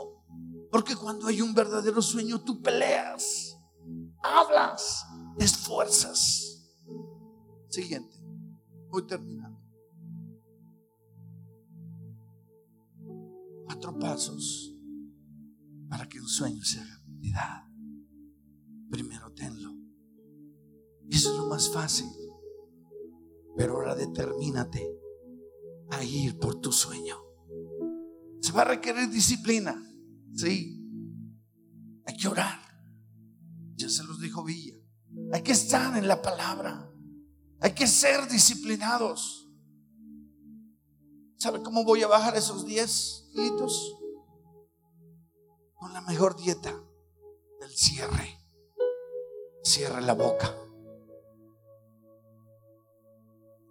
Porque 0.71 0.97
cuando 0.97 1.27
hay 1.27 1.43
un 1.43 1.53
verdadero 1.53 2.01
sueño, 2.01 2.43
tú 2.43 2.63
peleas, 2.63 3.59
hablas, 4.23 5.05
esfuerzas. 5.39 6.52
Siguiente, 7.73 8.15
voy 8.91 9.07
terminando. 9.07 9.59
Cuatro 13.65 13.99
pasos 13.99 14.77
para 15.89 16.07
que 16.07 16.21
un 16.21 16.29
sueño 16.29 16.63
se 16.63 16.81
haga 16.81 17.03
realidad. 17.07 17.63
Primero 18.91 19.33
tenlo. 19.33 19.75
Eso 21.09 21.33
es 21.33 21.39
lo 21.39 21.47
más 21.47 21.73
fácil. 21.73 22.09
Pero 23.57 23.77
ahora 23.77 23.95
determínate 23.95 24.87
a 25.93 26.05
ir 26.05 26.39
por 26.39 26.61
tu 26.61 26.73
sueño. 26.73 27.17
Se 28.43 28.53
va 28.53 28.63
a 28.63 28.67
requerir 28.67 29.09
disciplina. 29.09 29.83
Sí. 30.35 30.79
Hay 32.05 32.17
que 32.19 32.29
orar. 32.29 32.61
Ya 33.77 33.89
se 33.89 34.05
los 34.05 34.21
dijo 34.21 34.45
Villa. 34.45 34.77
Hay 35.33 35.43
que 35.43 35.53
estar 35.53 35.97
en 35.97 36.07
la 36.07 36.21
palabra. 36.21 36.92
Hay 37.63 37.75
que 37.75 37.87
ser 37.87 38.29
disciplinados. 38.29 39.49
¿Sabe 41.37 41.63
cómo 41.63 41.85
voy 41.85 42.03
a 42.03 42.09
bajar 42.09 42.37
esos 42.37 42.67
10 42.67 43.29
kilitos? 43.33 43.97
Con 45.75 45.93
la 45.93 46.01
mejor 46.01 46.37
dieta 46.37 46.75
del 47.61 47.71
cierre. 47.71 48.37
Cierre 49.63 50.03
la 50.03 50.15
boca. 50.15 50.53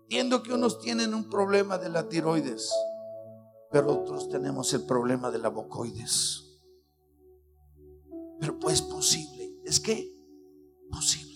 Entiendo 0.03 0.41
que 0.41 0.53
unos 0.53 0.79
tienen 0.79 1.13
un 1.13 1.29
problema 1.29 1.77
de 1.77 1.89
la 1.89 2.07
tiroides, 2.07 2.71
pero 3.71 3.91
otros 3.93 4.29
tenemos 4.29 4.73
el 4.73 4.85
problema 4.85 5.31
de 5.31 5.39
la 5.39 5.49
bocoides. 5.49 6.61
Pero 8.39 8.57
pues 8.57 8.81
posible. 8.81 9.53
¿Es 9.65 9.79
que? 9.79 10.13
Posible. 10.89 11.30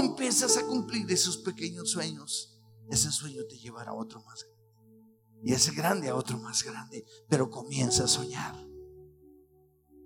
Empiezas 0.00 0.56
a 0.56 0.66
cumplir 0.66 1.10
esos 1.10 1.38
pequeños 1.38 1.90
sueños, 1.90 2.60
ese 2.88 3.10
sueño 3.10 3.42
te 3.48 3.58
llevará 3.58 3.92
a 3.92 3.94
otro 3.94 4.22
más 4.22 4.44
grande. 4.44 4.52
Y 5.44 5.52
ese 5.52 5.72
grande 5.72 6.08
a 6.08 6.14
otro 6.14 6.38
más 6.38 6.62
grande. 6.62 7.04
Pero 7.28 7.50
comienza 7.50 8.04
a 8.04 8.08
soñar. 8.08 8.54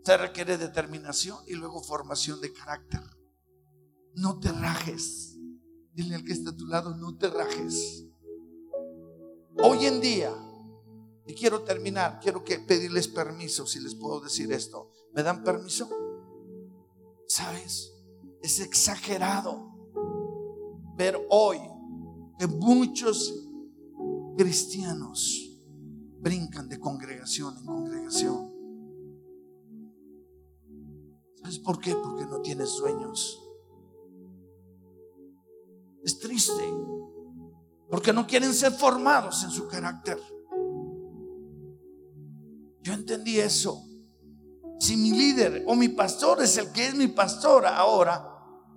Se 0.02 0.16
requiere 0.16 0.56
determinación 0.56 1.38
y 1.46 1.54
luego 1.54 1.82
formación 1.82 2.40
de 2.40 2.52
carácter. 2.52 3.02
No 4.14 4.38
te 4.38 4.50
rajes. 4.52 5.36
Dile 5.92 6.14
al 6.14 6.24
que 6.24 6.32
está 6.32 6.50
a 6.50 6.56
tu 6.56 6.66
lado, 6.66 6.96
no 6.96 7.16
te 7.16 7.28
rajes. 7.28 8.06
Hoy 9.58 9.86
en 9.86 10.00
día 10.00 10.34
y 11.26 11.34
quiero 11.34 11.64
terminar, 11.64 12.20
quiero 12.22 12.44
que 12.44 12.60
pedirles 12.60 13.08
permiso 13.08 13.66
si 13.66 13.80
les 13.80 13.96
puedo 13.96 14.20
decir 14.20 14.52
esto. 14.52 14.92
¿Me 15.12 15.24
dan 15.24 15.42
permiso? 15.42 15.90
¿Sabes? 17.26 17.92
Es 18.42 18.60
exagerado 18.60 19.75
ver 20.96 21.16
hoy 21.30 21.58
que 22.38 22.46
muchos 22.46 23.48
cristianos 24.36 25.60
brincan 26.20 26.68
de 26.68 26.78
congregación 26.78 27.56
en 27.58 27.66
congregación. 27.66 28.52
¿Sabes 31.36 31.58
por 31.60 31.80
qué? 31.80 31.94
Porque 31.94 32.24
no 32.26 32.40
tienes 32.40 32.70
sueños. 32.70 33.42
Es 36.02 36.18
triste. 36.18 36.64
Porque 37.88 38.12
no 38.12 38.26
quieren 38.26 38.52
ser 38.52 38.72
formados 38.72 39.44
en 39.44 39.50
su 39.50 39.68
carácter. 39.68 40.18
Yo 42.82 42.92
entendí 42.92 43.38
eso. 43.38 43.84
Si 44.78 44.96
mi 44.96 45.10
líder 45.10 45.64
o 45.66 45.74
mi 45.74 45.88
pastor 45.88 46.42
es 46.42 46.56
el 46.58 46.70
que 46.72 46.88
es 46.88 46.94
mi 46.94 47.08
pastor 47.08 47.66
ahora, 47.66 48.28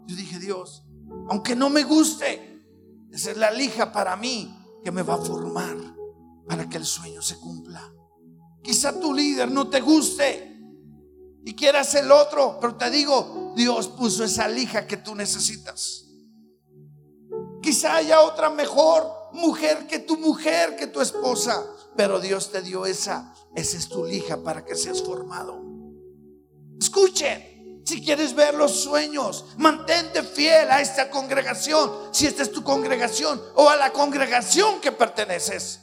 yo 0.08 0.16
dije, 0.16 0.40
Dios, 0.40 0.84
aunque 1.30 1.56
no 1.56 1.70
me 1.70 1.84
guste, 1.84 2.64
esa 3.12 3.32
es 3.32 3.38
la 3.38 3.52
lija 3.52 3.92
para 3.92 4.16
mí 4.16 4.56
que 4.84 4.92
me 4.92 5.02
va 5.02 5.16
a 5.16 5.18
formar 5.18 5.78
para 6.48 6.68
que 6.70 6.78
el 6.78 6.86
sueño 6.86 7.22
se 7.22 7.40
cumpla. 7.40 7.94
Quizá 8.62 9.00
tu 9.00 9.14
líder 9.14 9.52
no 9.52 9.70
te 9.70 9.82
guste 9.82 10.60
y 11.46 11.54
quieras 11.56 11.96
el 11.96 12.12
otro, 12.12 12.58
pero 12.60 12.76
te 12.76 12.90
digo, 12.90 13.54
Dios 13.56 13.88
puso 13.88 14.24
esa 14.24 14.48
lija 14.48 14.86
que 14.88 14.98
tú 14.98 15.16
necesitas. 15.16 16.06
Quizá 17.62 17.96
haya 17.96 18.22
otra 18.22 18.50
mejor 18.50 19.12
mujer 19.34 19.88
que 19.88 20.00
tu 20.00 20.18
mujer, 20.18 20.76
que 20.76 20.88
tu 20.88 21.02
esposa, 21.02 21.66
pero 21.96 22.20
Dios 22.20 22.52
te 22.52 22.62
dio 22.62 22.86
esa 22.86 23.34
esa 23.56 23.78
es 23.78 23.90
tu 23.90 24.06
lija 24.06 24.44
para 24.44 24.64
que 24.64 24.76
seas 24.76 25.02
formado. 25.02 25.62
Escuchen, 26.80 27.49
si 27.86 28.04
quieres 28.04 28.36
ver 28.36 28.56
los 28.56 28.84
sueños, 28.84 29.46
mantente 29.58 30.24
fiel 30.24 30.70
a 30.70 30.82
esta 30.82 31.10
congregación, 31.10 31.92
si 32.12 32.26
esta 32.26 32.44
es 32.44 32.52
tu 32.52 32.64
congregación 32.64 33.42
o 33.56 33.70
a 33.70 33.76
la 33.76 33.92
congregación 33.92 34.80
que 34.82 34.92
perteneces. 34.92 35.80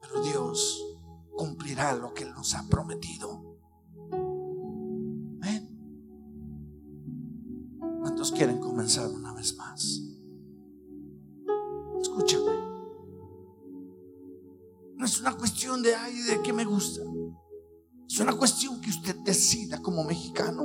Pero 0.00 0.22
Dios 0.22 0.80
cumplirá 1.36 1.94
lo 1.94 2.12
que 2.12 2.24
Él 2.24 2.32
nos 2.34 2.54
ha 2.54 2.64
prometido. 2.68 3.54
¿Cuántos 8.04 8.32
quieren 8.32 8.60
comenzar 8.60 9.08
una 9.08 9.32
vez 9.32 9.56
más? 9.56 10.02
Escúchame. 12.02 12.52
No 14.94 15.06
es 15.06 15.20
una 15.20 15.32
cuestión 15.36 15.82
de, 15.82 15.96
ay, 15.96 16.20
de 16.20 16.42
qué 16.42 16.52
me 16.52 16.66
gusta. 16.66 17.00
Es 18.08 18.20
una 18.20 18.36
cuestión 18.36 18.80
que 18.80 18.90
usted 18.90 19.16
decida 19.24 19.80
como 19.80 20.04
mexicano, 20.04 20.62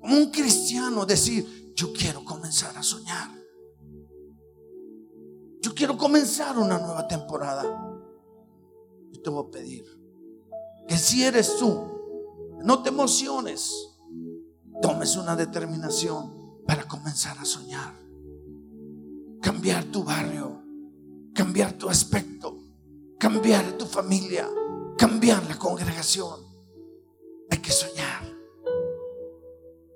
como 0.00 0.16
un 0.16 0.30
cristiano, 0.30 1.06
decir, 1.06 1.72
yo 1.76 1.92
quiero 1.92 2.24
comenzar 2.24 2.76
a 2.76 2.82
soñar. 2.82 3.30
Yo 5.60 5.74
quiero 5.74 5.96
comenzar 5.96 6.58
una 6.58 6.78
nueva 6.78 7.06
temporada. 7.08 7.62
Yo 9.12 9.22
te 9.22 9.30
voy 9.30 9.46
a 9.46 9.50
pedir 9.50 9.84
que 10.88 10.96
si 10.96 11.24
eres 11.24 11.56
tú, 11.56 11.90
no 12.62 12.82
te 12.82 12.90
emociones, 12.90 13.70
tomes 14.82 15.16
una 15.16 15.36
determinación 15.36 16.62
para 16.66 16.86
comenzar 16.86 17.38
a 17.38 17.44
soñar. 17.44 17.94
Cambiar 19.40 19.84
tu 19.84 20.04
barrio, 20.04 20.62
cambiar 21.34 21.72
tu 21.74 21.88
aspecto 21.88 22.64
cambiar 23.24 23.78
tu 23.78 23.86
familia, 23.86 24.46
cambiar 24.96 25.44
la 25.48 25.58
congregación. 25.58 26.40
Hay 27.50 27.58
que 27.58 27.70
soñar. 27.70 28.22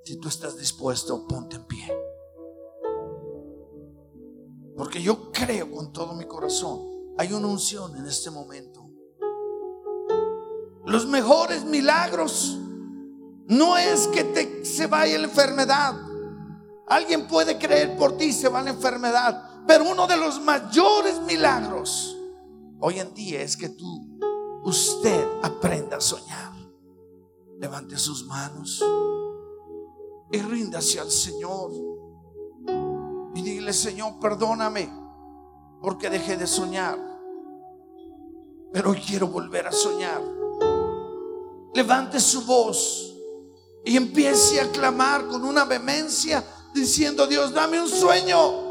Si 0.05 0.17
tú 0.19 0.29
estás 0.29 0.57
dispuesto, 0.57 1.27
ponte 1.27 1.57
en 1.57 1.65
pie. 1.67 1.93
Porque 4.77 5.03
yo 5.03 5.33
creo 5.33 5.71
con 5.71 5.93
todo 5.93 6.15
mi 6.15 6.25
corazón, 6.25 7.15
hay 7.19 7.33
una 7.33 7.49
unción 7.49 7.97
en 7.97 8.07
este 8.07 8.31
momento. 8.31 8.89
Los 10.87 11.07
mejores 11.07 11.65
milagros 11.65 12.59
no 13.49 13.77
es 13.77 14.07
que 14.09 14.25
te, 14.25 14.65
se 14.65 14.87
vaya 14.87 15.19
la 15.19 15.25
enfermedad. 15.25 15.95
Alguien 16.87 17.27
puede 17.27 17.59
creer 17.59 17.97
por 17.97 18.17
ti 18.17 18.33
se 18.33 18.49
va 18.49 18.63
la 18.63 18.71
enfermedad, 18.71 19.65
pero 19.67 19.85
uno 19.85 20.07
de 20.07 20.17
los 20.17 20.41
mayores 20.41 21.21
milagros 21.23 22.17
hoy 22.81 23.01
en 23.01 23.13
día 23.13 23.43
es 23.43 23.57
que 23.57 23.69
tú, 23.69 24.19
usted 24.69 25.27
aprenda 25.43 25.97
a 25.97 26.01
soñar. 26.01 26.53
Levante 27.59 27.97
sus 27.97 28.25
manos 28.25 28.85
y 30.31 30.39
ríndase 30.39 31.01
al 31.01 31.11
Señor. 31.11 31.73
Y 33.35 33.43
dile, 33.43 33.73
Señor, 33.73 34.19
perdóname 34.21 34.93
porque 35.81 36.11
dejé 36.11 36.37
de 36.37 36.47
soñar. 36.47 36.99
Pero 38.73 38.91
hoy 38.91 39.01
quiero 39.01 39.29
volver 39.29 39.67
a 39.67 39.73
soñar. 39.73 40.23
Levante 41.75 42.21
su 42.21 42.43
voz 42.43 43.15
y 43.85 43.97
empiece 43.97 44.61
a 44.61 44.71
clamar 44.71 45.27
con 45.27 45.45
una 45.45 45.65
vehemencia 45.65 46.45
diciendo, 46.75 47.27
Dios, 47.27 47.53
dame 47.53 47.81
un 47.81 47.89
sueño. 47.89 48.68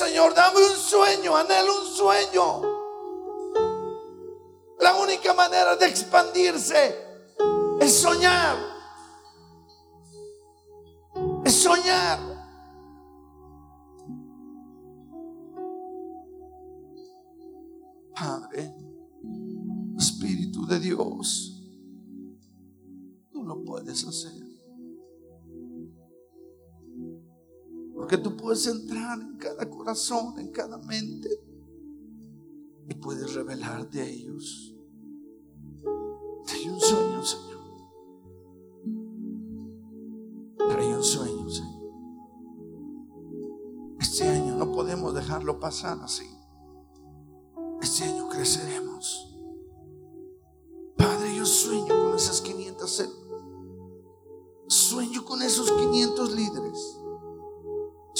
Señor, 0.00 0.32
dame 0.34 0.56
un 0.64 0.76
sueño, 0.76 1.36
anhelo 1.36 1.78
un 1.78 1.86
sueño. 1.86 2.62
La 4.80 4.96
única 4.96 5.34
manera 5.34 5.76
de 5.76 5.88
expandirse 5.88 6.96
es 7.78 8.00
soñar. 8.00 8.56
Es 11.44 11.54
soñar. 11.54 12.18
Padre, 18.14 18.74
Espíritu 19.98 20.66
de 20.66 20.80
Dios, 20.80 21.62
tú 23.30 23.44
lo 23.44 23.62
puedes 23.62 24.02
hacer. 24.06 24.39
Puedes 28.50 28.66
entrar 28.66 29.20
en 29.20 29.36
cada 29.36 29.70
corazón, 29.70 30.36
en 30.40 30.50
cada 30.50 30.76
mente. 30.78 31.28
y 32.88 32.94
puedes 32.94 33.32
revelarte 33.34 34.00
a 34.00 34.04
ellos. 34.04 34.74
Hay 36.48 36.68
un 36.68 36.80
sueño, 36.80 37.22
Señor. 37.22 37.60
Hay 40.76 40.86
un 40.92 41.04
sueño, 41.04 41.48
Señor. 41.48 41.92
Este 44.00 44.28
año 44.28 44.56
no 44.56 44.72
podemos 44.72 45.14
dejarlo 45.14 45.60
pasar 45.60 46.00
así. 46.02 46.26
Este 47.80 48.02
año 48.02 48.28
creceremos. 48.28 48.79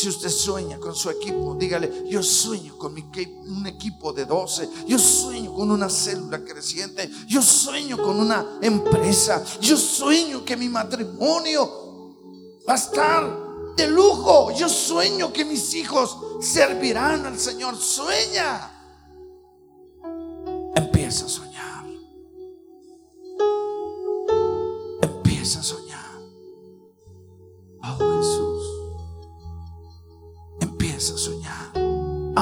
Si 0.01 0.09
usted 0.09 0.31
sueña 0.31 0.79
con 0.79 0.97
su 0.97 1.11
equipo, 1.11 1.55
dígale, 1.61 2.05
yo 2.09 2.23
sueño 2.23 2.79
con 2.79 2.95
mi, 2.95 3.05
un 3.49 3.67
equipo 3.67 4.15
de 4.15 4.25
12, 4.25 4.71
yo 4.87 4.99
sueño 4.99 5.53
con 5.53 5.71
una 5.71 5.91
célula 5.91 6.43
creciente, 6.43 7.11
yo 7.27 7.43
sueño 7.43 7.99
con 7.99 8.19
una 8.19 8.61
empresa, 8.63 9.45
yo 9.61 9.77
sueño 9.77 10.43
que 10.43 10.57
mi 10.57 10.71
matrimonio 10.71 12.15
va 12.67 12.73
a 12.73 12.77
estar 12.77 13.75
de 13.77 13.89
lujo, 13.89 14.51
yo 14.57 14.71
sueño 14.71 15.35
que 15.35 15.45
mis 15.45 15.75
hijos 15.75 16.17
servirán 16.41 17.27
al 17.27 17.39
Señor, 17.39 17.77
sueña. 17.77 18.71
Empieza 20.77 21.27
a 21.27 21.29
soñar. 21.29 21.50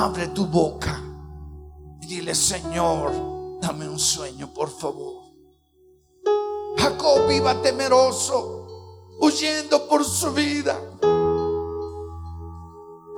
Abre 0.09 0.29
tu 0.29 0.47
boca 0.47 0.99
y 2.01 2.07
dile, 2.07 2.35
Señor, 2.35 3.13
dame 3.61 3.87
un 3.87 3.99
sueño, 3.99 4.49
por 4.55 4.71
favor. 4.71 5.23
Jacob 6.79 7.31
iba 7.31 7.61
temeroso, 7.61 9.19
huyendo 9.21 9.87
por 9.87 10.03
su 10.03 10.33
vida. 10.33 10.81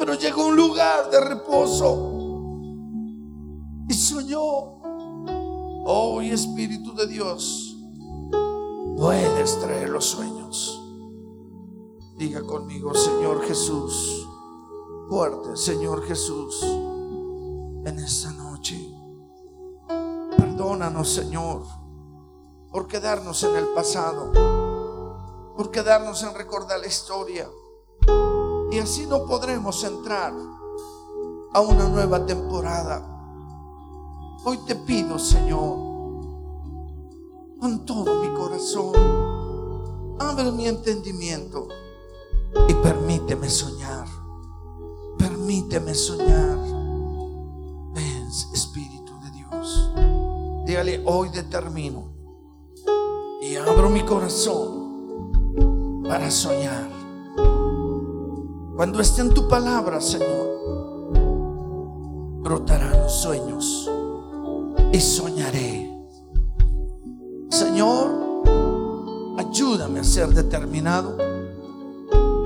Pero 0.01 0.15
llegó 0.15 0.43
a 0.43 0.47
un 0.47 0.57
lugar 0.57 1.11
de 1.13 1.21
reposo 1.21 2.59
y 3.89 3.95
soñó. 3.95 4.41
Oh 5.87 6.21
Espíritu 6.21 6.93
de 6.97 7.07
Dios, 7.07 7.77
puedes 8.97 9.61
traer 9.61 9.91
los 9.91 10.07
sueños. 10.07 10.83
Diga 12.17 12.43
conmigo, 12.43 12.93
Señor 12.97 13.47
Jesús, 13.47 14.27
fuerte, 15.11 15.57
Señor 15.57 16.05
Jesús, 16.05 16.63
en 16.63 17.99
esta 17.99 18.31
noche. 18.31 18.79
Perdónanos, 20.37 21.13
Señor, 21.13 21.65
por 22.71 22.87
quedarnos 22.87 23.43
en 23.43 23.57
el 23.57 23.67
pasado, 23.75 24.31
por 25.57 25.73
quedarnos 25.73 26.23
en 26.23 26.33
recordar 26.37 26.79
la 26.79 26.87
historia. 26.87 27.51
Y 28.71 28.79
así 28.79 29.05
no 29.07 29.27
podremos 29.27 29.83
entrar 29.83 30.33
a 31.55 31.61
una 31.61 31.89
nueva 31.89 32.25
temporada. 32.25 33.05
Hoy 34.45 34.59
te 34.59 34.77
pido, 34.77 35.19
Señor, 35.19 35.77
con 37.59 37.85
todo 37.85 38.23
mi 38.23 38.33
corazón, 38.33 38.93
abre 40.21 40.53
mi 40.53 40.69
entendimiento 40.69 41.67
y 42.69 42.75
permíteme 42.75 43.51
soñar. 43.51 44.20
Permíteme 45.21 45.95
soñar. 45.95 46.59
Ven, 47.95 48.27
Espíritu 48.55 49.13
de 49.23 49.31
Dios. 49.33 49.93
Dígale, 50.67 51.03
hoy 51.05 51.29
determino 51.29 52.15
y 53.43 53.57
abro 53.57 53.91
mi 53.91 54.03
corazón 54.05 56.03
para 56.09 56.31
soñar. 56.31 56.89
Cuando 58.77 59.01
esté 59.01 59.21
en 59.21 59.35
tu 59.35 59.47
palabra, 59.47 60.01
Señor, 60.01 60.49
brotarán 62.43 63.03
los 63.03 63.13
sueños 63.13 63.91
y 64.93 65.01
soñaré. 65.01 65.91
Señor, 67.51 68.45
ayúdame 69.37 70.01
a 70.01 70.05
ser 70.05 70.29
determinado. 70.31 71.19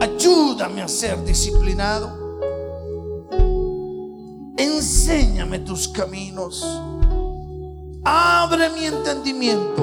Ayúdame 0.01 0.83
a 0.83 0.89
ser 0.89 1.25
disciplinado. 1.25 2.24
Enséñame 4.57 5.59
tus 5.59 5.89
caminos. 5.89 6.65
Abre 8.05 8.71
mi 8.71 8.85
entendimiento. 8.85 9.83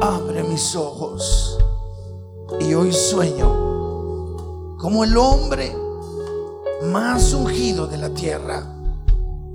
Abre 0.00 0.42
mis 0.42 0.74
ojos. 0.74 1.56
Y 2.58 2.74
hoy 2.74 2.92
sueño 2.92 4.76
como 4.76 5.04
el 5.04 5.16
hombre 5.16 5.72
más 6.90 7.32
ungido 7.32 7.86
de 7.86 7.96
la 7.96 8.10
tierra. 8.10 8.66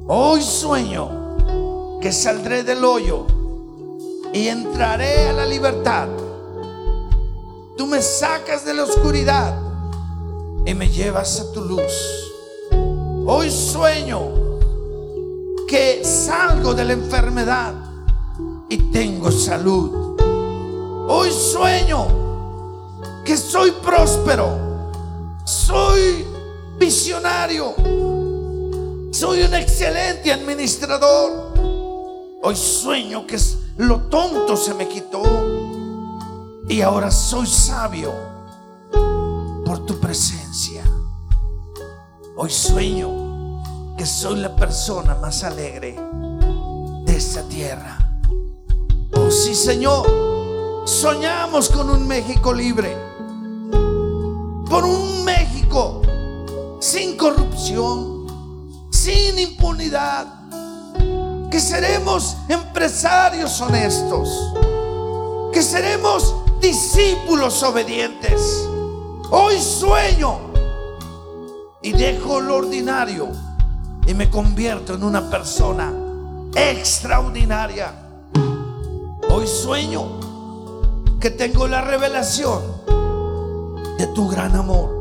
Hoy 0.08 0.42
sueño 0.42 2.00
que 2.00 2.14
saldré 2.14 2.64
del 2.64 2.86
hoyo 2.86 3.28
y 4.34 4.48
entraré 4.48 5.28
a 5.28 5.34
la 5.34 5.46
libertad. 5.46 6.08
Tú 7.78 7.86
me 7.86 8.02
sacas 8.02 8.64
de 8.64 8.74
la 8.74 8.84
oscuridad 8.84 9.60
y 10.66 10.74
me 10.74 10.88
llevas 10.88 11.42
a 11.42 11.52
tu 11.52 11.62
luz. 11.62 12.29
Hoy 13.32 13.52
sueño 13.52 14.58
que 15.68 16.04
salgo 16.04 16.74
de 16.74 16.84
la 16.84 16.94
enfermedad 16.94 17.76
y 18.68 18.90
tengo 18.92 19.32
salud. 19.32 20.18
Hoy 21.08 21.32
sueño 21.32 22.08
que 23.24 23.38
soy 23.38 23.70
próspero, 23.70 24.90
soy 25.46 26.26
visionario, 26.80 27.76
soy 29.12 29.44
un 29.44 29.54
excelente 29.54 30.34
administrador. 30.34 31.54
Hoy 32.42 32.56
sueño 32.56 33.28
que 33.28 33.38
lo 33.78 34.08
tonto 34.10 34.58
se 34.58 34.74
me 34.74 34.88
quitó 34.88 35.22
y 36.68 36.82
ahora 36.82 37.12
soy 37.12 37.46
sabio 37.46 38.12
por 39.64 39.86
tu 39.86 40.00
presencia. 40.00 40.79
Hoy 42.42 42.52
sueño 42.52 43.62
que 43.98 44.06
soy 44.06 44.40
la 44.40 44.56
persona 44.56 45.14
más 45.16 45.44
alegre 45.44 46.00
de 47.04 47.14
esta 47.14 47.44
tierra. 47.44 47.98
Oh 49.14 49.30
sí, 49.30 49.54
Señor, 49.54 50.08
soñamos 50.86 51.68
con 51.68 51.90
un 51.90 52.08
México 52.08 52.54
libre, 52.54 52.96
por 54.70 54.86
un 54.86 55.26
México 55.26 56.02
sin 56.80 57.18
corrupción, 57.18 58.88
sin 58.90 59.38
impunidad 59.38 60.26
que 61.52 61.60
seremos 61.60 62.38
empresarios 62.48 63.60
honestos, 63.60 64.30
que 65.52 65.62
seremos 65.62 66.34
discípulos 66.62 67.62
obedientes. 67.64 68.66
Hoy 69.30 69.60
sueño 69.60 70.49
y 71.82 71.94
dejo 71.94 72.42
lo 72.42 72.58
ordinario 72.58 73.30
y 74.06 74.14
me 74.14 74.30
convierto 74.30 74.94
en 74.94 75.04
una 75.04 75.30
persona 75.30 75.94
extraordinaria. 76.56 77.94
Hoy 79.30 79.48
sueño 79.48 80.20
que 81.20 81.30
tengo 81.30 81.68
la 81.68 81.82
revelación 81.82 82.62
de 83.98 84.08
tu 84.08 84.28
gran 84.28 84.56
amor. 84.56 85.00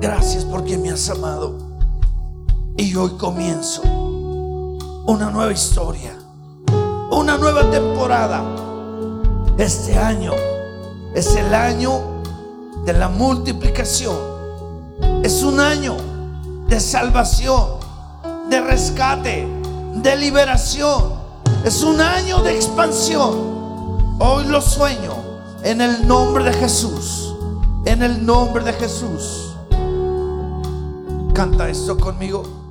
Gracias 0.00 0.44
porque 0.44 0.78
me 0.78 0.90
has 0.90 1.08
amado. 1.10 1.54
Y 2.76 2.94
hoy 2.94 3.10
comienzo 3.16 3.82
una 3.82 5.30
nueva 5.30 5.52
historia, 5.52 6.14
una 7.10 7.38
nueva 7.38 7.70
temporada. 7.70 8.42
Este 9.58 9.96
año 9.96 10.32
es 11.14 11.34
el 11.36 11.54
año 11.54 12.22
de 12.84 12.92
la 12.92 13.08
multiplicación. 13.08 14.35
Es 15.22 15.42
un 15.42 15.60
año 15.60 15.96
de 16.68 16.80
salvación, 16.80 17.80
de 18.48 18.60
rescate, 18.60 19.46
de 19.94 20.16
liberación. 20.16 21.14
Es 21.64 21.82
un 21.82 22.00
año 22.00 22.42
de 22.42 22.54
expansión. 22.54 24.16
Hoy 24.18 24.44
lo 24.46 24.60
sueño 24.60 25.14
en 25.62 25.80
el 25.80 26.06
nombre 26.06 26.44
de 26.44 26.52
Jesús. 26.52 27.34
En 27.84 28.02
el 28.02 28.24
nombre 28.24 28.64
de 28.64 28.72
Jesús. 28.72 29.54
Canta 31.34 31.68
esto 31.68 31.98
conmigo. 31.98 32.65